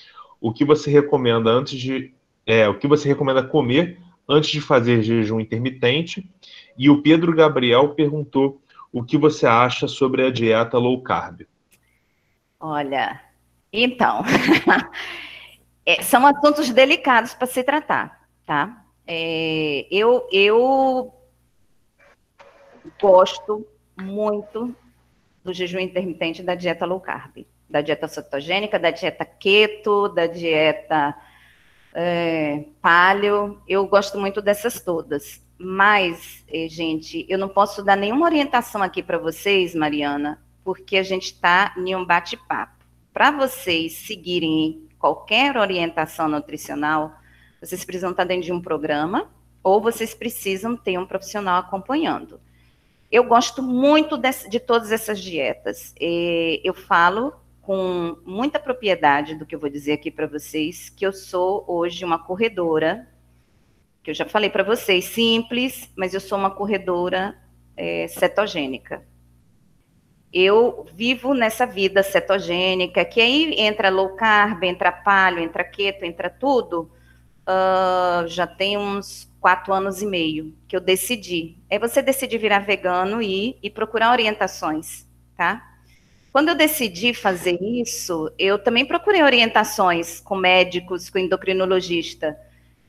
o 0.41 0.51
que 0.51 0.65
você 0.65 0.89
recomenda 0.89 1.51
antes 1.51 1.79
de 1.79 2.15
é, 2.47 2.67
o 2.67 2.79
que 2.79 2.87
você 2.87 3.07
recomenda 3.07 3.43
comer 3.43 4.01
antes 4.27 4.49
de 4.49 4.59
fazer 4.59 5.03
jejum 5.03 5.39
intermitente 5.39 6.27
e 6.75 6.89
o 6.89 7.03
Pedro 7.03 7.31
Gabriel 7.35 7.89
perguntou 7.89 8.59
o 8.91 9.03
que 9.03 9.19
você 9.19 9.45
acha 9.45 9.87
sobre 9.87 10.25
a 10.25 10.31
dieta 10.31 10.79
low 10.79 10.99
carb. 11.03 11.41
Olha, 12.59 13.21
então, 13.71 14.23
é, 15.85 16.01
são 16.01 16.25
assuntos 16.25 16.71
delicados 16.71 17.35
para 17.35 17.45
se 17.45 17.63
tratar, 17.63 18.27
tá? 18.47 18.83
É, 19.05 19.85
eu, 19.91 20.27
eu 20.31 21.13
gosto 22.99 23.63
muito 23.95 24.75
do 25.47 25.53
jejum 25.53 25.79
intermitente 25.79 26.43
da 26.43 26.55
dieta 26.55 26.85
low 26.85 26.99
carb, 26.99 27.45
da 27.69 27.79
dieta 27.79 28.07
cetogênica, 28.07 28.77
da 28.77 28.91
dieta 28.91 29.23
keto, 29.23 30.09
da 30.09 30.27
dieta 30.27 31.15
é, 31.93 32.65
paleo. 32.81 33.61
Eu 33.65 33.87
gosto 33.87 34.19
muito 34.19 34.41
dessas 34.41 34.81
todas. 34.81 35.41
Mas, 35.57 36.43
eh, 36.49 36.67
gente, 36.69 37.25
eu 37.29 37.37
não 37.39 37.47
posso 37.49 37.81
dar 37.81 37.95
nenhuma 37.95 38.25
orientação 38.25 38.83
aqui 38.83 39.01
para 39.01 39.17
vocês, 39.17 39.73
Mariana, 39.73 40.39
porque 40.63 40.97
a 40.97 41.03
gente 41.03 41.31
está 41.31 41.73
em 41.77 41.95
um 41.95 42.05
bate-papo. 42.05 42.85
Para 43.11 43.31
vocês 43.31 43.93
seguirem 43.93 44.87
qualquer 44.99 45.57
orientação 45.57 46.27
nutricional, 46.27 47.13
vocês 47.59 47.83
precisam 47.85 48.11
estar 48.11 48.25
dentro 48.25 48.45
de 48.45 48.53
um 48.53 48.61
programa 48.61 49.31
ou 49.63 49.81
vocês 49.81 50.13
precisam 50.13 50.75
ter 50.77 50.99
um 50.99 51.07
profissional 51.07 51.59
acompanhando. 51.59 52.39
Eu 53.11 53.23
gosto 53.23 53.61
muito 53.61 54.17
de, 54.17 54.31
de 54.49 54.59
todas 54.59 54.91
essas 54.91 55.19
dietas. 55.19 55.93
E 55.99 56.61
eu 56.63 56.73
falo 56.73 57.33
com 57.61 58.17
muita 58.25 58.59
propriedade 58.59 59.35
do 59.35 59.45
que 59.45 59.55
eu 59.55 59.59
vou 59.59 59.69
dizer 59.69 59.93
aqui 59.93 60.09
para 60.09 60.27
vocês, 60.27 60.89
que 60.89 61.05
eu 61.05 61.11
sou 61.11 61.65
hoje 61.67 62.05
uma 62.05 62.19
corredora 62.19 63.07
que 64.07 64.11
eu 64.11 64.15
já 64.15 64.25
falei 64.25 64.49
para 64.49 64.63
vocês, 64.63 65.03
simples, 65.03 65.91
mas 65.93 66.13
eu 66.13 66.21
sou 66.21 66.37
uma 66.37 66.49
corredora 66.49 67.37
é, 67.75 68.07
cetogênica. 68.07 69.05
Eu 70.31 70.85
vivo 70.93 71.33
nessa 71.33 71.65
vida 71.65 72.01
cetogênica, 72.01 73.03
que 73.03 73.19
aí 73.19 73.53
entra 73.59 73.89
low 73.89 74.15
carb, 74.15 74.63
entra 74.63 74.93
paleo, 74.93 75.43
entra 75.43 75.61
keto, 75.65 76.05
entra 76.05 76.29
tudo. 76.29 76.89
Uh, 77.41 78.25
já 78.27 78.47
tem 78.47 78.77
uns 78.77 79.26
quatro 79.39 79.73
anos 79.73 80.01
e 80.01 80.05
meio 80.05 80.53
que 80.67 80.75
eu 80.75 80.81
decidi. 80.81 81.57
É 81.69 81.79
você 81.79 82.01
decidir 82.01 82.37
virar 82.37 82.59
vegano 82.59 83.21
e, 83.21 83.57
e 83.61 83.69
procurar 83.69 84.11
orientações, 84.11 85.07
tá? 85.35 85.63
Quando 86.31 86.49
eu 86.49 86.55
decidi 86.55 87.13
fazer 87.13 87.57
isso, 87.61 88.31
eu 88.37 88.59
também 88.59 88.85
procurei 88.85 89.23
orientações 89.23 90.19
com 90.19 90.35
médicos, 90.35 91.09
com 91.09 91.17
endocrinologista 91.17 92.37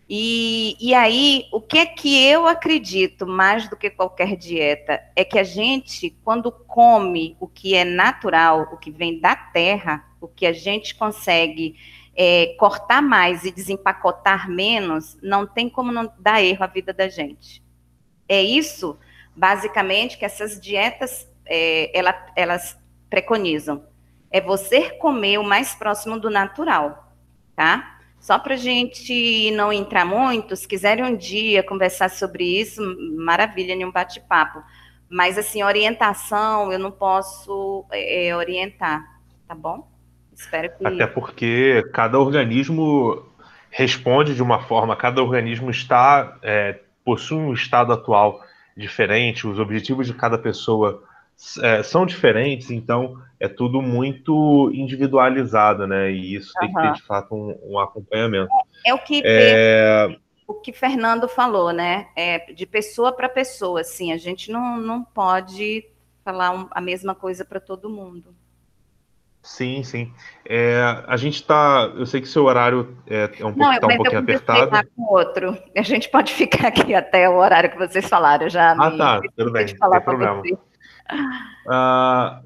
E, 0.08 0.76
e 0.80 0.94
aí, 0.94 1.46
o 1.52 1.60
que 1.60 1.78
é 1.78 1.86
que 1.86 2.24
eu 2.24 2.46
acredito, 2.46 3.26
mais 3.26 3.68
do 3.68 3.76
que 3.76 3.90
qualquer 3.90 4.36
dieta, 4.36 5.02
é 5.14 5.22
que 5.24 5.38
a 5.38 5.44
gente, 5.44 6.16
quando 6.24 6.50
come 6.50 7.36
o 7.38 7.46
que 7.46 7.74
é 7.74 7.84
natural, 7.84 8.70
o 8.72 8.78
que 8.78 8.90
vem 8.90 9.20
da 9.20 9.36
terra, 9.36 10.04
o 10.20 10.26
que 10.26 10.46
a 10.46 10.52
gente 10.52 10.94
consegue 10.94 11.76
é, 12.20 12.56
cortar 12.58 13.00
mais 13.00 13.44
e 13.44 13.52
desempacotar 13.52 14.50
menos, 14.50 15.16
não 15.22 15.46
tem 15.46 15.70
como 15.70 15.92
não 15.92 16.12
dar 16.18 16.42
erro 16.42 16.64
à 16.64 16.66
vida 16.66 16.92
da 16.92 17.08
gente. 17.08 17.62
É 18.28 18.42
isso, 18.42 18.98
basicamente, 19.36 20.18
que 20.18 20.24
essas 20.24 20.60
dietas 20.60 21.30
é, 21.46 21.96
ela, 21.96 22.26
elas 22.34 22.76
preconizam. 23.08 23.84
É 24.32 24.40
você 24.40 24.90
comer 24.90 25.38
o 25.38 25.44
mais 25.44 25.76
próximo 25.76 26.18
do 26.18 26.28
natural, 26.28 27.14
tá? 27.54 28.00
Só 28.18 28.36
para 28.36 28.56
gente 28.56 29.52
não 29.52 29.72
entrar 29.72 30.04
muito, 30.04 30.56
se 30.56 30.66
quiserem 30.66 31.04
um 31.04 31.16
dia 31.16 31.62
conversar 31.62 32.10
sobre 32.10 32.42
isso, 32.44 32.82
maravilha, 33.16 33.74
em 33.74 33.84
um 33.84 33.92
bate-papo. 33.92 34.60
Mas, 35.08 35.38
assim, 35.38 35.62
orientação, 35.62 36.72
eu 36.72 36.80
não 36.80 36.90
posso 36.90 37.86
é, 37.92 38.26
é, 38.26 38.36
orientar, 38.36 39.20
tá 39.46 39.54
bom? 39.54 39.88
Espero 40.38 40.70
que. 40.78 40.86
Até 40.86 41.06
porque 41.06 41.82
cada 41.92 42.18
organismo 42.18 43.26
responde 43.70 44.34
de 44.34 44.42
uma 44.42 44.60
forma, 44.60 44.96
cada 44.96 45.22
organismo 45.22 45.70
está 45.70 46.38
é, 46.42 46.78
possui 47.04 47.38
um 47.38 47.52
estado 47.52 47.92
atual 47.92 48.40
diferente, 48.76 49.46
os 49.46 49.58
objetivos 49.58 50.06
de 50.06 50.14
cada 50.14 50.38
pessoa 50.38 51.02
é, 51.62 51.82
são 51.82 52.06
diferentes, 52.06 52.70
então 52.70 53.20
é 53.40 53.48
tudo 53.48 53.82
muito 53.82 54.70
individualizado, 54.72 55.86
né? 55.86 56.10
E 56.12 56.36
isso 56.36 56.52
uhum. 56.54 56.66
tem 56.66 56.74
que 56.74 56.82
ter, 56.82 56.92
de 56.92 57.02
fato, 57.02 57.34
um, 57.34 57.74
um 57.74 57.78
acompanhamento. 57.78 58.48
É, 58.86 58.90
é, 58.90 58.94
o 58.94 58.98
que 58.98 59.22
é... 59.24 60.16
o 60.46 60.54
que 60.54 60.72
Fernando 60.72 61.28
falou, 61.28 61.72
né? 61.72 62.06
É 62.16 62.52
de 62.52 62.66
pessoa 62.66 63.12
para 63.12 63.28
pessoa, 63.28 63.80
assim, 63.80 64.12
a 64.12 64.16
gente 64.16 64.52
não, 64.52 64.76
não 64.76 65.02
pode 65.02 65.84
falar 66.24 66.52
um, 66.52 66.68
a 66.70 66.80
mesma 66.80 67.14
coisa 67.14 67.44
para 67.44 67.58
todo 67.58 67.90
mundo. 67.90 68.34
Sim, 69.48 69.82
sim. 69.82 70.12
É, 70.44 71.02
a 71.06 71.16
gente 71.16 71.36
está. 71.36 71.90
Eu 71.96 72.04
sei 72.04 72.20
que 72.20 72.28
seu 72.28 72.44
horário 72.44 72.96
é, 73.06 73.30
é 73.40 73.46
um, 73.46 73.54
pouco, 73.54 73.58
não, 73.58 73.80
tá 73.80 73.86
um 73.86 73.96
pouquinho 73.96 74.20
apertado. 74.20 74.88
Com 74.94 75.02
outro. 75.14 75.56
A 75.74 75.82
gente 75.82 76.10
pode 76.10 76.34
ficar 76.34 76.68
aqui 76.68 76.94
até 76.94 77.28
o 77.30 77.36
horário 77.38 77.70
que 77.70 77.78
vocês 77.78 78.06
falaram 78.06 78.48
já. 78.50 78.72
Ah, 78.72 78.90
me... 78.90 78.98
tá, 78.98 79.20
tudo 79.34 79.50
bem, 79.50 79.66
não 79.80 79.90
tem 79.90 80.00
problema. 80.02 80.42
Ah, 81.66 82.42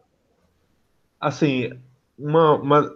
assim, 1.20 1.72
uma, 2.16 2.54
uma, 2.54 2.92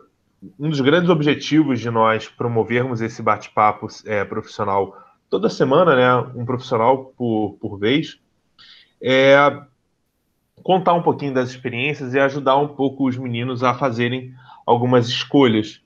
um 0.59 0.71
dos 0.71 0.81
grandes 0.81 1.11
objetivos 1.11 1.81
de 1.81 1.91
nós 1.91 2.29
promovermos 2.29 3.01
esse 3.01 3.21
bate-papo 3.21 3.89
é, 4.07 4.25
profissional 4.25 4.97
toda 5.29 5.51
semana, 5.51 5.97
né, 5.97 6.33
um 6.37 6.47
profissional 6.47 7.07
por, 7.19 7.59
por 7.61 7.77
vez, 7.77 8.21
é 9.03 9.37
contar 10.63 10.95
um 10.95 11.03
pouquinho 11.03 11.35
das 11.35 11.51
experiências 11.51 12.15
e 12.15 12.19
ajudar 12.19 12.57
um 12.57 12.69
pouco 12.69 13.09
os 13.09 13.17
meninos 13.17 13.63
a 13.63 13.75
fazerem 13.75 14.35
algumas 14.67 15.09
escolhas. 15.09 15.81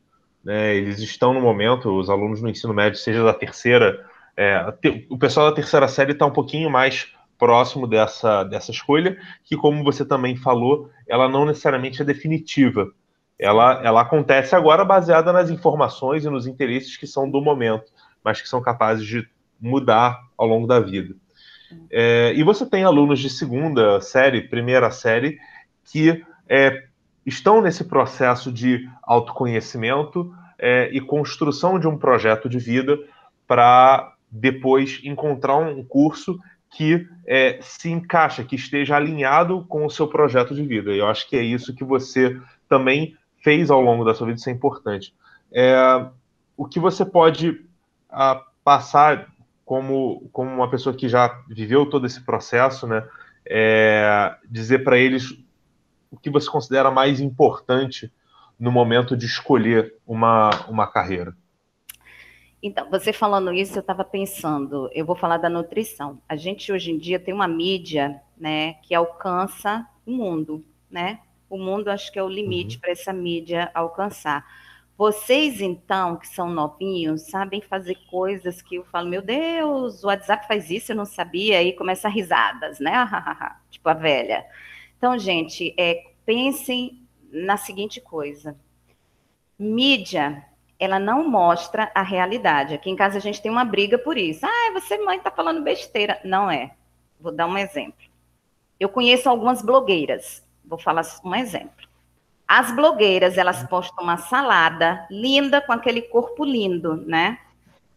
Né? 0.45 0.77
Eles 0.77 0.99
estão 1.01 1.35
no 1.35 1.41
momento, 1.41 1.91
os 1.91 2.09
alunos 2.09 2.41
no 2.41 2.49
ensino 2.49 2.73
médio, 2.73 2.99
seja 2.99 3.23
da 3.23 3.35
terceira, 3.35 4.05
é, 4.37 4.73
o 5.11 5.19
pessoal 5.19 5.51
da 5.51 5.57
terceira 5.57 5.87
série 5.89 6.13
está 6.13 6.25
um 6.25 6.33
pouquinho 6.33 6.71
mais 6.71 7.13
próximo 7.39 7.87
dessa, 7.87 8.45
dessa 8.45 8.71
escolha, 8.71 9.19
que, 9.45 9.57
como 9.57 9.83
você 9.83 10.05
também 10.05 10.37
falou, 10.37 10.91
ela 11.09 11.29
não 11.29 11.47
necessariamente 11.47 12.03
é 12.03 12.05
definitiva. 12.05 12.91
Ela, 13.39 13.83
ela 13.83 14.03
acontece 14.03 14.55
agora 14.55 14.85
baseada 14.85 15.33
nas 15.33 15.49
informações 15.49 16.25
e 16.25 16.31
nos 16.31 16.47
interesses 16.47 16.99
que 16.99 17.07
são 17.07 17.31
do 17.31 17.41
momento, 17.41 17.91
mas 18.23 18.43
que 18.43 18.49
são 18.49 18.61
capazes 18.61 19.07
de 19.07 19.27
mudar 19.59 20.21
ao 20.37 20.47
longo 20.47 20.67
da 20.67 20.79
vida. 20.79 21.15
É, 21.91 22.33
e 22.35 22.43
você 22.43 22.67
tem 22.67 22.85
alunos 22.85 23.19
de 23.19 23.31
segunda 23.31 24.01
série, 24.01 24.49
primeira 24.49 24.91
série, 24.91 25.39
que 25.85 26.25
é, 26.49 26.85
estão 27.25 27.61
nesse 27.61 27.85
processo 27.85 28.53
de 28.53 28.89
autoconhecimento 29.03 30.35
é, 30.59 30.89
e 30.93 31.01
construção 31.01 31.79
de 31.79 31.87
um 31.87 31.97
projeto 31.97 32.49
de 32.49 32.59
vida 32.59 32.99
para 33.47 34.15
depois 34.31 35.01
encontrar 35.03 35.57
um 35.57 35.85
curso 35.85 36.39
que 36.71 37.09
é, 37.27 37.59
se 37.61 37.91
encaixa, 37.91 38.45
que 38.45 38.55
esteja 38.55 38.97
alinhado 38.97 39.65
com 39.69 39.85
o 39.85 39.91
seu 39.91 40.07
projeto 40.07 40.55
de 40.55 40.63
vida. 40.63 40.93
E 40.93 40.99
eu 40.99 41.07
acho 41.09 41.29
que 41.29 41.37
é 41.37 41.43
isso 41.43 41.75
que 41.75 41.83
você 41.83 42.41
também 42.69 43.17
fez 43.43 43.71
ao 43.71 43.81
longo 43.81 44.05
da 44.05 44.15
sua 44.15 44.29
vida, 44.29 44.39
isso 44.39 44.49
é 44.49 44.53
importante. 44.53 45.15
É, 45.53 46.07
o 46.57 46.67
que 46.67 46.79
você 46.79 47.05
pode 47.05 47.65
a, 48.09 48.33
ah, 48.33 48.45
passar 48.63 49.29
como, 49.71 50.29
como 50.33 50.51
uma 50.51 50.69
pessoa 50.69 50.97
que 50.97 51.09
já 51.09 51.29
viveu 51.47 51.89
todo 51.89 52.05
esse 52.05 52.21
processo, 52.25 52.89
né? 52.89 53.07
É, 53.49 54.35
dizer 54.51 54.83
para 54.83 54.99
eles 54.99 55.31
o 56.11 56.17
que 56.17 56.29
você 56.29 56.51
considera 56.51 56.91
mais 56.91 57.21
importante 57.21 58.13
no 58.59 58.73
momento 58.73 59.17
de 59.17 59.27
escolher 59.27 59.95
uma, 60.05 60.51
uma 60.67 60.89
carreira. 60.89 61.37
Então, 62.61 62.91
você 62.91 63.13
falando 63.13 63.53
isso, 63.53 63.77
eu 63.77 63.81
estava 63.81 64.03
pensando, 64.03 64.91
eu 64.93 65.07
vou 65.07 65.15
falar 65.15 65.37
da 65.37 65.49
nutrição. 65.49 66.21
A 66.29 66.35
gente 66.35 66.73
hoje 66.73 66.91
em 66.91 66.99
dia 66.99 67.21
tem 67.21 67.33
uma 67.33 67.47
mídia, 67.47 68.21
né, 68.37 68.73
que 68.83 68.93
alcança 68.93 69.87
o 70.05 70.11
mundo, 70.11 70.65
né? 70.91 71.21
O 71.49 71.57
mundo 71.57 71.91
acho 71.91 72.11
que 72.11 72.19
é 72.19 72.23
o 72.25 72.29
limite 72.29 72.75
uhum. 72.75 72.81
para 72.81 72.91
essa 72.91 73.13
mídia 73.13 73.71
alcançar. 73.73 74.45
Vocês, 75.01 75.63
então, 75.63 76.17
que 76.19 76.29
são 76.29 76.51
novinhos, 76.51 77.23
sabem 77.31 77.63
fazer 77.63 77.95
coisas 78.11 78.61
que 78.61 78.75
eu 78.75 78.85
falo, 78.85 79.09
meu 79.09 79.23
Deus, 79.23 80.05
o 80.05 80.09
WhatsApp 80.09 80.47
faz 80.47 80.69
isso, 80.71 80.93
eu 80.93 80.97
não 80.97 81.07
sabia, 81.07 81.63
e 81.63 81.73
começa 81.73 82.07
risadas, 82.07 82.79
né? 82.79 82.93
tipo 83.71 83.89
a 83.89 83.95
velha. 83.95 84.45
Então, 84.99 85.19
gente, 85.19 85.75
é, 85.79 86.05
pensem 86.27 87.03
na 87.33 87.57
seguinte 87.57 87.99
coisa. 87.99 88.55
Mídia 89.59 90.45
ela 90.79 90.99
não 90.99 91.27
mostra 91.27 91.91
a 91.95 92.03
realidade. 92.03 92.75
Aqui 92.75 92.91
em 92.91 92.97
casa 92.97 93.17
a 93.17 93.23
gente 93.23 93.41
tem 93.41 93.51
uma 93.51 93.65
briga 93.65 93.99
por 93.99 94.19
isso. 94.19 94.45
Ah, 94.45 94.71
você, 94.75 94.99
mãe, 94.99 95.17
está 95.17 95.31
falando 95.31 95.65
besteira. 95.65 96.21
Não 96.23 96.51
é. 96.51 96.75
Vou 97.19 97.33
dar 97.33 97.47
um 97.47 97.57
exemplo. 97.57 98.07
Eu 98.79 98.91
conheço 98.91 99.31
algumas 99.31 99.63
blogueiras. 99.63 100.47
Vou 100.63 100.79
falar 100.79 101.07
um 101.25 101.35
exemplo. 101.35 101.89
As 102.53 102.73
blogueiras, 102.73 103.39
elas 103.39 103.63
postam 103.69 104.03
uma 104.03 104.17
salada 104.17 105.07
linda 105.09 105.61
com 105.61 105.71
aquele 105.71 106.03
corpo 106.03 106.45
lindo, 106.45 106.97
né? 106.97 107.39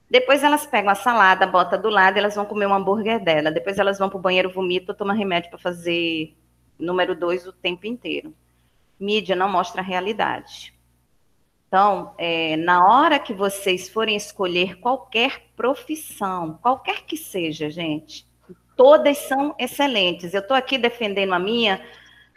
Depois 0.08 0.43
elas 0.43 0.64
pegam 0.64 0.91
a 0.91 0.95
salada, 0.95 1.47
bota 1.47 1.76
do 1.76 1.89
lado, 1.89 2.20
elas 2.20 2.36
vão 2.36 2.45
comer 2.45 2.68
um 2.68 2.74
hambúrguer 2.76 3.20
dela. 3.20 3.49
Depois 3.49 3.80
elas 3.80 3.97
vão 3.97 4.10
para 4.10 4.20
o 4.20 4.22
banheiro, 4.22 4.51
vomitam, 4.51 4.93
tomam 4.93 5.16
remédio 5.16 5.49
para 5.49 5.58
fazer 5.58 6.38
número 6.78 7.16
dois 7.16 7.47
o 7.47 7.51
tempo 7.51 7.88
inteiro. 7.88 8.32
Mídia 8.99 9.36
não 9.36 9.49
mostra 9.49 9.82
a 9.82 9.84
realidade. 9.84 10.72
Então, 11.68 12.14
é, 12.20 12.56
na 12.56 12.86
hora 12.88 13.18
que 13.18 13.34
vocês 13.34 13.89
forem 13.89 14.16
escolher 14.16 14.80
qualquer 14.80 15.47
profissão, 15.56 16.60
qualquer 16.62 17.06
que 17.08 17.18
seja, 17.18 17.72
gente, 17.72 18.28
todas 18.78 19.18
são 19.18 19.56
excelentes. 19.58 20.32
Eu 20.32 20.41
estou 20.41 20.56
aqui 20.56 20.78
defendendo 20.78 21.34
a 21.34 21.39
minha, 21.39 21.82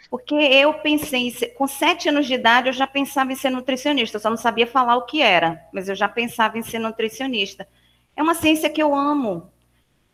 porque 0.09 0.34
eu 0.34 0.74
pensei, 0.74 1.32
com 1.57 1.66
sete 1.66 2.09
anos 2.09 2.26
de 2.26 2.34
idade, 2.34 2.68
eu 2.68 2.72
já 2.72 2.86
pensava 2.86 3.32
em 3.32 3.36
ser 3.36 3.50
nutricionista, 3.50 4.16
eu 4.16 4.20
só 4.20 4.30
não 4.30 4.36
sabia 4.36 4.66
falar 4.66 4.96
o 4.96 5.07
que 5.07 5.20
era, 5.20 5.61
mas 5.72 5.88
eu 5.88 5.94
já 5.94 6.09
pensava 6.09 6.59
em 6.59 6.62
ser 6.62 6.78
nutricionista. 6.78 7.66
É 8.14 8.22
uma 8.22 8.34
ciência 8.34 8.70
que 8.70 8.82
eu 8.82 8.94
amo. 8.94 9.50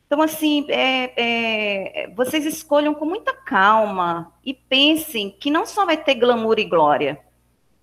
Então, 0.06 0.20
assim, 0.20 0.66
é, 0.68 1.12
é, 1.16 2.10
vocês 2.14 2.44
escolham 2.44 2.94
com 2.94 3.04
muita 3.04 3.32
calma 3.32 4.32
e 4.44 4.52
pensem 4.52 5.30
que 5.30 5.50
não 5.50 5.64
só 5.64 5.86
vai 5.86 5.96
ter 5.96 6.14
glamour 6.16 6.58
e 6.58 6.64
glória, 6.64 7.20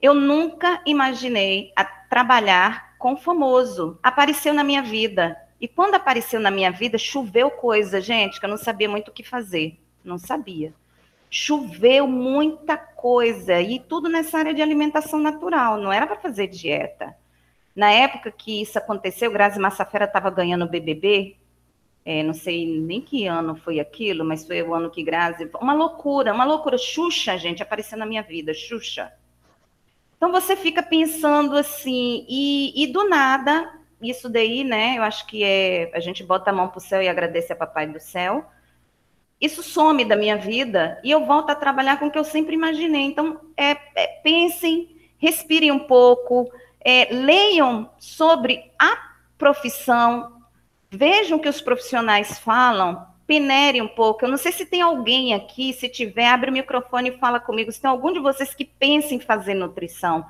eu 0.01 0.13
nunca 0.13 0.81
imaginei 0.85 1.71
trabalhar 2.09 2.95
com 2.97 3.17
famoso. 3.17 3.97
Apareceu 4.01 4.53
na 4.53 4.63
minha 4.63 4.81
vida. 4.81 5.37
E 5.59 5.67
quando 5.67 5.95
apareceu 5.95 6.39
na 6.39 6.51
minha 6.51 6.71
vida, 6.71 6.97
choveu 6.97 7.49
coisa, 7.51 7.99
gente, 7.99 8.39
que 8.39 8.45
eu 8.45 8.49
não 8.49 8.57
sabia 8.57 8.87
muito 8.87 9.09
o 9.09 9.13
que 9.13 9.23
fazer. 9.23 9.79
Não 10.03 10.17
sabia. 10.17 10.73
Choveu 11.29 12.07
muita 12.07 12.77
coisa. 12.77 13.61
E 13.61 13.79
tudo 13.79 14.09
nessa 14.09 14.37
área 14.39 14.53
de 14.53 14.61
alimentação 14.61 15.19
natural. 15.19 15.77
Não 15.77 15.91
era 15.91 16.07
para 16.07 16.15
fazer 16.15 16.47
dieta. 16.47 17.15
Na 17.75 17.91
época 17.91 18.31
que 18.31 18.61
isso 18.61 18.77
aconteceu, 18.77 19.31
Grazi 19.31 19.59
Massafera 19.59 20.05
estava 20.05 20.29
ganhando 20.29 20.65
o 20.65 20.69
BBB. 20.69 21.37
É, 22.03 22.23
não 22.23 22.33
sei 22.33 22.65
nem 22.65 23.01
que 23.01 23.27
ano 23.27 23.55
foi 23.55 23.79
aquilo, 23.79 24.25
mas 24.25 24.45
foi 24.45 24.61
o 24.63 24.73
ano 24.73 24.89
que 24.89 25.03
Grazi. 25.03 25.49
Uma 25.61 25.73
loucura, 25.73 26.33
uma 26.33 26.45
loucura. 26.45 26.77
Xuxa, 26.77 27.37
gente, 27.37 27.61
apareceu 27.61 27.97
na 27.97 28.05
minha 28.05 28.23
vida. 28.23 28.53
Xuxa. 28.53 29.13
Então 30.17 30.31
você 30.31 30.55
fica 30.55 30.83
pensando 30.83 31.55
assim, 31.55 32.25
e, 32.27 32.83
e 32.83 32.87
do 32.87 33.07
nada, 33.07 33.71
isso 34.01 34.27
daí, 34.27 34.65
né? 34.65 34.97
Eu 34.97 35.03
acho 35.03 35.25
que 35.25 35.43
é 35.43 35.89
a 35.93 35.99
gente 36.01 36.23
bota 36.23 36.49
a 36.49 36.53
mão 36.53 36.67
para 36.67 36.77
o 36.77 36.81
céu 36.81 37.01
e 37.01 37.07
agradece 37.07 37.53
a 37.53 37.55
Papai 37.55 37.87
do 37.87 37.99
Céu. 37.99 38.45
Isso 39.39 39.63
some 39.63 40.03
da 40.03 40.15
minha 40.15 40.35
vida 40.35 40.99
e 41.03 41.11
eu 41.11 41.25
volto 41.25 41.49
a 41.49 41.55
trabalhar 41.55 41.97
com 41.97 42.07
o 42.07 42.11
que 42.11 42.19
eu 42.19 42.23
sempre 42.23 42.55
imaginei. 42.55 43.03
Então, 43.03 43.39
é, 43.55 43.77
é, 43.95 44.07
pensem, 44.21 44.97
respirem 45.17 45.71
um 45.71 45.79
pouco, 45.79 46.51
é, 46.81 47.07
leiam 47.11 47.89
sobre 47.97 48.71
a 48.77 48.97
profissão, 49.37 50.43
vejam 50.89 51.37
o 51.37 51.41
que 51.41 51.47
os 51.47 51.61
profissionais 51.61 52.39
falam, 52.39 53.07
penere 53.25 53.81
um 53.81 53.87
pouco. 53.87 54.25
Eu 54.25 54.29
não 54.29 54.37
sei 54.37 54.51
se 54.51 54.65
tem 54.65 54.81
alguém 54.81 55.33
aqui, 55.33 55.71
se 55.71 55.87
tiver, 55.87 56.25
abre 56.25 56.49
o 56.49 56.53
microfone 56.53 57.09
e 57.09 57.17
fala 57.19 57.39
comigo. 57.39 57.71
Se 57.71 57.79
tem 57.79 57.89
algum 57.89 58.11
de 58.11 58.19
vocês 58.19 58.53
que 58.53 58.65
pensa 58.65 59.13
em 59.13 59.19
fazer 59.19 59.53
nutrição. 59.53 60.25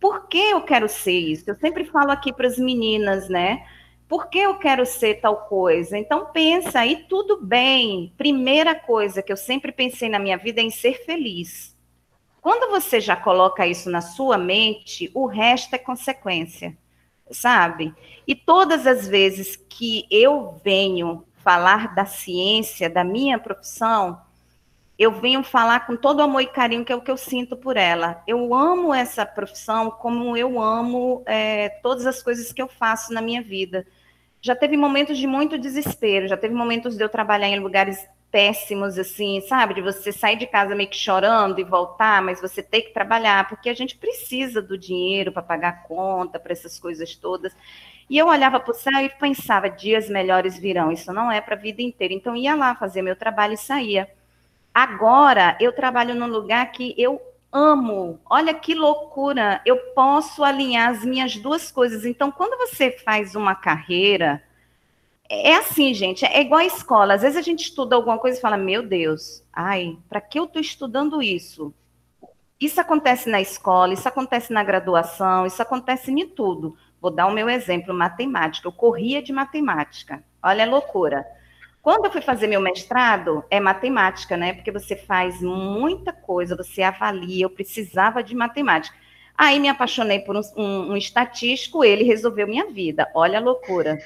Por 0.00 0.28
que 0.28 0.38
eu 0.38 0.62
quero 0.62 0.88
ser 0.88 1.18
isso? 1.18 1.50
Eu 1.50 1.56
sempre 1.56 1.84
falo 1.84 2.10
aqui 2.10 2.32
para 2.32 2.46
as 2.46 2.58
meninas, 2.58 3.28
né? 3.28 3.66
Por 4.08 4.28
que 4.28 4.38
eu 4.38 4.58
quero 4.58 4.84
ser 4.84 5.20
tal 5.20 5.46
coisa? 5.46 5.98
Então 5.98 6.26
pensa 6.26 6.80
aí, 6.80 7.04
tudo 7.08 7.40
bem. 7.42 8.12
Primeira 8.16 8.74
coisa 8.74 9.22
que 9.22 9.32
eu 9.32 9.36
sempre 9.36 9.72
pensei 9.72 10.08
na 10.08 10.18
minha 10.18 10.36
vida 10.36 10.60
é 10.60 10.64
em 10.64 10.70
ser 10.70 11.04
feliz. 11.04 11.74
Quando 12.40 12.70
você 12.70 13.00
já 13.00 13.16
coloca 13.16 13.66
isso 13.66 13.88
na 13.88 14.02
sua 14.02 14.36
mente, 14.36 15.10
o 15.14 15.24
resto 15.24 15.74
é 15.74 15.78
consequência, 15.78 16.76
sabe? 17.30 17.94
E 18.26 18.34
todas 18.34 18.86
as 18.86 19.08
vezes 19.08 19.56
que 19.56 20.06
eu 20.10 20.60
venho 20.62 21.24
falar 21.36 21.94
da 21.94 22.04
ciência, 22.04 22.90
da 22.90 23.02
minha 23.02 23.38
profissão, 23.38 24.20
eu 24.98 25.10
venho 25.10 25.42
falar 25.42 25.86
com 25.86 25.96
todo 25.96 26.22
amor 26.22 26.42
e 26.42 26.46
carinho, 26.46 26.84
que 26.84 26.92
é 26.92 26.96
o 26.96 27.00
que 27.00 27.10
eu 27.10 27.16
sinto 27.16 27.56
por 27.56 27.76
ela. 27.76 28.22
Eu 28.26 28.54
amo 28.54 28.94
essa 28.94 29.26
profissão 29.26 29.90
como 29.90 30.36
eu 30.36 30.60
amo 30.60 31.22
é, 31.26 31.68
todas 31.82 32.06
as 32.06 32.22
coisas 32.22 32.52
que 32.52 32.62
eu 32.62 32.68
faço 32.68 33.12
na 33.12 33.20
minha 33.20 33.42
vida. 33.42 33.86
Já 34.44 34.54
teve 34.54 34.76
momentos 34.76 35.16
de 35.16 35.26
muito 35.26 35.56
desespero, 35.56 36.28
já 36.28 36.36
teve 36.36 36.54
momentos 36.54 36.98
de 36.98 37.02
eu 37.02 37.08
trabalhar 37.08 37.48
em 37.48 37.60
lugares 37.60 38.06
péssimos, 38.30 38.98
assim, 38.98 39.40
sabe? 39.40 39.72
De 39.72 39.80
você 39.80 40.12
sair 40.12 40.36
de 40.36 40.46
casa 40.46 40.74
meio 40.74 40.90
que 40.90 40.98
chorando 40.98 41.58
e 41.58 41.64
voltar, 41.64 42.20
mas 42.20 42.42
você 42.42 42.62
ter 42.62 42.82
que 42.82 42.92
trabalhar, 42.92 43.48
porque 43.48 43.70
a 43.70 43.74
gente 43.74 43.96
precisa 43.96 44.60
do 44.60 44.76
dinheiro 44.76 45.32
para 45.32 45.40
pagar 45.40 45.84
conta, 45.84 46.38
para 46.38 46.52
essas 46.52 46.78
coisas 46.78 47.16
todas. 47.16 47.56
E 48.10 48.18
eu 48.18 48.26
olhava 48.26 48.60
para 48.60 48.70
o 48.70 48.74
céu 48.74 49.00
e 49.00 49.08
pensava, 49.08 49.70
dias 49.70 50.10
melhores 50.10 50.58
virão, 50.58 50.92
isso 50.92 51.10
não 51.10 51.32
é 51.32 51.40
para 51.40 51.54
a 51.54 51.58
vida 51.58 51.80
inteira. 51.80 52.12
Então, 52.12 52.36
ia 52.36 52.54
lá 52.54 52.74
fazer 52.74 53.00
meu 53.00 53.16
trabalho 53.16 53.54
e 53.54 53.56
saía. 53.56 54.10
Agora, 54.74 55.56
eu 55.58 55.72
trabalho 55.72 56.14
num 56.14 56.26
lugar 56.26 56.70
que 56.70 56.94
eu 56.98 57.18
amo. 57.54 58.20
Olha 58.28 58.52
que 58.52 58.74
loucura! 58.74 59.62
Eu 59.64 59.78
posso 59.94 60.44
alinhar 60.44 60.90
as 60.90 61.04
minhas 61.04 61.36
duas 61.36 61.70
coisas. 61.70 62.04
Então, 62.04 62.30
quando 62.30 62.58
você 62.58 62.90
faz 62.90 63.34
uma 63.34 63.54
carreira 63.54 64.42
é 65.28 65.56
assim, 65.56 65.94
gente, 65.94 66.24
é 66.24 66.40
igual 66.42 66.60
a 66.60 66.66
escola. 66.66 67.14
Às 67.14 67.22
vezes 67.22 67.36
a 67.36 67.42
gente 67.42 67.64
estuda 67.64 67.96
alguma 67.96 68.18
coisa 68.18 68.38
e 68.38 68.40
fala: 68.40 68.56
Meu 68.56 68.86
Deus, 68.86 69.42
ai, 69.52 69.98
para 70.08 70.20
que 70.20 70.38
eu 70.38 70.44
estou 70.44 70.60
estudando 70.60 71.22
isso? 71.22 71.72
Isso 72.60 72.80
acontece 72.80 73.28
na 73.28 73.40
escola, 73.40 73.92
isso 73.92 74.08
acontece 74.08 74.52
na 74.52 74.62
graduação, 74.62 75.46
isso 75.46 75.60
acontece 75.62 76.10
em 76.10 76.28
tudo. 76.28 76.76
Vou 77.00 77.10
dar 77.10 77.26
o 77.26 77.32
meu 77.32 77.48
exemplo: 77.48 77.94
matemática. 77.94 78.68
Eu 78.68 78.72
corria 78.72 79.22
de 79.22 79.32
matemática. 79.32 80.22
Olha 80.42 80.64
a 80.64 80.68
loucura. 80.68 81.26
Quando 81.84 82.06
eu 82.06 82.10
fui 82.10 82.22
fazer 82.22 82.46
meu 82.46 82.62
mestrado, 82.62 83.44
é 83.50 83.60
matemática, 83.60 84.38
né? 84.38 84.54
Porque 84.54 84.72
você 84.72 84.96
faz 84.96 85.42
muita 85.42 86.14
coisa, 86.14 86.56
você 86.56 86.82
avalia. 86.82 87.44
Eu 87.44 87.50
precisava 87.50 88.22
de 88.22 88.34
matemática. 88.34 88.96
Aí 89.36 89.60
me 89.60 89.68
apaixonei 89.68 90.18
por 90.20 90.34
um, 90.34 90.40
um, 90.56 90.92
um, 90.92 90.96
estatístico, 90.96 91.84
ele 91.84 92.02
resolveu 92.02 92.48
minha 92.48 92.70
vida. 92.70 93.06
Olha 93.14 93.38
a 93.38 93.42
loucura. 93.42 93.98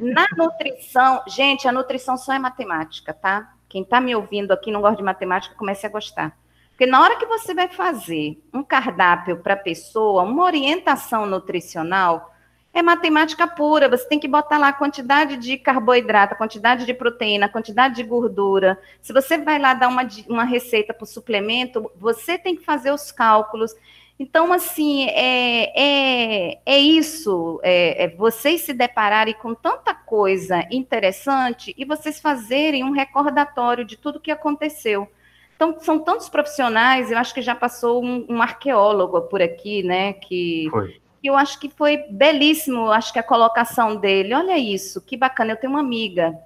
Na 0.00 0.24
nutrição, 0.38 1.22
gente, 1.28 1.68
a 1.68 1.72
nutrição 1.72 2.16
só 2.16 2.32
é 2.32 2.38
matemática, 2.38 3.12
tá? 3.12 3.52
Quem 3.68 3.82
está 3.82 4.00
me 4.00 4.16
ouvindo 4.16 4.52
aqui 4.52 4.70
não 4.70 4.80
gosta 4.80 4.96
de 4.96 5.02
matemática, 5.02 5.54
comece 5.54 5.84
a 5.84 5.90
gostar. 5.90 6.34
Porque 6.70 6.86
na 6.86 7.02
hora 7.02 7.16
que 7.16 7.26
você 7.26 7.52
vai 7.52 7.68
fazer 7.68 8.42
um 8.54 8.62
cardápio 8.62 9.36
para 9.42 9.52
a 9.52 9.58
pessoa, 9.58 10.22
uma 10.22 10.44
orientação 10.44 11.26
nutricional, 11.26 12.34
é 12.72 12.82
matemática 12.82 13.46
pura. 13.46 13.88
Você 13.88 14.08
tem 14.08 14.18
que 14.18 14.28
botar 14.28 14.58
lá 14.58 14.68
a 14.68 14.72
quantidade 14.72 15.36
de 15.36 15.56
carboidrato, 15.56 16.34
a 16.34 16.36
quantidade 16.36 16.86
de 16.86 16.94
proteína, 16.94 17.46
a 17.46 17.48
quantidade 17.48 17.96
de 17.96 18.02
gordura. 18.02 18.78
Se 19.00 19.12
você 19.12 19.38
vai 19.38 19.58
lá 19.58 19.74
dar 19.74 19.88
uma, 19.88 20.06
uma 20.28 20.44
receita 20.44 20.94
para 20.94 21.04
o 21.04 21.06
suplemento, 21.06 21.90
você 21.96 22.38
tem 22.38 22.56
que 22.56 22.64
fazer 22.64 22.92
os 22.92 23.10
cálculos. 23.10 23.74
Então, 24.18 24.52
assim, 24.52 25.08
é, 25.10 25.72
é, 25.76 26.60
é 26.66 26.78
isso, 26.78 27.60
é, 27.62 28.04
é 28.04 28.08
vocês 28.08 28.62
se 28.62 28.72
depararem 28.72 29.34
com 29.34 29.54
tanta 29.54 29.94
coisa 29.94 30.66
interessante 30.72 31.72
e 31.78 31.84
vocês 31.84 32.20
fazerem 32.20 32.82
um 32.82 32.90
recordatório 32.90 33.84
de 33.84 33.96
tudo 33.96 34.18
que 34.18 34.32
aconteceu. 34.32 35.08
Então, 35.54 35.76
são 35.80 36.00
tantos 36.00 36.28
profissionais, 36.28 37.12
eu 37.12 37.18
acho 37.18 37.32
que 37.32 37.42
já 37.42 37.54
passou 37.54 38.02
um, 38.04 38.26
um 38.28 38.42
arqueólogo 38.42 39.20
por 39.22 39.40
aqui, 39.40 39.84
né, 39.84 40.12
que, 40.14 40.68
foi. 40.70 41.00
Eu 41.22 41.36
acho 41.36 41.58
que 41.58 41.68
foi 41.68 41.98
belíssimo, 42.10 42.90
acho 42.90 43.12
que 43.12 43.18
a 43.18 43.22
colocação 43.22 43.96
dele, 43.96 44.34
olha 44.34 44.56
isso, 44.56 45.00
que 45.00 45.16
bacana, 45.16 45.52
eu 45.52 45.56
tenho 45.56 45.72
uma 45.72 45.80
amiga, 45.80 46.38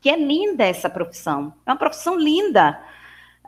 que 0.00 0.08
é 0.08 0.16
linda 0.16 0.64
essa 0.64 0.88
profissão, 0.88 1.52
é 1.66 1.70
uma 1.70 1.78
profissão 1.78 2.18
linda, 2.18 2.80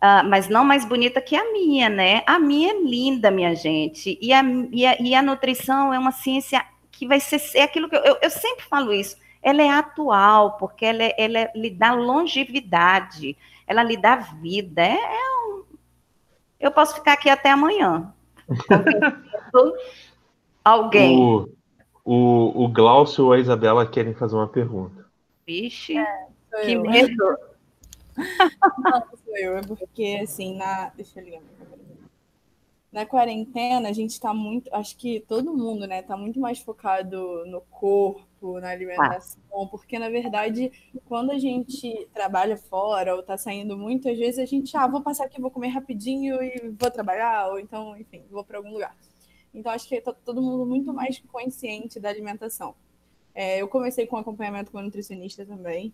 Uh, 0.03 0.27
mas 0.29 0.49
não 0.49 0.65
mais 0.65 0.85
bonita 0.85 1.21
que 1.21 1.37
a 1.37 1.53
minha, 1.53 1.89
né? 1.89 2.25
A 2.27 2.37
minha 2.37 2.73
é 2.73 2.83
linda, 2.83 3.31
minha 3.31 3.55
gente. 3.55 4.19
E 4.21 4.33
a, 4.33 4.43
e 4.73 4.85
a, 4.85 5.01
e 5.01 5.15
a 5.15 5.23
nutrição 5.23 5.95
é 5.95 5.99
uma 5.99 6.11
ciência 6.11 6.61
que 6.91 7.07
vai 7.07 7.21
ser 7.21 7.41
é 7.55 7.63
aquilo 7.63 7.89
que 7.89 7.95
eu, 7.95 8.01
eu, 8.01 8.19
eu, 8.21 8.29
sempre 8.29 8.65
falo 8.65 8.93
isso. 8.93 9.17
Ela 9.41 9.63
é 9.63 9.69
atual, 9.69 10.57
porque 10.57 10.85
ela, 10.85 11.05
é, 11.05 11.15
ela 11.17 11.39
é, 11.39 11.53
lhe 11.55 11.71
dá 11.71 11.93
longevidade, 11.93 13.37
ela 13.65 13.85
lhe 13.85 13.97
dá 13.97 14.17
vida. 14.17 14.83
É, 14.83 14.97
é 14.97 15.31
um... 15.47 15.65
Eu 16.59 16.73
posso 16.73 16.97
ficar 16.97 17.13
aqui 17.13 17.31
até 17.31 17.51
amanhã. 17.51 18.13
Alguém. 20.65 21.19
O, 21.19 21.49
o, 22.05 22.65
o 22.65 22.69
Glaucio 22.69 23.27
ou 23.27 23.33
a 23.33 23.39
Isabela 23.39 23.87
querem 23.87 24.15
fazer 24.15 24.37
uma 24.37 24.49
pergunta. 24.49 25.07
Vixe, 25.47 25.97
é, 25.97 26.27
que 26.65 26.77
medo. 26.77 27.37
Não, 28.17 29.03
sou 29.25 29.37
eu, 29.37 29.57
é 29.57 29.63
porque 29.63 30.21
assim, 30.23 30.57
na. 30.57 30.91
Deixa 30.91 31.21
eu 31.21 31.25
ligar. 31.25 31.43
Na 32.93 33.07
quarentena, 33.07 33.89
a 33.89 33.93
gente 33.93 34.21
tá 34.21 34.35
muito. 34.35 34.73
Acho 34.75 34.97
que 34.97 35.21
todo 35.21 35.57
mundo, 35.57 35.87
né, 35.87 36.03
tá 36.03 36.15
muito 36.15 36.39
mais 36.39 36.59
focado 36.59 37.45
no 37.47 37.63
corpo, 37.63 38.61
na 38.61 38.69
alimentação, 38.69 39.41
ah. 39.51 39.67
porque 39.67 39.99
na 39.99 40.11
verdade, 40.11 40.71
quando 41.07 41.31
a 41.31 41.39
gente 41.39 42.07
trabalha 42.13 42.57
fora 42.57 43.15
ou 43.17 43.23
tá 43.23 43.39
saindo 43.39 43.79
muito, 43.79 44.11
às 44.11 44.19
vezes 44.19 44.39
a 44.39 44.45
gente, 44.45 44.77
ah, 44.77 44.87
vou 44.87 45.01
passar 45.01 45.25
aqui, 45.25 45.41
vou 45.41 45.51
comer 45.51 45.69
rapidinho 45.69 46.43
e 46.43 46.75
vou 46.79 46.91
trabalhar, 46.91 47.49
ou 47.49 47.59
então, 47.59 47.97
enfim, 47.97 48.23
vou 48.31 48.45
para 48.45 48.59
algum 48.59 48.73
lugar. 48.73 48.95
Então, 49.55 49.73
acho 49.73 49.89
que 49.89 50.01
tá 50.01 50.13
todo 50.13 50.43
mundo 50.43 50.65
muito 50.65 50.93
mais 50.93 51.19
consciente 51.31 52.01
da 52.01 52.09
alimentação. 52.09 52.75
É, 53.35 53.61
eu 53.61 53.69
comecei 53.69 54.07
com 54.07 54.17
acompanhamento 54.17 54.71
com 54.71 54.81
nutricionista 54.83 55.45
também, 55.45 55.93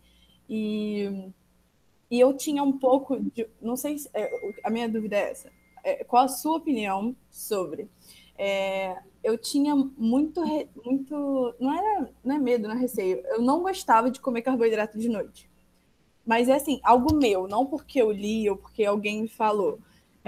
e 0.49 1.31
e 2.11 2.19
eu 2.21 2.33
tinha 2.35 2.63
um 2.63 2.73
pouco 2.73 3.19
de. 3.21 3.47
Não 3.61 3.77
sei 3.77 3.99
se. 3.99 4.09
É, 4.15 4.31
a 4.65 4.71
minha 4.71 4.89
dúvida 4.89 5.17
é 5.17 5.31
essa. 5.31 5.53
É, 5.85 6.05
qual 6.05 6.25
a 6.25 6.29
sua 6.29 6.57
opinião 6.57 7.15
sobre? 7.31 7.89
É, 8.37 8.97
eu 9.23 9.37
tinha 9.37 9.75
muito. 9.75 10.43
muito 10.85 11.55
não, 11.61 11.73
era, 11.73 12.11
não 12.25 12.37
é 12.37 12.39
medo, 12.39 12.69
não 12.69 12.75
é 12.75 12.79
receio. 12.79 13.23
Eu 13.27 13.43
não 13.43 13.63
gostava 13.63 14.11
de 14.11 14.21
comer 14.21 14.43
carboidrato 14.43 14.99
de 14.99 15.09
noite. 15.09 15.49
Mas 16.25 16.49
é 16.49 16.55
assim, 16.55 16.81
algo 16.83 17.15
meu, 17.15 17.49
não 17.49 17.65
porque 17.67 18.01
eu 18.01 18.11
li 18.11 18.49
ou 18.49 18.57
porque 18.57 18.85
alguém 18.85 19.23
me 19.23 19.29
falou. 19.29 19.79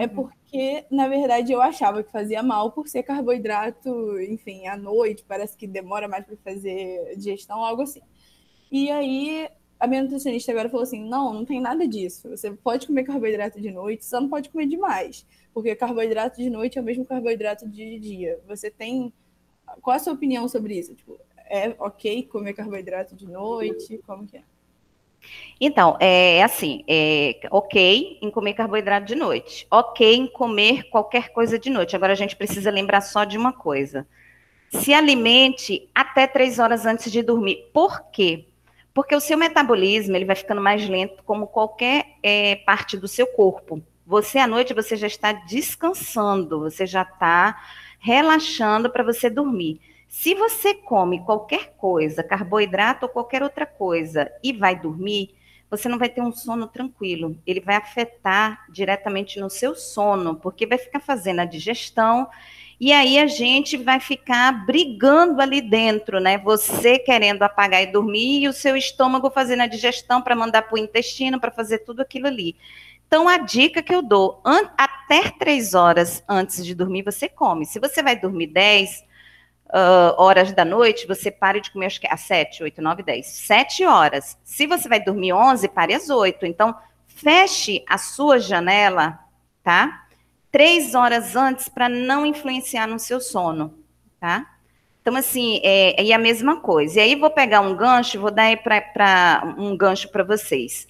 É 0.00 0.06
uhum. 0.06 0.08
porque, 0.08 0.86
na 0.90 1.06
verdade, 1.08 1.52
eu 1.52 1.60
achava 1.60 2.02
que 2.02 2.10
fazia 2.10 2.42
mal 2.42 2.72
por 2.72 2.88
ser 2.88 3.02
carboidrato, 3.02 4.18
enfim, 4.22 4.66
à 4.66 4.74
noite, 4.74 5.22
parece 5.28 5.54
que 5.58 5.66
demora 5.66 6.08
mais 6.08 6.24
para 6.24 6.36
fazer 6.38 7.16
digestão, 7.16 7.62
algo 7.62 7.82
assim. 7.82 8.00
E 8.72 8.90
aí 8.90 9.46
a 9.78 9.86
minha 9.86 10.02
nutricionista 10.02 10.52
agora 10.52 10.70
falou 10.70 10.84
assim: 10.84 11.06
não, 11.06 11.34
não 11.34 11.44
tem 11.44 11.60
nada 11.60 11.86
disso. 11.86 12.30
Você 12.30 12.50
pode 12.50 12.86
comer 12.86 13.04
carboidrato 13.04 13.60
de 13.60 13.70
noite, 13.70 14.06
só 14.06 14.18
não 14.18 14.28
pode 14.30 14.48
comer 14.48 14.66
demais. 14.66 15.26
Porque 15.52 15.74
carboidrato 15.76 16.40
de 16.40 16.48
noite 16.48 16.78
é 16.78 16.80
o 16.80 16.84
mesmo 16.84 17.04
carboidrato 17.04 17.68
de 17.68 17.98
dia. 17.98 18.40
Você 18.48 18.70
tem. 18.70 19.12
Qual 19.82 19.92
é 19.92 19.98
a 19.98 20.02
sua 20.02 20.14
opinião 20.14 20.48
sobre 20.48 20.78
isso? 20.78 20.94
Tipo, 20.94 21.20
é 21.44 21.74
ok 21.78 22.22
comer 22.22 22.54
carboidrato 22.54 23.14
de 23.14 23.26
noite? 23.26 24.00
Como 24.06 24.26
que 24.26 24.38
é? 24.38 24.42
Então, 25.60 25.96
é 26.00 26.42
assim, 26.42 26.82
é 26.88 27.38
ok 27.50 28.18
em 28.22 28.30
comer 28.30 28.54
carboidrato 28.54 29.06
de 29.06 29.14
noite, 29.14 29.66
ok 29.70 30.16
em 30.16 30.26
comer 30.26 30.84
qualquer 30.84 31.30
coisa 31.30 31.58
de 31.58 31.68
noite. 31.68 31.94
Agora 31.94 32.12
a 32.12 32.16
gente 32.16 32.34
precisa 32.34 32.70
lembrar 32.70 33.02
só 33.02 33.24
de 33.24 33.36
uma 33.36 33.52
coisa: 33.52 34.06
se 34.70 34.94
alimente 34.94 35.88
até 35.94 36.26
três 36.26 36.58
horas 36.58 36.86
antes 36.86 37.12
de 37.12 37.22
dormir. 37.22 37.68
Por 37.72 38.10
quê? 38.10 38.46
Porque 38.94 39.14
o 39.14 39.20
seu 39.20 39.36
metabolismo 39.36 40.16
ele 40.16 40.24
vai 40.24 40.36
ficando 40.36 40.60
mais 40.60 40.88
lento, 40.88 41.22
como 41.24 41.46
qualquer 41.46 42.06
é, 42.22 42.56
parte 42.56 42.96
do 42.96 43.06
seu 43.06 43.26
corpo. 43.26 43.82
Você 44.06 44.38
à 44.38 44.46
noite 44.46 44.74
você 44.74 44.96
já 44.96 45.06
está 45.06 45.32
descansando, 45.32 46.60
você 46.60 46.86
já 46.86 47.02
está 47.02 47.56
relaxando 48.00 48.90
para 48.90 49.04
você 49.04 49.30
dormir. 49.30 49.80
Se 50.12 50.34
você 50.34 50.74
come 50.74 51.24
qualquer 51.24 51.74
coisa, 51.76 52.24
carboidrato 52.24 53.06
ou 53.06 53.12
qualquer 53.12 53.44
outra 53.44 53.64
coisa, 53.64 54.28
e 54.42 54.52
vai 54.52 54.74
dormir, 54.78 55.36
você 55.70 55.88
não 55.88 55.98
vai 55.98 56.08
ter 56.08 56.20
um 56.20 56.32
sono 56.32 56.66
tranquilo. 56.66 57.38
Ele 57.46 57.60
vai 57.60 57.76
afetar 57.76 58.66
diretamente 58.68 59.38
no 59.38 59.48
seu 59.48 59.76
sono, 59.76 60.34
porque 60.34 60.66
vai 60.66 60.78
ficar 60.78 60.98
fazendo 61.00 61.40
a 61.40 61.44
digestão 61.44 62.28
E 62.80 62.92
aí 62.92 63.18
a 63.18 63.26
gente 63.28 63.76
vai 63.76 64.00
ficar 64.00 64.66
brigando 64.66 65.40
ali 65.42 65.60
dentro, 65.60 66.18
né? 66.18 66.38
Você 66.38 66.98
querendo 66.98 67.42
apagar 67.42 67.82
e 67.82 67.86
dormir 67.92 68.42
e 68.42 68.48
o 68.48 68.52
seu 68.54 68.76
estômago 68.76 69.30
fazendo 69.30 69.62
a 69.62 69.66
digestão 69.66 70.22
para 70.22 70.34
mandar 70.34 70.62
para 70.62 70.74
o 70.76 70.78
intestino, 70.78 71.38
para 71.40 71.50
fazer 71.52 71.80
tudo 71.80 72.00
aquilo 72.00 72.26
ali. 72.26 72.56
Então, 73.06 73.28
a 73.28 73.38
dica 73.38 73.82
que 73.82 73.94
eu 73.94 74.02
dou, 74.02 74.42
até 74.78 75.30
três 75.38 75.74
horas 75.74 76.24
antes 76.28 76.64
de 76.64 76.74
dormir, 76.74 77.02
você 77.02 77.28
come. 77.28 77.66
Se 77.66 77.78
você 77.78 78.02
vai 78.02 78.16
dormir 78.18 78.48
10 78.48 79.04
uh, 79.74 80.14
horas 80.20 80.52
da 80.52 80.64
noite, 80.64 81.06
você 81.06 81.30
pare 81.30 81.60
de 81.60 81.70
comer 81.70 81.86
acho 81.86 82.00
que 82.00 82.06
às 82.06 82.20
7, 82.20 82.62
8, 82.62 82.82
9, 82.82 83.02
10. 83.02 83.26
7 83.26 83.84
horas. 83.84 84.38
Se 84.44 84.66
você 84.66 84.88
vai 84.88 85.02
dormir 85.02 85.32
11, 85.32 85.68
pare 85.68 85.94
às 85.94 86.10
8. 86.10 86.46
Então, 86.46 86.74
feche 87.06 87.84
a 87.88 87.98
sua 87.98 88.38
janela, 88.38 89.18
tá? 89.62 90.06
três 90.50 90.94
horas 90.94 91.36
antes 91.36 91.68
para 91.68 91.88
não 91.88 92.26
influenciar 92.26 92.86
no 92.86 92.98
seu 92.98 93.20
sono, 93.20 93.74
tá? 94.18 94.46
Então, 95.00 95.16
assim, 95.16 95.60
é, 95.62 96.08
é 96.08 96.12
a 96.12 96.18
mesma 96.18 96.60
coisa. 96.60 96.98
E 96.98 97.02
aí, 97.02 97.14
vou 97.14 97.30
pegar 97.30 97.60
um 97.60 97.74
gancho, 97.74 98.20
vou 98.20 98.30
dar 98.30 98.54
para 98.62 99.54
um 99.56 99.76
gancho 99.76 100.10
para 100.10 100.22
vocês. 100.22 100.86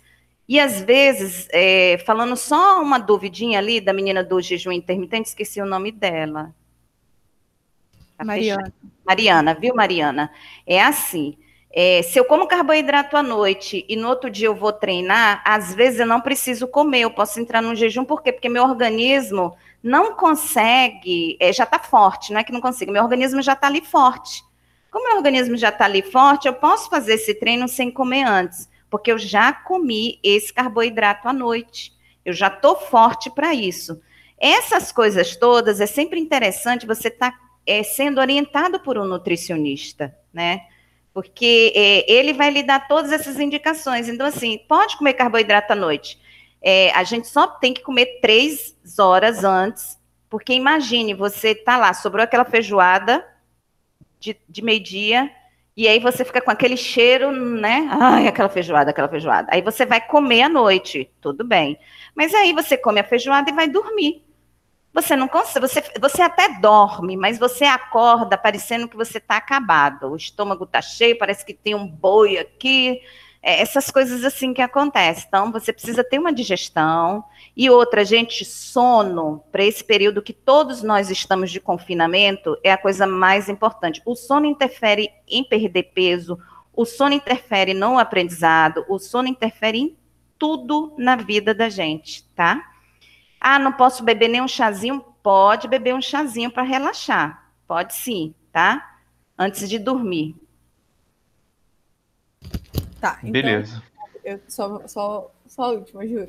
E 0.48 0.58
às 0.58 0.80
vezes, 0.80 1.46
é, 1.52 1.98
falando 2.04 2.36
só 2.36 2.82
uma 2.82 2.98
duvidinha 2.98 3.58
ali 3.58 3.80
da 3.80 3.92
menina 3.92 4.24
do 4.24 4.40
jejum 4.40 4.72
intermitente, 4.72 5.28
esqueci 5.28 5.60
o 5.60 5.66
nome 5.66 5.92
dela. 5.92 6.52
Tá 8.20 8.24
Mariana. 8.24 8.64
Fechado. 8.64 8.74
Mariana, 9.04 9.54
viu, 9.54 9.74
Mariana? 9.74 10.30
É 10.66 10.82
assim. 10.82 11.36
É, 11.72 12.02
se 12.02 12.18
eu 12.18 12.24
como 12.24 12.48
carboidrato 12.48 13.16
à 13.16 13.22
noite 13.22 13.86
e 13.88 13.96
no 13.96 14.08
outro 14.08 14.28
dia 14.28 14.48
eu 14.48 14.54
vou 14.54 14.72
treinar, 14.72 15.40
às 15.44 15.72
vezes 15.72 16.00
eu 16.00 16.06
não 16.06 16.20
preciso 16.20 16.66
comer, 16.66 17.02
eu 17.02 17.10
posso 17.10 17.40
entrar 17.40 17.62
num 17.62 17.76
jejum, 17.76 18.04
por 18.04 18.22
quê? 18.22 18.32
Porque 18.32 18.48
meu 18.48 18.64
organismo 18.64 19.56
não 19.82 20.14
consegue, 20.14 21.36
é, 21.40 21.52
já 21.52 21.64
está 21.64 21.78
forte, 21.78 22.32
não 22.32 22.40
é 22.40 22.44
que 22.44 22.52
não 22.52 22.60
consiga, 22.60 22.92
meu 22.92 23.02
organismo 23.02 23.40
já 23.40 23.52
está 23.52 23.68
ali 23.68 23.80
forte. 23.80 24.44
Como 24.90 25.06
meu 25.06 25.16
organismo 25.16 25.56
já 25.56 25.68
está 25.68 25.84
ali 25.84 26.02
forte, 26.02 26.48
eu 26.48 26.54
posso 26.54 26.90
fazer 26.90 27.14
esse 27.14 27.34
treino 27.34 27.68
sem 27.68 27.90
comer 27.90 28.24
antes, 28.24 28.68
porque 28.90 29.12
eu 29.12 29.18
já 29.18 29.52
comi 29.52 30.18
esse 30.24 30.52
carboidrato 30.52 31.28
à 31.28 31.32
noite, 31.32 31.92
eu 32.24 32.32
já 32.32 32.48
estou 32.48 32.76
forte 32.76 33.30
para 33.30 33.54
isso. 33.54 34.00
Essas 34.38 34.90
coisas 34.90 35.36
todas, 35.36 35.80
é 35.80 35.86
sempre 35.86 36.18
interessante 36.18 36.84
você 36.84 37.08
estar 37.08 37.30
tá, 37.30 37.49
é, 37.70 37.82
sendo 37.82 38.20
orientado 38.20 38.80
por 38.80 38.98
um 38.98 39.04
nutricionista, 39.04 40.14
né? 40.32 40.62
porque 41.12 41.72
é, 41.74 42.10
ele 42.10 42.32
vai 42.32 42.50
lhe 42.50 42.62
dar 42.62 42.86
todas 42.86 43.12
essas 43.12 43.38
indicações. 43.38 44.08
Então, 44.08 44.26
assim, 44.26 44.58
pode 44.68 44.96
comer 44.96 45.14
carboidrato 45.14 45.72
à 45.72 45.76
noite. 45.76 46.18
É, 46.62 46.90
a 46.92 47.04
gente 47.04 47.26
só 47.28 47.46
tem 47.46 47.72
que 47.72 47.82
comer 47.82 48.20
três 48.20 48.76
horas 48.98 49.44
antes, 49.44 49.98
porque 50.28 50.52
imagine, 50.52 51.14
você 51.14 51.54
tá 51.54 51.76
lá, 51.76 51.92
sobrou 51.92 52.22
aquela 52.22 52.44
feijoada 52.44 53.26
de, 54.20 54.36
de 54.48 54.62
meio-dia, 54.62 55.30
e 55.76 55.88
aí 55.88 55.98
você 55.98 56.24
fica 56.24 56.40
com 56.40 56.50
aquele 56.50 56.76
cheiro, 56.76 57.32
né? 57.32 57.88
Ai, 57.90 58.28
aquela 58.28 58.48
feijoada, 58.48 58.90
aquela 58.90 59.08
feijoada. 59.08 59.48
Aí 59.50 59.62
você 59.62 59.86
vai 59.86 60.00
comer 60.00 60.42
à 60.42 60.48
noite, 60.48 61.10
tudo 61.20 61.42
bem. 61.42 61.78
Mas 62.14 62.34
aí 62.34 62.52
você 62.52 62.76
come 62.76 63.00
a 63.00 63.04
feijoada 63.04 63.50
e 63.50 63.54
vai 63.54 63.66
dormir. 63.66 64.22
Você 64.92 65.14
não 65.14 65.28
consegue, 65.28 65.66
você, 65.66 65.82
você 66.00 66.22
até 66.22 66.60
dorme, 66.60 67.16
mas 67.16 67.38
você 67.38 67.64
acorda 67.64 68.36
parecendo 68.36 68.88
que 68.88 68.96
você 68.96 69.18
está 69.18 69.36
acabado. 69.36 70.10
O 70.10 70.16
estômago 70.16 70.64
está 70.64 70.82
cheio, 70.82 71.18
parece 71.18 71.44
que 71.44 71.54
tem 71.54 71.74
um 71.74 71.86
boi 71.86 72.38
aqui. 72.38 73.00
É, 73.42 73.62
essas 73.62 73.90
coisas 73.90 74.22
assim 74.24 74.52
que 74.52 74.60
acontecem. 74.60 75.24
Então, 75.26 75.50
você 75.50 75.72
precisa 75.72 76.04
ter 76.04 76.18
uma 76.18 76.32
digestão. 76.32 77.24
E 77.56 77.70
outra, 77.70 78.04
gente, 78.04 78.44
sono, 78.44 79.42
para 79.50 79.64
esse 79.64 79.82
período 79.82 80.20
que 80.20 80.32
todos 80.32 80.82
nós 80.82 81.08
estamos 81.08 81.50
de 81.50 81.60
confinamento, 81.60 82.58
é 82.62 82.72
a 82.72 82.76
coisa 82.76 83.06
mais 83.06 83.48
importante. 83.48 84.02
O 84.04 84.14
sono 84.14 84.44
interfere 84.44 85.10
em 85.26 85.42
perder 85.42 85.84
peso, 85.94 86.38
o 86.72 86.84
sono 86.84 87.14
interfere 87.14 87.72
no 87.72 87.98
aprendizado, 87.98 88.84
o 88.88 88.98
sono 88.98 89.28
interfere 89.28 89.78
em 89.78 89.96
tudo 90.38 90.94
na 90.98 91.16
vida 91.16 91.54
da 91.54 91.68
gente, 91.68 92.24
tá? 92.34 92.62
Ah, 93.40 93.58
não 93.58 93.72
posso 93.72 94.04
beber 94.04 94.28
nem 94.28 94.42
um 94.42 94.48
chazinho? 94.48 95.00
Pode 95.22 95.66
beber 95.66 95.94
um 95.94 96.02
chazinho 96.02 96.50
para 96.50 96.62
relaxar. 96.62 97.50
Pode 97.66 97.94
sim, 97.94 98.34
tá? 98.52 98.98
Antes 99.38 99.68
de 99.68 99.78
dormir. 99.78 100.36
Tá, 103.00 103.18
então, 103.20 103.32
Beleza. 103.32 103.82
Eu, 104.22 104.40
só, 104.46 104.86
só, 104.86 105.30
só 105.46 105.62
a 105.62 105.68
última, 105.68 106.06
juro. 106.06 106.28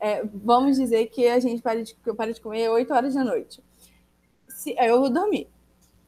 É, 0.00 0.24
vamos 0.24 0.76
dizer 0.76 1.06
que 1.06 1.28
a 1.28 1.38
gente 1.38 1.62
para 1.62 1.80
de, 1.80 1.96
eu 2.04 2.16
paro 2.16 2.34
de 2.34 2.40
comer 2.40 2.68
8 2.68 2.92
horas 2.92 3.14
da 3.14 3.22
noite. 3.22 3.62
Se, 4.48 4.74
eu 4.76 4.98
vou 4.98 5.08
dormir, 5.08 5.48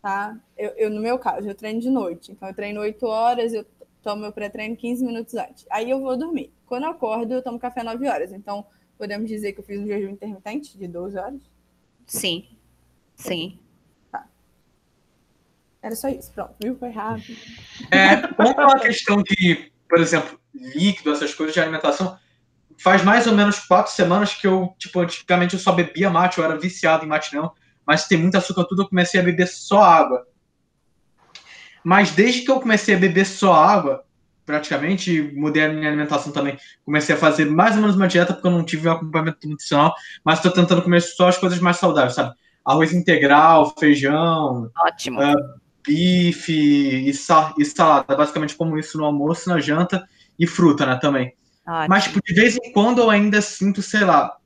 tá? 0.02 0.36
Eu, 0.56 0.70
eu, 0.70 0.90
no 0.90 1.00
meu 1.00 1.16
caso, 1.16 1.48
eu 1.48 1.54
treino 1.54 1.80
de 1.80 1.88
noite. 1.88 2.32
Então, 2.32 2.48
eu 2.48 2.54
treino 2.54 2.80
8 2.80 3.06
horas, 3.06 3.52
eu 3.54 3.64
tomo 4.02 4.22
meu 4.22 4.32
pré-treino 4.32 4.76
15 4.76 5.04
minutos 5.04 5.34
antes. 5.34 5.64
Aí 5.70 5.88
eu 5.88 6.00
vou 6.00 6.16
dormir. 6.16 6.52
Quando 6.66 6.84
eu 6.84 6.90
acordo, 6.90 7.34
eu 7.34 7.42
tomo 7.42 7.56
café 7.56 7.84
9 7.84 8.08
horas. 8.08 8.32
Então, 8.32 8.66
Podemos 8.98 9.28
dizer 9.28 9.52
que 9.52 9.60
eu 9.60 9.64
fiz 9.64 9.78
um 9.78 9.86
jejum 9.86 10.10
intermitente 10.10 10.76
de 10.76 10.88
12 10.88 11.18
horas? 11.18 11.40
Sim. 12.06 12.46
Sim. 13.14 13.58
Tá. 14.10 14.26
Era 15.82 15.94
só 15.94 16.08
isso, 16.08 16.32
pronto, 16.32 16.54
viu? 16.62 16.76
Foi 16.76 16.90
rápido. 16.90 17.38
É, 17.90 18.26
quanto 18.34 18.60
a 18.60 18.78
questão 18.80 19.22
de, 19.22 19.72
por 19.88 19.98
exemplo, 19.98 20.38
líquido, 20.54 21.12
essas 21.12 21.34
coisas 21.34 21.54
de 21.54 21.60
alimentação, 21.60 22.18
faz 22.78 23.02
mais 23.02 23.26
ou 23.26 23.34
menos 23.34 23.58
quatro 23.60 23.92
semanas 23.92 24.34
que 24.34 24.46
eu, 24.46 24.74
tipo, 24.78 25.00
antigamente 25.00 25.54
eu 25.54 25.60
só 25.60 25.72
bebia 25.72 26.10
mate, 26.10 26.38
eu 26.38 26.44
era 26.44 26.58
viciado 26.58 27.04
em 27.04 27.08
mate 27.08 27.34
não, 27.34 27.52
mas 27.86 28.06
tem 28.06 28.18
muito 28.18 28.36
açúcar 28.36 28.64
tudo, 28.64 28.82
eu 28.82 28.88
comecei 28.88 29.20
a 29.20 29.22
beber 29.22 29.46
só 29.46 29.82
água. 29.82 30.26
Mas 31.84 32.10
desde 32.10 32.42
que 32.42 32.50
eu 32.50 32.60
comecei 32.60 32.94
a 32.94 32.98
beber 32.98 33.26
só 33.26 33.52
água, 33.52 34.05
praticamente, 34.46 35.32
mudei 35.34 35.64
a 35.64 35.68
minha 35.68 35.88
alimentação 35.88 36.32
também. 36.32 36.56
Comecei 36.84 37.14
a 37.14 37.18
fazer 37.18 37.44
mais 37.44 37.74
ou 37.74 37.80
menos 37.80 37.96
uma 37.96 38.06
dieta, 38.06 38.32
porque 38.32 38.46
eu 38.46 38.52
não 38.52 38.64
tive 38.64 38.88
um 38.88 38.92
acompanhamento 38.92 39.48
nutricional, 39.48 39.92
mas 40.24 40.38
estou 40.38 40.52
tentando 40.52 40.82
comer 40.82 41.02
só 41.02 41.28
as 41.28 41.36
coisas 41.36 41.58
mais 41.58 41.78
saudáveis, 41.78 42.14
sabe? 42.14 42.34
Arroz 42.64 42.92
integral, 42.92 43.74
feijão, 43.78 44.70
Ótimo. 44.78 45.20
Uh, 45.20 45.60
bife 45.86 47.08
e, 47.08 47.12
sal, 47.12 47.54
e 47.58 47.64
salada. 47.64 48.16
Basicamente 48.16 48.54
como 48.54 48.78
isso 48.78 48.96
no 48.96 49.04
almoço, 49.04 49.48
na 49.48 49.60
janta 49.60 50.08
e 50.38 50.46
fruta, 50.46 50.86
né, 50.86 50.96
também. 50.96 51.34
Ótimo. 51.66 51.86
Mas, 51.88 52.04
tipo, 52.04 52.20
de 52.24 52.34
vez 52.34 52.56
em 52.56 52.72
quando 52.72 53.00
eu 53.00 53.10
ainda 53.10 53.40
sinto, 53.42 53.82
sei 53.82 54.04
lá, 54.04 54.36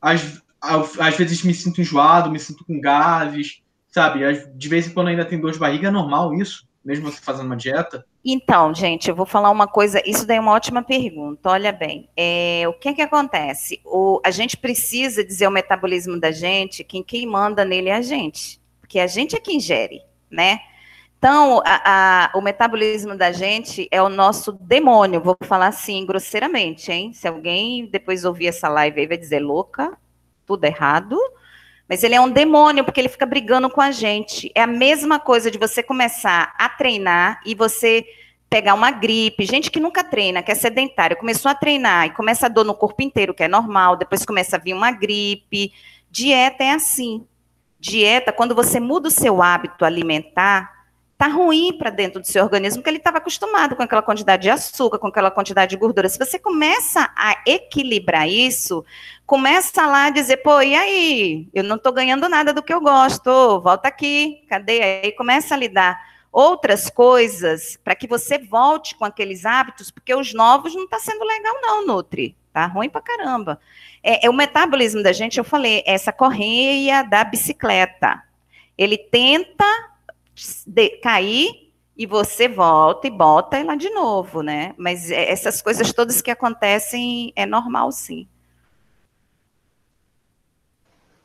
às, 0.00 0.42
às 0.60 1.16
vezes 1.16 1.42
me 1.42 1.54
sinto 1.54 1.80
enjoado, 1.80 2.30
me 2.30 2.38
sinto 2.38 2.64
com 2.64 2.80
gases, 2.80 3.62
sabe? 3.88 4.20
De 4.54 4.68
vez 4.68 4.86
em 4.86 4.90
quando 4.90 5.08
ainda 5.08 5.24
tem 5.24 5.40
dor 5.40 5.52
de 5.52 5.58
barriga, 5.58 5.88
é 5.88 5.90
normal 5.90 6.34
isso, 6.34 6.68
mesmo 6.84 7.10
você 7.10 7.20
fazendo 7.20 7.46
uma 7.46 7.56
dieta. 7.56 8.04
Então, 8.30 8.74
gente, 8.74 9.08
eu 9.08 9.14
vou 9.14 9.24
falar 9.24 9.50
uma 9.50 9.66
coisa. 9.66 10.02
Isso 10.04 10.26
daí 10.26 10.36
é 10.36 10.40
uma 10.40 10.52
ótima 10.52 10.82
pergunta. 10.82 11.48
Olha 11.48 11.72
bem, 11.72 12.10
é, 12.14 12.64
o 12.68 12.74
que 12.74 12.90
é 12.90 12.92
que 12.92 13.00
acontece? 13.00 13.80
O, 13.86 14.20
a 14.22 14.30
gente 14.30 14.54
precisa 14.54 15.24
dizer 15.24 15.46
o 15.46 15.50
metabolismo 15.50 16.20
da 16.20 16.30
gente. 16.30 16.84
Quem, 16.84 17.02
quem 17.02 17.26
manda 17.26 17.64
nele 17.64 17.88
é 17.88 17.94
a 17.94 18.02
gente, 18.02 18.60
porque 18.82 18.98
a 19.00 19.06
gente 19.06 19.34
é 19.34 19.40
quem 19.40 19.58
gere, 19.58 20.02
né? 20.30 20.60
Então, 21.16 21.62
a, 21.64 22.30
a, 22.34 22.38
o 22.38 22.42
metabolismo 22.42 23.16
da 23.16 23.32
gente 23.32 23.88
é 23.90 24.02
o 24.02 24.10
nosso 24.10 24.52
demônio. 24.52 25.22
Vou 25.22 25.36
falar 25.44 25.68
assim 25.68 26.04
grosseiramente, 26.04 26.92
hein? 26.92 27.14
Se 27.14 27.26
alguém 27.26 27.86
depois 27.86 28.26
ouvir 28.26 28.48
essa 28.48 28.68
live 28.68 29.00
aí 29.00 29.06
vai 29.06 29.16
dizer 29.16 29.40
louca, 29.40 29.96
tudo 30.44 30.66
errado. 30.66 31.18
Mas 31.88 32.04
ele 32.04 32.14
é 32.14 32.20
um 32.20 32.30
demônio, 32.30 32.84
porque 32.84 33.00
ele 33.00 33.08
fica 33.08 33.24
brigando 33.24 33.70
com 33.70 33.80
a 33.80 33.90
gente. 33.90 34.52
É 34.54 34.62
a 34.62 34.66
mesma 34.66 35.18
coisa 35.18 35.50
de 35.50 35.56
você 35.56 35.82
começar 35.82 36.54
a 36.58 36.68
treinar 36.68 37.40
e 37.46 37.54
você 37.54 38.04
pegar 38.50 38.74
uma 38.74 38.90
gripe. 38.90 39.44
Gente 39.44 39.70
que 39.70 39.80
nunca 39.80 40.04
treina, 40.04 40.42
que 40.42 40.52
é 40.52 40.54
sedentário, 40.54 41.16
começou 41.16 41.50
a 41.50 41.54
treinar 41.54 42.06
e 42.06 42.10
começa 42.10 42.46
a 42.46 42.48
dor 42.48 42.64
no 42.64 42.74
corpo 42.74 43.02
inteiro, 43.02 43.34
que 43.34 43.42
é 43.42 43.48
normal, 43.48 43.96
depois 43.96 44.24
começa 44.24 44.56
a 44.56 44.58
vir 44.58 44.74
uma 44.74 44.90
gripe. 44.90 45.72
Dieta 46.10 46.64
é 46.64 46.72
assim. 46.72 47.26
Dieta, 47.80 48.32
quando 48.32 48.54
você 48.54 48.80
muda 48.80 49.08
o 49.08 49.10
seu 49.10 49.40
hábito 49.40 49.84
alimentar, 49.84 50.77
tá 51.18 51.26
ruim 51.26 51.76
para 51.76 51.90
dentro 51.90 52.20
do 52.20 52.26
seu 52.28 52.44
organismo, 52.44 52.78
porque 52.80 52.90
ele 52.90 52.98
estava 52.98 53.18
acostumado 53.18 53.74
com 53.74 53.82
aquela 53.82 54.00
quantidade 54.00 54.44
de 54.44 54.50
açúcar, 54.50 55.00
com 55.00 55.08
aquela 55.08 55.32
quantidade 55.32 55.70
de 55.70 55.76
gordura. 55.76 56.08
Se 56.08 56.16
você 56.16 56.38
começa 56.38 57.10
a 57.16 57.42
equilibrar 57.44 58.28
isso, 58.28 58.84
começa 59.26 59.84
lá 59.84 60.04
a 60.04 60.10
dizer, 60.10 60.36
pô, 60.38 60.60
e 60.60 60.76
aí? 60.76 61.48
Eu 61.52 61.64
não 61.64 61.74
estou 61.74 61.92
ganhando 61.92 62.28
nada 62.28 62.52
do 62.52 62.62
que 62.62 62.72
eu 62.72 62.80
gosto, 62.80 63.60
volta 63.60 63.88
aqui, 63.88 64.44
cadê? 64.48 64.80
Aí 64.80 65.12
começa 65.12 65.56
a 65.56 65.58
lidar 65.58 66.00
outras 66.30 66.88
coisas 66.88 67.76
para 67.82 67.96
que 67.96 68.06
você 68.06 68.38
volte 68.38 68.94
com 68.94 69.04
aqueles 69.04 69.44
hábitos, 69.44 69.90
porque 69.90 70.14
os 70.14 70.32
novos 70.32 70.72
não 70.72 70.84
está 70.84 71.00
sendo 71.00 71.24
legal 71.24 71.54
não, 71.60 71.84
Nutri. 71.84 72.36
Tá 72.52 72.66
ruim 72.66 72.88
pra 72.88 73.00
caramba. 73.00 73.60
É, 74.04 74.26
é 74.26 74.30
o 74.30 74.32
metabolismo 74.32 75.02
da 75.02 75.12
gente, 75.12 75.36
eu 75.36 75.44
falei, 75.44 75.82
essa 75.84 76.12
correia 76.12 77.02
da 77.02 77.24
bicicleta. 77.24 78.22
Ele 78.76 78.96
tenta 78.96 79.66
de, 80.66 80.90
cair 81.00 81.72
e 81.96 82.06
você 82.06 82.48
volta 82.48 83.06
e 83.06 83.10
bota 83.10 83.56
ela 83.56 83.74
de 83.74 83.90
novo, 83.90 84.42
né? 84.42 84.74
Mas 84.78 85.10
é, 85.10 85.30
essas 85.30 85.60
coisas 85.60 85.92
todas 85.92 86.22
que 86.22 86.30
acontecem 86.30 87.32
é 87.34 87.44
normal, 87.44 87.90
sim. 87.92 88.28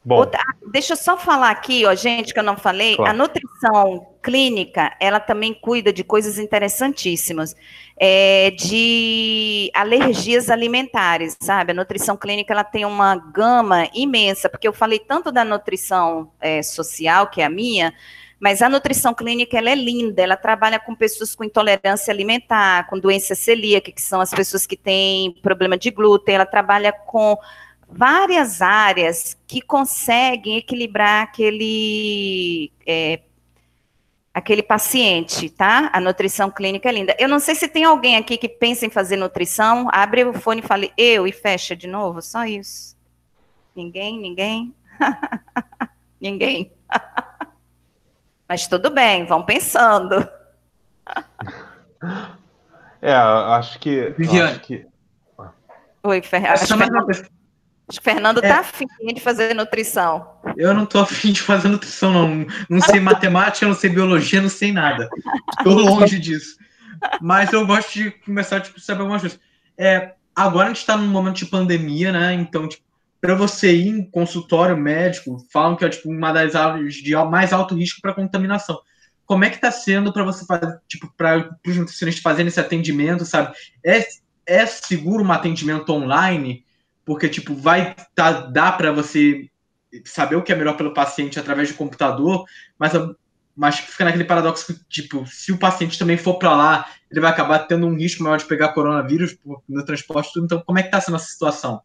Bom. 0.05 0.17
Outra, 0.17 0.41
ah, 0.41 0.55
deixa 0.69 0.93
eu 0.93 0.97
só 0.97 1.15
falar 1.15 1.49
aqui, 1.49 1.85
ó, 1.85 1.95
gente, 1.95 2.33
que 2.33 2.39
eu 2.39 2.43
não 2.43 2.57
falei. 2.57 2.97
Claro. 2.97 3.11
A 3.11 3.13
nutrição 3.13 4.05
clínica, 4.21 4.93
ela 4.99 5.19
também 5.19 5.53
cuida 5.53 5.93
de 5.93 6.03
coisas 6.03 6.37
interessantíssimas, 6.37 7.55
é, 7.95 8.51
de 8.51 9.71
alergias 9.73 10.49
alimentares, 10.49 11.37
sabe? 11.41 11.71
A 11.71 11.75
nutrição 11.75 12.17
clínica, 12.17 12.51
ela 12.51 12.65
tem 12.65 12.83
uma 12.83 13.15
gama 13.15 13.87
imensa, 13.93 14.49
porque 14.49 14.67
eu 14.67 14.73
falei 14.73 14.99
tanto 14.99 15.31
da 15.31 15.45
nutrição 15.45 16.29
é, 16.41 16.61
social, 16.61 17.27
que 17.27 17.41
é 17.41 17.45
a 17.45 17.49
minha, 17.49 17.93
mas 18.43 18.61
a 18.61 18.67
nutrição 18.67 19.13
clínica, 19.13 19.57
ela 19.57 19.69
é 19.69 19.75
linda, 19.75 20.21
ela 20.21 20.35
trabalha 20.35 20.77
com 20.77 20.93
pessoas 20.93 21.33
com 21.33 21.45
intolerância 21.45 22.11
alimentar, 22.11 22.89
com 22.89 22.99
doença 22.99 23.35
celíaca, 23.35 23.89
que 23.89 24.01
são 24.01 24.19
as 24.19 24.31
pessoas 24.31 24.65
que 24.65 24.75
têm 24.75 25.31
problema 25.41 25.77
de 25.77 25.89
glúten, 25.89 26.35
ela 26.35 26.45
trabalha 26.45 26.91
com 26.91 27.37
várias 27.87 28.61
áreas 28.61 29.37
que 29.47 29.61
conseguem 29.61 30.57
equilibrar 30.57 31.23
aquele 31.23 32.69
é, 32.85 33.21
aquele 34.33 34.61
paciente, 34.61 35.49
tá? 35.49 35.89
A 35.93 36.01
nutrição 36.01 36.51
clínica 36.51 36.89
é 36.89 36.91
linda. 36.91 37.15
Eu 37.17 37.29
não 37.29 37.39
sei 37.39 37.55
se 37.55 37.69
tem 37.69 37.85
alguém 37.85 38.17
aqui 38.17 38.35
que 38.35 38.49
pensa 38.49 38.85
em 38.85 38.89
fazer 38.89 39.15
nutrição. 39.15 39.87
Abre 39.89 40.25
o 40.25 40.33
fone 40.33 40.59
e 40.59 40.67
fale 40.67 40.91
eu 40.97 41.25
e 41.25 41.31
fecha 41.31 41.77
de 41.77 41.87
novo, 41.87 42.21
só 42.21 42.43
isso. 42.43 42.97
Ninguém, 43.73 44.19
ninguém, 44.19 44.75
ninguém. 46.19 46.69
Mas 48.47 48.67
tudo 48.67 48.89
bem, 48.89 49.25
vão 49.25 49.43
pensando. 49.43 50.27
É, 53.05 53.13
acho 53.13 53.79
que. 53.79 54.11
Viviane. 54.17 54.51
Acho 54.51 54.59
que... 54.61 54.85
Oi, 56.03 56.21
Fer... 56.21 56.45
acho, 56.45 56.67
Fernando... 56.67 57.09
acho 57.09 57.23
que 57.99 58.01
Fernando 58.01 58.37
é. 58.41 58.47
tá 58.47 58.59
afim 58.59 58.85
de 59.13 59.19
fazer 59.19 59.53
nutrição. 59.53 60.37
Eu 60.55 60.73
não 60.73 60.85
tô 60.85 60.99
afim 60.99 61.33
de 61.33 61.41
fazer 61.41 61.67
nutrição, 61.67 62.13
não. 62.13 62.47
Não 62.69 62.79
sei 62.79 63.01
matemática, 63.01 63.67
não 63.67 63.75
sei 63.75 63.89
biologia, 63.89 64.41
não 64.41 64.47
sei 64.47 64.71
nada. 64.71 65.09
Estou 65.57 65.73
longe 65.73 66.17
disso. 66.17 66.57
Mas 67.21 67.51
eu 67.51 67.67
gosto 67.67 67.91
de 67.91 68.11
começar 68.11 68.61
tipo, 68.61 68.77
a 68.77 68.81
saber 68.81 69.01
algumas 69.01 69.21
coisas. 69.21 69.39
É, 69.77 70.13
agora 70.33 70.67
a 70.67 70.69
gente 70.69 70.77
está 70.77 70.95
num 70.95 71.07
momento 71.07 71.35
de 71.35 71.45
pandemia, 71.47 72.13
né? 72.13 72.33
Então, 72.33 72.69
tipo, 72.69 72.83
para 73.23 73.35
você 73.35 73.73
ir 73.73 73.87
em 73.87 74.11
consultório 74.11 74.75
médico, 74.75 75.37
falam 75.49 75.77
que 75.77 75.85
é 75.85 75.89
tipo 75.89 76.11
uma 76.11 76.33
das 76.33 76.55
áreas 76.55 76.95
de 76.95 77.15
mais 77.15 77.53
alto 77.53 77.73
risco 77.73 78.01
para 78.01 78.13
contaminação 78.13 78.77
como 79.25 79.45
é 79.45 79.49
que 79.49 79.55
está 79.55 79.71
sendo 79.71 80.11
para 80.11 80.23
você 80.23 80.45
fazer, 80.45 80.79
tipo, 80.87 81.11
para 81.15 81.57
os 81.65 81.77
nutricionistas 81.77 82.21
fazerem 82.21 82.47
esse 82.47 82.59
atendimento, 82.59 83.25
sabe? 83.25 83.55
É, 83.83 84.05
é 84.45 84.65
seguro 84.65 85.23
um 85.23 85.31
atendimento 85.31 85.91
online? 85.91 86.65
Porque, 87.05 87.29
tipo, 87.29 87.55
vai 87.55 87.95
tá, 88.13 88.31
dá 88.31 88.71
para 88.71 88.91
você 88.91 89.49
saber 90.05 90.35
o 90.35 90.43
que 90.43 90.51
é 90.51 90.55
melhor 90.55 90.75
pelo 90.75 90.93
paciente 90.93 91.39
através 91.39 91.71
do 91.71 91.77
computador, 91.77 92.45
mas, 92.77 92.91
mas 93.55 93.79
fica 93.79 94.05
naquele 94.05 94.25
paradoxo 94.25 94.67
que, 94.67 94.79
tipo, 94.89 95.25
se 95.27 95.51
o 95.51 95.57
paciente 95.57 95.97
também 95.97 96.17
for 96.17 96.35
para 96.35 96.55
lá, 96.55 96.85
ele 97.09 97.21
vai 97.21 97.31
acabar 97.31 97.59
tendo 97.59 97.87
um 97.87 97.95
risco 97.95 98.23
maior 98.23 98.37
de 98.37 98.45
pegar 98.45 98.73
coronavírus 98.73 99.37
no 99.67 99.85
transporte, 99.85 100.31
tudo. 100.33 100.45
Então, 100.45 100.61
como 100.65 100.79
é 100.79 100.81
que 100.81 100.87
está 100.89 100.99
sendo 100.99 101.15
essa 101.15 101.27
situação? 101.27 101.81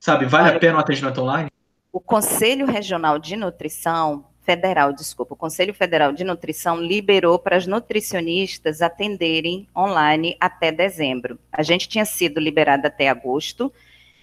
Sabe, 0.00 0.24
vale 0.24 0.48
a 0.48 0.58
pena 0.58 0.78
o 0.78 0.80
atendimento 0.80 1.20
online? 1.20 1.50
O 1.92 2.00
Conselho 2.00 2.64
Regional 2.64 3.18
de 3.18 3.36
Nutrição 3.36 4.24
Federal, 4.42 4.94
desculpa, 4.94 5.34
o 5.34 5.36
Conselho 5.36 5.74
Federal 5.74 6.10
de 6.10 6.24
Nutrição 6.24 6.80
liberou 6.80 7.38
para 7.38 7.56
as 7.56 7.66
nutricionistas 7.66 8.80
atenderem 8.80 9.68
online 9.76 10.38
até 10.40 10.72
dezembro. 10.72 11.38
A 11.52 11.62
gente 11.62 11.86
tinha 11.86 12.06
sido 12.06 12.40
liberado 12.40 12.86
até 12.86 13.10
agosto 13.10 13.70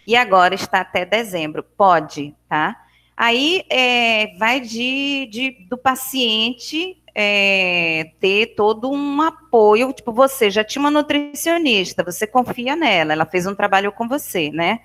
e 0.08 0.16
agora 0.16 0.56
está 0.56 0.82
até 0.82 1.06
dezembro. 1.06 1.62
Pode, 1.62 2.34
tá? 2.50 2.76
Aí 3.16 3.64
é, 3.70 4.36
vai 4.38 4.60
de, 4.60 5.28
de, 5.32 5.52
do 5.70 5.78
paciente 5.78 7.00
é, 7.14 8.12
ter 8.20 8.56
todo 8.56 8.90
um 8.90 9.22
apoio. 9.22 9.94
Tipo, 9.94 10.12
você 10.12 10.50
já 10.50 10.64
tinha 10.64 10.82
uma 10.82 10.92
nutricionista, 10.92 12.04
você 12.04 12.26
confia 12.26 12.76
nela, 12.76 13.14
ela 13.14 13.26
fez 13.26 13.46
um 13.46 13.54
trabalho 13.54 13.92
com 13.92 14.08
você, 14.08 14.50
né? 14.50 14.80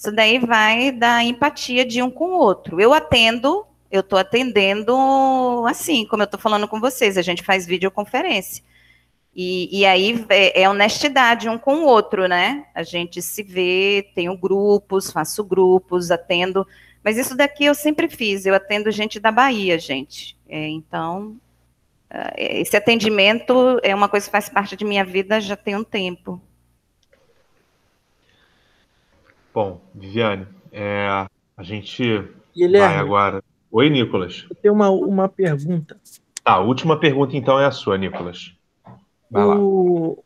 Isso 0.00 0.10
daí 0.10 0.38
vai 0.38 0.90
da 0.90 1.22
empatia 1.22 1.84
de 1.84 2.02
um 2.02 2.10
com 2.10 2.30
o 2.30 2.38
outro. 2.38 2.80
Eu 2.80 2.94
atendo 2.94 3.66
eu 3.90 4.00
estou 4.00 4.18
atendendo 4.18 4.94
assim, 5.66 6.06
como 6.06 6.22
eu 6.22 6.24
estou 6.24 6.38
falando 6.38 6.68
com 6.68 6.80
vocês, 6.80 7.18
a 7.18 7.22
gente 7.22 7.42
faz 7.42 7.66
videoconferência. 7.66 8.62
E, 9.34 9.80
e 9.80 9.84
aí 9.84 10.24
é, 10.28 10.62
é, 10.62 10.68
honestidade 10.68 11.48
um 11.48 11.58
com 11.58 11.80
o 11.80 11.84
outro, 11.84 12.26
né? 12.26 12.66
A 12.74 12.82
gente 12.82 13.20
se 13.20 13.42
vê, 13.42 14.08
tenho 14.14 14.36
grupos, 14.38 15.10
faço 15.10 15.44
grupos, 15.44 16.10
atendo. 16.10 16.66
Mas 17.02 17.18
isso 17.18 17.36
daqui 17.36 17.64
eu 17.64 17.74
sempre 17.74 18.08
fiz, 18.08 18.46
eu 18.46 18.54
atendo 18.54 18.90
gente 18.90 19.20
da 19.20 19.30
Bahia, 19.30 19.78
gente. 19.78 20.36
É, 20.48 20.68
então, 20.68 21.36
é, 22.08 22.60
esse 22.60 22.76
atendimento 22.76 23.78
é 23.82 23.94
uma 23.94 24.08
coisa 24.08 24.26
que 24.26 24.32
faz 24.32 24.48
parte 24.48 24.76
de 24.76 24.84
minha 24.84 25.04
vida 25.04 25.40
já 25.40 25.56
tem 25.56 25.76
um 25.76 25.84
tempo. 25.84 26.40
Bom, 29.52 29.80
Viviane, 29.94 30.46
é, 30.72 31.06
a 31.56 31.62
gente 31.62 32.02
vai 32.54 32.96
agora 32.96 33.42
Oi, 33.72 33.88
Nicolas. 33.88 34.46
Eu 34.50 34.56
tenho 34.56 34.74
uma, 34.74 34.90
uma 34.90 35.28
pergunta. 35.28 35.96
Tá, 36.42 36.54
a 36.54 36.58
última 36.58 36.98
pergunta 36.98 37.36
então 37.36 37.58
é 37.58 37.66
a 37.66 37.70
sua, 37.70 37.96
Nicolas. 37.96 38.52
Vai 39.30 39.44
o... 39.44 40.16
lá. 40.16 40.22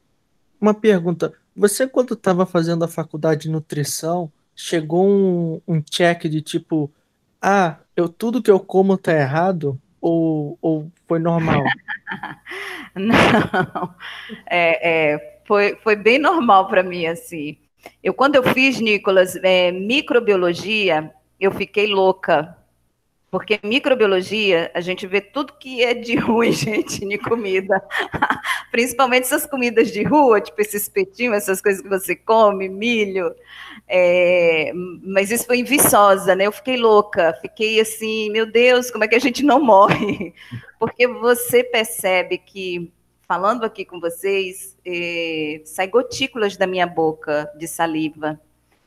Uma 0.59 0.73
pergunta. 0.73 1.35
Você, 1.55 1.87
quando 1.87 2.15
estava 2.15 2.47
fazendo 2.47 2.85
a 2.87 2.89
faculdade 2.89 3.43
de 3.43 3.51
nutrição, 3.51 4.33
chegou 4.57 5.07
um, 5.07 5.61
um 5.69 5.83
check 5.83 6.23
de 6.23 6.41
tipo, 6.41 6.91
ah, 7.41 7.77
eu 7.95 8.09
tudo 8.09 8.43
que 8.43 8.51
eu 8.51 8.59
como 8.59 8.97
tá 8.97 9.13
errado? 9.13 9.79
Ou, 10.01 10.59
ou 10.63 10.91
foi 11.07 11.19
normal? 11.19 11.63
Não, 12.97 13.95
é, 14.47 15.13
é, 15.13 15.41
foi, 15.47 15.77
foi 15.83 15.97
bem 15.97 16.19
normal 16.19 16.67
para 16.69 16.83
mim, 16.83 17.05
assim. 17.05 17.59
Eu, 18.03 18.15
quando 18.15 18.37
eu 18.37 18.43
fiz, 18.43 18.81
Nicolas, 18.81 19.37
é, 19.37 19.71
microbiologia, 19.73 21.13
eu 21.41 21.51
fiquei 21.53 21.87
louca, 21.87 22.57
porque 23.35 23.59
microbiologia, 23.65 24.71
a 24.73 24.81
gente 24.81 25.09
vê 25.09 25.21
tudo 25.21 25.55
que 25.59 25.83
é 25.83 25.93
de 25.93 26.15
ruim, 26.17 26.53
gente, 26.53 27.05
de 27.05 27.19
comida. 27.19 27.83
Principalmente 28.71 29.25
essas 29.25 29.45
comidas 29.45 29.91
de 29.91 30.05
rua, 30.05 30.41
tipo 30.41 30.61
esses 30.61 30.89
petinhos, 30.89 31.39
essas 31.39 31.61
coisas 31.61 31.83
que 31.83 31.89
você 31.89 32.15
come, 32.15 32.69
milho. 32.69 33.35
É, 33.89 34.71
mas 35.03 35.33
isso 35.33 35.47
foi 35.47 35.59
em 35.59 35.65
Viçosa, 35.65 36.37
né? 36.37 36.47
Eu 36.47 36.53
fiquei 36.53 36.77
louca, 36.77 37.37
fiquei 37.43 37.81
assim, 37.81 38.31
meu 38.31 38.47
Deus, 38.47 38.89
como 38.91 39.03
é 39.03 39.09
que 39.09 39.17
a 39.17 39.21
gente 39.21 39.43
não 39.43 39.59
morre? 39.65 40.33
Porque 40.79 41.09
você 41.09 41.65
percebe 41.65 42.39
que, 42.39 42.93
falando 43.27 43.65
aqui 43.65 43.85
com 43.85 44.01
vocês, 44.01 44.77
é, 44.85 45.63
sai 45.65 45.89
gotículas 45.89 46.57
da 46.57 46.67
minha 46.67 46.87
boca 46.87 47.51
de 47.59 47.67
saliva. 47.67 48.41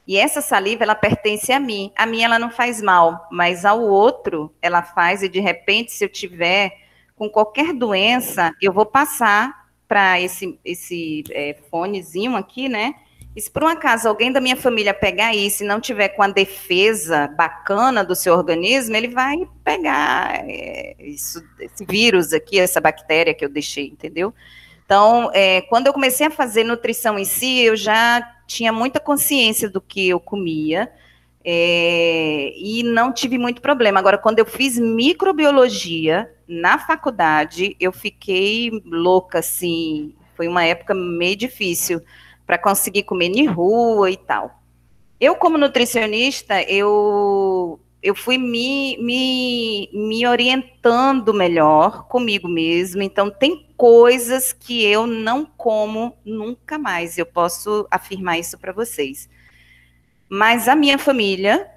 E 0.07 0.17
essa 0.17 0.41
saliva, 0.41 0.83
ela 0.83 0.95
pertence 0.95 1.51
a 1.51 1.59
mim. 1.59 1.91
A 1.95 2.05
mim, 2.05 2.21
ela 2.21 2.39
não 2.39 2.49
faz 2.49 2.81
mal, 2.81 3.27
mas 3.31 3.65
ao 3.65 3.81
outro, 3.81 4.53
ela 4.61 4.81
faz. 4.81 5.21
E 5.21 5.27
de 5.27 5.39
repente, 5.39 5.91
se 5.91 6.05
eu 6.05 6.09
tiver 6.09 6.71
com 7.15 7.29
qualquer 7.29 7.73
doença, 7.73 8.53
eu 8.61 8.71
vou 8.71 8.85
passar 8.85 9.67
para 9.87 10.19
esse, 10.21 10.57
esse 10.63 11.23
é, 11.31 11.57
fonezinho 11.69 12.35
aqui, 12.35 12.69
né? 12.69 12.93
E 13.37 13.41
se 13.41 13.51
por 13.51 13.63
um 13.63 13.67
acaso 13.67 14.07
alguém 14.07 14.31
da 14.31 14.41
minha 14.41 14.55
família 14.55 14.95
pegar 14.95 15.35
isso 15.35 15.63
e 15.63 15.67
não 15.67 15.79
tiver 15.79 16.07
com 16.09 16.23
a 16.23 16.27
defesa 16.27 17.27
bacana 17.27 18.03
do 18.03 18.15
seu 18.15 18.33
organismo, 18.33 18.95
ele 18.95 19.09
vai 19.09 19.47
pegar 19.63 20.43
é, 20.49 20.95
isso, 20.97 21.43
esse 21.59 21.85
vírus 21.85 22.33
aqui, 22.33 22.59
essa 22.59 22.81
bactéria 22.81 23.35
que 23.35 23.45
eu 23.45 23.49
deixei, 23.49 23.89
entendeu? 23.89 24.33
Então, 24.83 25.29
é, 25.35 25.61
quando 25.61 25.85
eu 25.85 25.93
comecei 25.93 26.25
a 26.25 26.31
fazer 26.31 26.63
nutrição 26.63 27.19
em 27.19 27.25
si, 27.25 27.59
eu 27.59 27.75
já 27.75 28.27
tinha 28.47 28.73
muita 28.73 28.99
consciência 28.99 29.69
do 29.69 29.79
que 29.79 30.09
eu 30.09 30.19
comia 30.19 30.91
é, 31.45 32.53
e 32.55 32.81
não 32.81 33.13
tive 33.13 33.37
muito 33.37 33.61
problema. 33.61 33.99
Agora, 33.99 34.17
quando 34.17 34.39
eu 34.39 34.47
fiz 34.47 34.79
microbiologia 34.79 36.27
na 36.47 36.79
faculdade, 36.79 37.77
eu 37.79 37.91
fiquei 37.91 38.71
louca, 38.83 39.37
assim. 39.37 40.15
Foi 40.35 40.47
uma 40.47 40.63
época 40.63 40.95
meio 40.95 41.35
difícil 41.35 42.01
para 42.47 42.57
conseguir 42.57 43.03
comer 43.03 43.29
de 43.29 43.45
rua 43.45 44.09
e 44.09 44.17
tal. 44.17 44.63
Eu, 45.19 45.35
como 45.35 45.57
nutricionista, 45.57 46.63
eu 46.63 47.79
eu 48.01 48.15
fui 48.15 48.37
me, 48.37 48.95
me, 48.99 49.89
me 49.91 50.25
orientando 50.27 51.33
melhor 51.33 52.07
comigo 52.07 52.47
mesma. 52.47 53.03
Então, 53.03 53.29
tem 53.29 53.67
coisas 53.75 54.53
que 54.53 54.85
eu 54.85 55.05
não 55.05 55.45
como 55.45 56.15
nunca 56.23 56.77
mais. 56.77 57.17
Eu 57.17 57.25
posso 57.25 57.87
afirmar 57.91 58.39
isso 58.39 58.57
para 58.57 58.71
vocês. 58.71 59.27
Mas 60.29 60.67
a 60.67 60.75
minha 60.75 60.97
família 60.97 61.69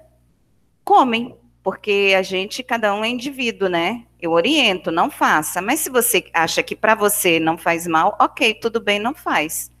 comem, 0.85 1.35
porque 1.63 2.13
a 2.17 2.21
gente, 2.21 2.63
cada 2.63 2.93
um 2.93 3.03
é 3.03 3.09
indivíduo, 3.09 3.67
né? 3.67 4.05
Eu 4.21 4.31
oriento, 4.31 4.91
não 4.91 5.09
faça. 5.09 5.61
Mas 5.61 5.79
se 5.79 5.89
você 5.89 6.23
acha 6.33 6.61
que 6.61 6.75
para 6.75 6.95
você 6.95 7.39
não 7.39 7.57
faz 7.57 7.87
mal, 7.87 8.15
ok, 8.21 8.53
tudo 8.53 8.79
bem, 8.79 8.99
não 8.99 9.15
faz. 9.15 9.71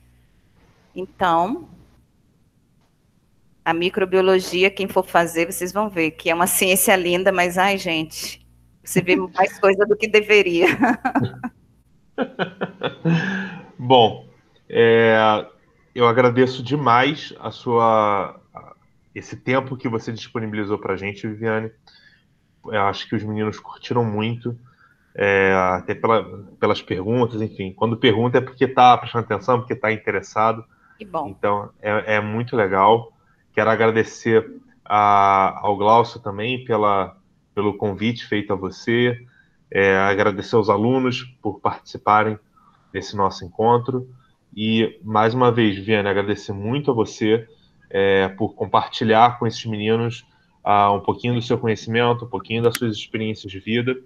Então, 0.95 1.69
a 3.63 3.73
microbiologia, 3.73 4.69
quem 4.69 4.87
for 4.87 5.05
fazer, 5.05 5.51
vocês 5.51 5.71
vão 5.71 5.89
ver 5.89 6.11
que 6.11 6.29
é 6.29 6.35
uma 6.35 6.47
ciência 6.47 6.95
linda, 6.95 7.31
mas 7.31 7.57
ai, 7.57 7.77
gente, 7.77 8.45
você 8.83 9.01
vê 9.01 9.15
mais 9.35 9.59
coisa 9.59 9.85
do 9.85 9.95
que 9.95 10.07
deveria. 10.07 10.67
Bom, 13.77 14.27
é, 14.69 15.45
eu 15.93 16.07
agradeço 16.07 16.63
demais 16.63 17.33
a 17.39 17.51
sua 17.51 18.39
esse 19.13 19.35
tempo 19.35 19.75
que 19.75 19.89
você 19.89 20.11
disponibilizou 20.11 20.79
para 20.79 20.93
a 20.93 20.97
gente, 20.97 21.27
Viviane. 21.27 21.69
Eu 22.65 22.81
acho 22.83 23.07
que 23.09 23.15
os 23.15 23.23
meninos 23.23 23.59
curtiram 23.59 24.05
muito, 24.05 24.57
é, 25.13 25.53
até 25.53 25.93
pela, 25.93 26.23
pelas 26.59 26.81
perguntas, 26.81 27.41
enfim. 27.41 27.73
Quando 27.73 27.97
pergunta 27.97 28.37
é 28.37 28.41
porque 28.41 28.65
está 28.65 28.97
prestando 28.97 29.25
atenção, 29.25 29.59
porque 29.59 29.73
está 29.73 29.91
interessado. 29.91 30.63
Que 31.01 31.05
bom. 31.05 31.29
Então, 31.29 31.71
é, 31.81 32.17
é 32.17 32.21
muito 32.21 32.55
legal. 32.55 33.11
Quero 33.55 33.71
agradecer 33.71 34.61
a, 34.85 35.59
ao 35.65 35.75
Glaucio 35.75 36.19
também 36.19 36.63
pela, 36.63 37.17
pelo 37.55 37.75
convite 37.75 38.23
feito 38.27 38.53
a 38.53 38.55
você, 38.55 39.19
é, 39.71 39.97
agradecer 39.97 40.55
aos 40.55 40.69
alunos 40.69 41.23
por 41.41 41.59
participarem 41.59 42.37
desse 42.93 43.17
nosso 43.17 43.43
encontro. 43.43 44.07
E, 44.55 44.99
mais 45.03 45.33
uma 45.33 45.51
vez, 45.51 45.75
Viviane, 45.75 46.07
agradecer 46.07 46.53
muito 46.53 46.91
a 46.91 46.93
você 46.93 47.47
é, 47.89 48.27
por 48.27 48.53
compartilhar 48.53 49.39
com 49.39 49.47
esses 49.47 49.65
meninos 49.65 50.23
uh, 50.63 50.93
um 50.95 50.99
pouquinho 50.99 51.33
do 51.33 51.41
seu 51.41 51.57
conhecimento, 51.57 52.25
um 52.25 52.29
pouquinho 52.29 52.61
das 52.61 52.77
suas 52.77 52.95
experiências 52.95 53.51
de 53.51 53.59
vida. 53.59 53.97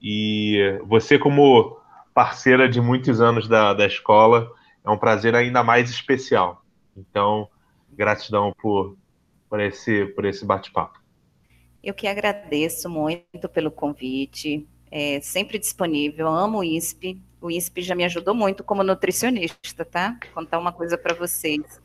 E 0.00 0.80
você, 0.86 1.18
como 1.18 1.76
parceira 2.14 2.66
de 2.66 2.80
muitos 2.80 3.20
anos 3.20 3.46
da, 3.46 3.74
da 3.74 3.84
escola, 3.84 4.50
é 4.84 4.90
um 4.90 4.98
prazer 4.98 5.34
ainda 5.34 5.62
mais 5.64 5.90
especial. 5.90 6.62
Então, 6.96 7.48
gratidão 7.90 8.52
por, 8.60 8.96
por 9.48 9.60
esse, 9.60 10.06
por 10.06 10.24
esse 10.24 10.44
bate-papo. 10.44 11.02
Eu 11.82 11.94
que 11.94 12.06
agradeço 12.06 12.88
muito 12.88 13.48
pelo 13.48 13.70
convite, 13.70 14.66
é 14.90 15.20
sempre 15.20 15.58
disponível, 15.58 16.28
amo 16.28 16.58
o 16.58 16.64
INSP. 16.64 17.20
O 17.40 17.50
INSP 17.50 17.82
já 17.82 17.94
me 17.94 18.04
ajudou 18.04 18.34
muito 18.34 18.62
como 18.62 18.82
nutricionista, 18.82 19.84
tá? 19.84 20.16
Vou 20.22 20.34
contar 20.34 20.58
uma 20.58 20.72
coisa 20.72 20.96
para 20.96 21.14
vocês. 21.14 21.80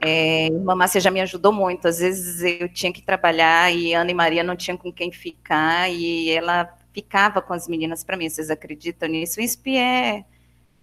É, 0.00 0.46
irmã 0.46 0.74
Márcia 0.74 1.00
já 1.00 1.10
me 1.10 1.20
ajudou 1.20 1.52
muito. 1.52 1.88
Às 1.88 1.98
vezes 1.98 2.42
eu 2.60 2.68
tinha 2.68 2.92
que 2.92 3.02
trabalhar 3.02 3.74
e 3.74 3.92
Ana 3.94 4.10
e 4.10 4.14
Maria 4.14 4.44
não 4.44 4.56
tinham 4.56 4.76
com 4.76 4.92
quem 4.92 5.10
ficar 5.10 5.90
e 5.90 6.30
ela 6.30 6.72
ficava 6.92 7.42
com 7.42 7.52
as 7.52 7.66
meninas 7.68 8.04
para 8.04 8.16
mim. 8.16 8.28
Vocês 8.28 8.48
acreditam 8.48 9.08
nisso? 9.08 9.38
O 9.38 9.42
INSP 9.42 9.76
é, 9.76 10.24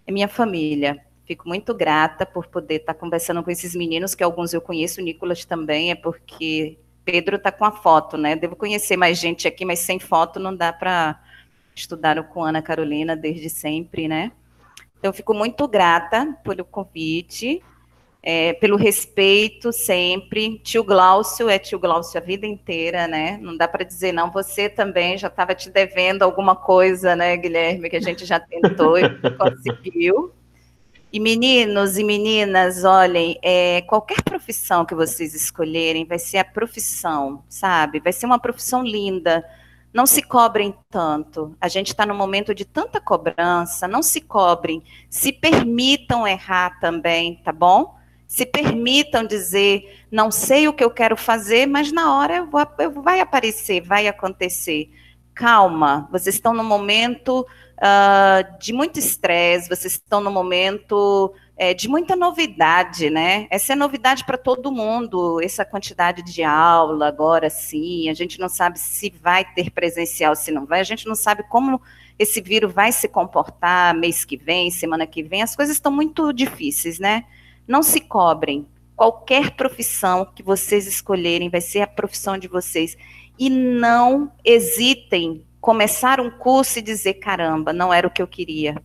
é 0.06 0.12
minha 0.12 0.28
família. 0.28 1.04
Fico 1.26 1.48
muito 1.48 1.74
grata 1.74 2.26
por 2.26 2.48
poder 2.48 2.76
estar 2.76 2.94
conversando 2.94 3.42
com 3.42 3.50
esses 3.50 3.74
meninos, 3.74 4.14
que 4.14 4.24
alguns 4.24 4.54
eu 4.54 4.62
conheço, 4.62 5.00
o 5.00 5.04
Nicolas 5.04 5.46
também, 5.46 5.92
é 5.92 5.96
porque 5.96 6.78
Pedro 7.06 7.38
está 7.38 7.52
com 7.52 7.66
a 7.66 7.72
foto, 7.72 8.18
né? 8.18 8.36
Devo 8.36 8.56
conhecer 8.56 8.98
mais 8.98 9.18
gente 9.18 9.48
aqui, 9.48 9.64
mas 9.64 9.80
sem 9.80 10.00
foto 10.00 10.40
não 10.40 10.56
dá 10.56 10.74
para 10.74 11.22
estudar 11.76 12.22
com 12.24 12.44
Ana 12.44 12.62
Carolina 12.62 13.16
desde 13.16 13.50
sempre, 13.50 14.08
né? 14.08 14.32
Então, 15.00 15.12
fico 15.12 15.34
muito 15.34 15.68
grata 15.68 16.38
pelo 16.44 16.64
convite, 16.64 17.62
é, 18.22 18.54
pelo 18.54 18.78
respeito 18.78 19.74
sempre. 19.74 20.60
Tio 20.60 20.84
Glaucio 20.84 21.50
é 21.50 21.60
tio 21.60 21.78
Glaucio 21.78 22.18
a 22.18 22.24
vida 22.24 22.46
inteira, 22.46 23.06
né? 23.06 23.38
Não 23.42 23.58
dá 23.58 23.68
para 23.68 23.84
dizer, 23.84 24.14
não, 24.14 24.32
você 24.32 24.70
também 24.70 25.18
já 25.18 25.28
estava 25.28 25.54
te 25.54 25.70
devendo 25.70 26.24
alguma 26.24 26.56
coisa, 26.56 27.16
né, 27.16 27.36
Guilherme, 27.36 27.90
que 27.90 27.98
a 27.98 28.02
gente 28.02 28.26
já 28.26 28.40
tentou 28.40 28.98
e 28.98 29.04
conseguiu. 29.38 30.34
E 31.14 31.20
meninos 31.20 31.96
e 32.00 32.04
meninas, 32.04 32.84
olhem, 32.84 33.38
é, 33.44 33.84
qualquer 33.84 34.24
profissão 34.24 34.84
que 34.84 34.96
vocês 34.96 35.36
escolherem 35.36 36.06
vai 36.06 36.18
ser 36.18 36.40
a 36.40 36.44
profissão, 36.44 37.44
sabe? 37.48 38.00
Vai 38.00 38.12
ser 38.12 38.26
uma 38.26 38.40
profissão 38.40 38.82
linda. 38.82 39.48
Não 39.94 40.08
se 40.08 40.24
cobrem 40.24 40.76
tanto. 40.90 41.56
A 41.62 41.68
gente 41.68 41.90
está 41.90 42.04
num 42.04 42.18
momento 42.18 42.56
de 42.56 42.66
tanta 42.66 43.00
cobrança. 43.00 43.88
Não 43.88 44.02
se 44.02 44.22
cobrem. 44.22 44.82
Se 45.08 45.32
permitam 45.32 46.28
errar 46.28 46.80
também, 46.80 47.36
tá 47.44 47.52
bom? 47.52 47.96
Se 48.28 48.44
permitam 48.44 49.24
dizer, 49.24 50.04
não 50.12 50.32
sei 50.32 50.68
o 50.68 50.74
que 50.74 50.84
eu 50.84 50.90
quero 50.90 51.16
fazer, 51.16 51.68
mas 51.68 51.92
na 51.92 52.18
hora 52.18 52.38
eu 52.38 52.50
vou, 52.50 52.68
eu, 52.80 52.90
vai 53.04 53.20
aparecer, 53.20 53.82
vai 53.82 54.08
acontecer. 54.08 54.90
Calma, 55.36 56.08
vocês 56.12 56.34
estão 56.34 56.56
num 56.56 56.64
momento 56.64 57.46
uh, 57.84 58.58
de 58.60 58.72
muito 58.72 58.98
estresse, 58.98 59.68
vocês 59.68 59.94
estão 59.94 60.22
no 60.22 60.32
momento 60.32 61.34
é, 61.58 61.74
de 61.74 61.90
muita 61.90 62.16
novidade, 62.16 63.10
né? 63.10 63.46
Essa 63.50 63.74
é 63.74 63.76
novidade 63.76 64.24
para 64.26 64.38
todo 64.38 64.72
mundo, 64.72 65.42
essa 65.42 65.66
quantidade 65.66 66.24
de 66.24 66.44
aula 66.44 67.08
agora 67.08 67.50
sim, 67.50 68.10
a 68.10 68.14
gente 68.14 68.40
não 68.40 68.48
sabe 68.48 68.80
se 68.80 69.14
vai 69.22 69.46
ter 69.54 69.70
presencial, 69.70 70.36
se 70.36 70.52
não 70.52 70.66
vai, 70.66 70.80
a 70.80 70.86
gente 70.86 71.06
não 71.06 71.16
sabe 71.16 71.44
como 71.44 71.82
esse 72.18 72.40
vírus 72.42 72.72
vai 72.72 72.92
se 72.92 73.08
comportar 73.08 73.96
mês 73.96 74.24
que 74.24 74.38
vem, 74.38 74.72
semana 74.72 75.06
que 75.06 75.22
vem, 75.22 75.42
as 75.42 75.56
coisas 75.56 75.76
estão 75.76 75.92
muito 75.92 76.32
difíceis, 76.32 77.00
né? 77.00 77.26
Não 77.68 77.84
se 77.84 78.00
cobrem. 78.00 78.68
Qualquer 78.96 79.52
profissão 79.52 80.26
que 80.26 80.44
vocês 80.44 80.86
escolherem 80.86 81.50
vai 81.50 81.62
ser 81.62 81.82
a 81.82 81.88
profissão 81.88 82.38
de 82.38 82.48
vocês. 82.48 82.96
E 83.40 83.50
não 83.50 84.32
hesitem 84.46 85.44
começar 85.64 86.20
um 86.20 86.30
curso 86.30 86.80
e 86.80 86.82
dizer: 86.82 87.14
caramba, 87.16 87.72
não 87.72 87.94
era 87.94 88.06
o 88.06 88.12
que 88.12 88.22
eu 88.22 88.28
queria. 88.28 88.84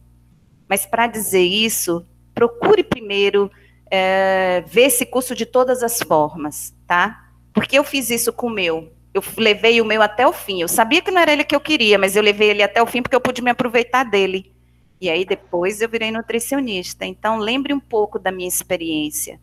Mas 0.68 0.86
para 0.86 1.08
dizer 1.08 1.42
isso, 1.42 2.06
procure 2.32 2.84
primeiro 2.84 3.50
é, 3.90 4.62
ver 4.64 4.82
esse 4.82 5.04
curso 5.04 5.34
de 5.34 5.44
todas 5.44 5.82
as 5.82 6.00
formas, 6.00 6.72
tá? 6.86 7.30
Porque 7.52 7.76
eu 7.76 7.82
fiz 7.82 8.10
isso 8.10 8.32
com 8.32 8.46
o 8.46 8.50
meu. 8.50 8.92
Eu 9.12 9.24
levei 9.36 9.80
o 9.80 9.84
meu 9.84 10.00
até 10.00 10.24
o 10.24 10.32
fim. 10.32 10.60
Eu 10.60 10.68
sabia 10.68 11.02
que 11.02 11.10
não 11.10 11.20
era 11.20 11.32
ele 11.32 11.42
que 11.42 11.56
eu 11.56 11.60
queria, 11.60 11.98
mas 11.98 12.14
eu 12.14 12.22
levei 12.22 12.50
ele 12.50 12.62
até 12.62 12.80
o 12.80 12.86
fim 12.86 13.02
porque 13.02 13.16
eu 13.16 13.20
pude 13.20 13.42
me 13.42 13.50
aproveitar 13.50 14.04
dele. 14.04 14.54
E 15.00 15.10
aí 15.10 15.24
depois 15.24 15.80
eu 15.80 15.88
virei 15.88 16.12
nutricionista. 16.12 17.04
Então 17.04 17.38
lembre 17.38 17.74
um 17.74 17.80
pouco 17.80 18.20
da 18.20 18.30
minha 18.30 18.46
experiência. 18.46 19.40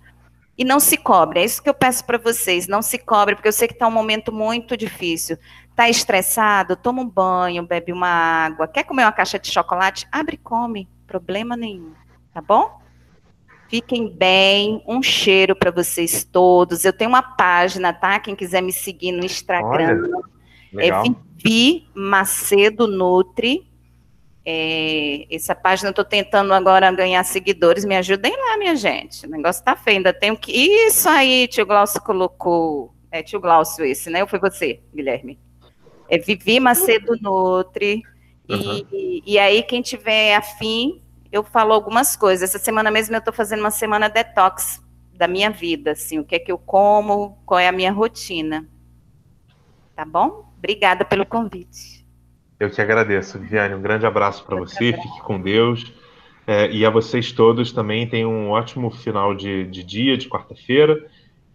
E 0.57 0.63
não 0.63 0.79
se 0.79 0.95
cobre, 0.95 1.41
é 1.41 1.43
isso 1.43 1.61
que 1.61 1.67
eu 1.67 1.73
peço 1.73 2.05
para 2.05 2.17
vocês, 2.17 2.65
não 2.65 2.81
se 2.81 2.97
cobre, 2.97 3.35
porque 3.35 3.49
eu 3.49 3.51
sei 3.51 3.67
que 3.67 3.73
está 3.73 3.89
um 3.89 3.91
momento 3.91 4.31
muito 4.31 4.77
difícil. 4.77 5.37
Está 5.75 5.89
estressado? 5.89 6.77
Toma 6.77 7.01
um 7.01 7.09
banho, 7.09 7.67
bebe 7.67 7.91
uma 7.91 8.07
água. 8.07 8.65
Quer 8.65 8.85
comer 8.85 9.03
uma 9.03 9.11
caixa 9.11 9.37
de 9.37 9.51
chocolate? 9.51 10.07
Abre 10.09 10.35
e 10.35 10.37
come, 10.37 10.87
problema 11.05 11.57
nenhum, 11.57 11.91
tá 12.33 12.41
bom? 12.41 12.79
Fiquem 13.67 14.07
bem, 14.07 14.81
um 14.87 15.03
cheiro 15.03 15.53
para 15.53 15.71
vocês 15.71 16.23
todos. 16.23 16.85
Eu 16.85 16.93
tenho 16.93 17.09
uma 17.09 17.21
página, 17.21 17.91
tá? 17.91 18.17
Quem 18.21 18.37
quiser 18.37 18.61
me 18.61 18.71
seguir 18.71 19.11
no 19.11 19.25
Instagram, 19.25 19.99
Olha, 20.71 20.81
é 20.81 20.91
Vivi 21.01 21.89
Macedo 21.93 22.87
Nutri. 22.87 23.69
É, 24.45 25.27
essa 25.29 25.53
página 25.53 25.89
eu 25.89 25.91
estou 25.91 26.05
tentando 26.05 26.53
agora 26.53 26.89
ganhar 26.93 27.25
seguidores. 27.25 27.83
Me 27.83 27.97
ajudem 27.97 28.31
lá, 28.31 28.57
minha 28.57 28.77
gente. 28.77 29.25
O 29.25 29.29
negócio 29.29 29.59
está 29.59 29.75
feio. 29.75 29.97
Ainda 29.97 30.13
tenho 30.13 30.37
que. 30.37 30.53
Isso 30.53 31.09
aí, 31.09 31.49
tio 31.49 31.65
Glaucio 31.65 32.01
colocou. 32.01 32.95
É 33.11 33.21
tio 33.21 33.41
Glaucio 33.41 33.83
esse, 33.83 34.09
né? 34.09 34.21
Ou 34.21 34.29
foi 34.29 34.39
você, 34.39 34.79
Guilherme? 34.95 35.43
É 36.09 36.17
Vivi 36.17 36.59
Macedo 36.59 37.17
Nutri. 37.21 38.03
Uhum. 38.49 38.85
E, 38.91 39.23
e 39.25 39.39
aí, 39.39 39.63
quem 39.63 39.81
tiver 39.81 40.35
afim, 40.35 41.01
eu 41.31 41.43
falo 41.43 41.73
algumas 41.73 42.15
coisas. 42.15 42.49
Essa 42.49 42.63
semana 42.63 42.91
mesmo 42.91 43.15
eu 43.15 43.19
estou 43.19 43.33
fazendo 43.33 43.59
uma 43.59 43.71
semana 43.71 44.09
detox 44.09 44.83
da 45.13 45.27
minha 45.27 45.49
vida, 45.49 45.91
assim, 45.91 46.19
o 46.19 46.25
que 46.25 46.35
é 46.35 46.39
que 46.39 46.51
eu 46.51 46.57
como, 46.57 47.41
qual 47.45 47.59
é 47.59 47.67
a 47.67 47.71
minha 47.71 47.91
rotina. 47.91 48.67
Tá 49.95 50.03
bom? 50.05 50.51
Obrigada 50.57 51.05
pelo 51.05 51.25
convite. 51.25 52.05
Eu 52.59 52.69
que 52.69 52.81
agradeço, 52.81 53.39
Viviane. 53.39 53.75
Um 53.75 53.81
grande 53.81 54.05
abraço 54.05 54.45
para 54.45 54.57
você, 54.57 54.89
abraço. 54.89 55.07
fique 55.07 55.21
com 55.23 55.41
Deus. 55.41 55.93
É, 56.47 56.69
e 56.69 56.85
a 56.85 56.89
vocês 56.89 57.31
todos 57.31 57.71
também 57.71 58.07
tenham 58.07 58.31
um 58.31 58.49
ótimo 58.51 58.91
final 58.91 59.33
de, 59.33 59.65
de 59.65 59.83
dia, 59.83 60.17
de 60.17 60.29
quarta-feira, 60.29 61.05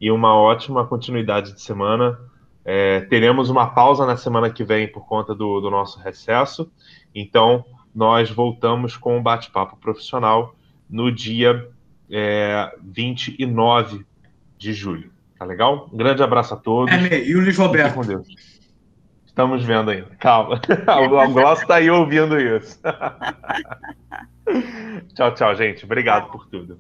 e 0.01 0.11
uma 0.11 0.35
ótima 0.35 0.87
continuidade 0.87 1.55
de 1.55 1.63
semana. 1.63 2.19
É, 2.65 3.01
teremos 3.03 3.49
uma 3.49 3.71
pausa 3.71 4.07
na 4.07 4.17
semana 4.17 4.51
que 4.51 4.63
vem 4.63 4.87
por 4.87 5.07
conta 5.07 5.35
do, 5.35 5.61
do 5.61 5.71
nosso 5.71 5.99
recesso, 5.99 6.71
então 7.15 7.65
nós 7.95 8.31
voltamos 8.31 8.97
com 8.97 9.19
o 9.19 9.23
bate-papo 9.23 9.77
profissional 9.77 10.55
no 10.89 11.11
dia 11.11 11.69
é, 12.11 12.73
29 12.83 14.05
de 14.59 14.73
julho. 14.73 15.11
Tá 15.39 15.45
legal? 15.45 15.89
Um 15.93 15.97
grande 15.97 16.23
abraço 16.23 16.55
a 16.55 16.57
todos. 16.57 16.95
É, 16.95 17.25
e 17.25 17.35
o 17.35 17.41
Luiz 17.41 17.57
Roberto. 17.57 17.95
com 17.95 18.03
Deus. 18.03 18.29
Estamos 19.25 19.65
vendo 19.65 19.91
ainda. 19.91 20.11
Calma. 20.19 20.61
o 21.07 21.33
Glaucio 21.33 21.63
está 21.63 21.77
aí 21.77 21.91
ouvindo 21.91 22.39
isso. 22.39 22.79
tchau, 25.15 25.35
tchau, 25.35 25.55
gente. 25.55 25.85
Obrigado 25.85 26.31
por 26.31 26.47
tudo. 26.47 26.79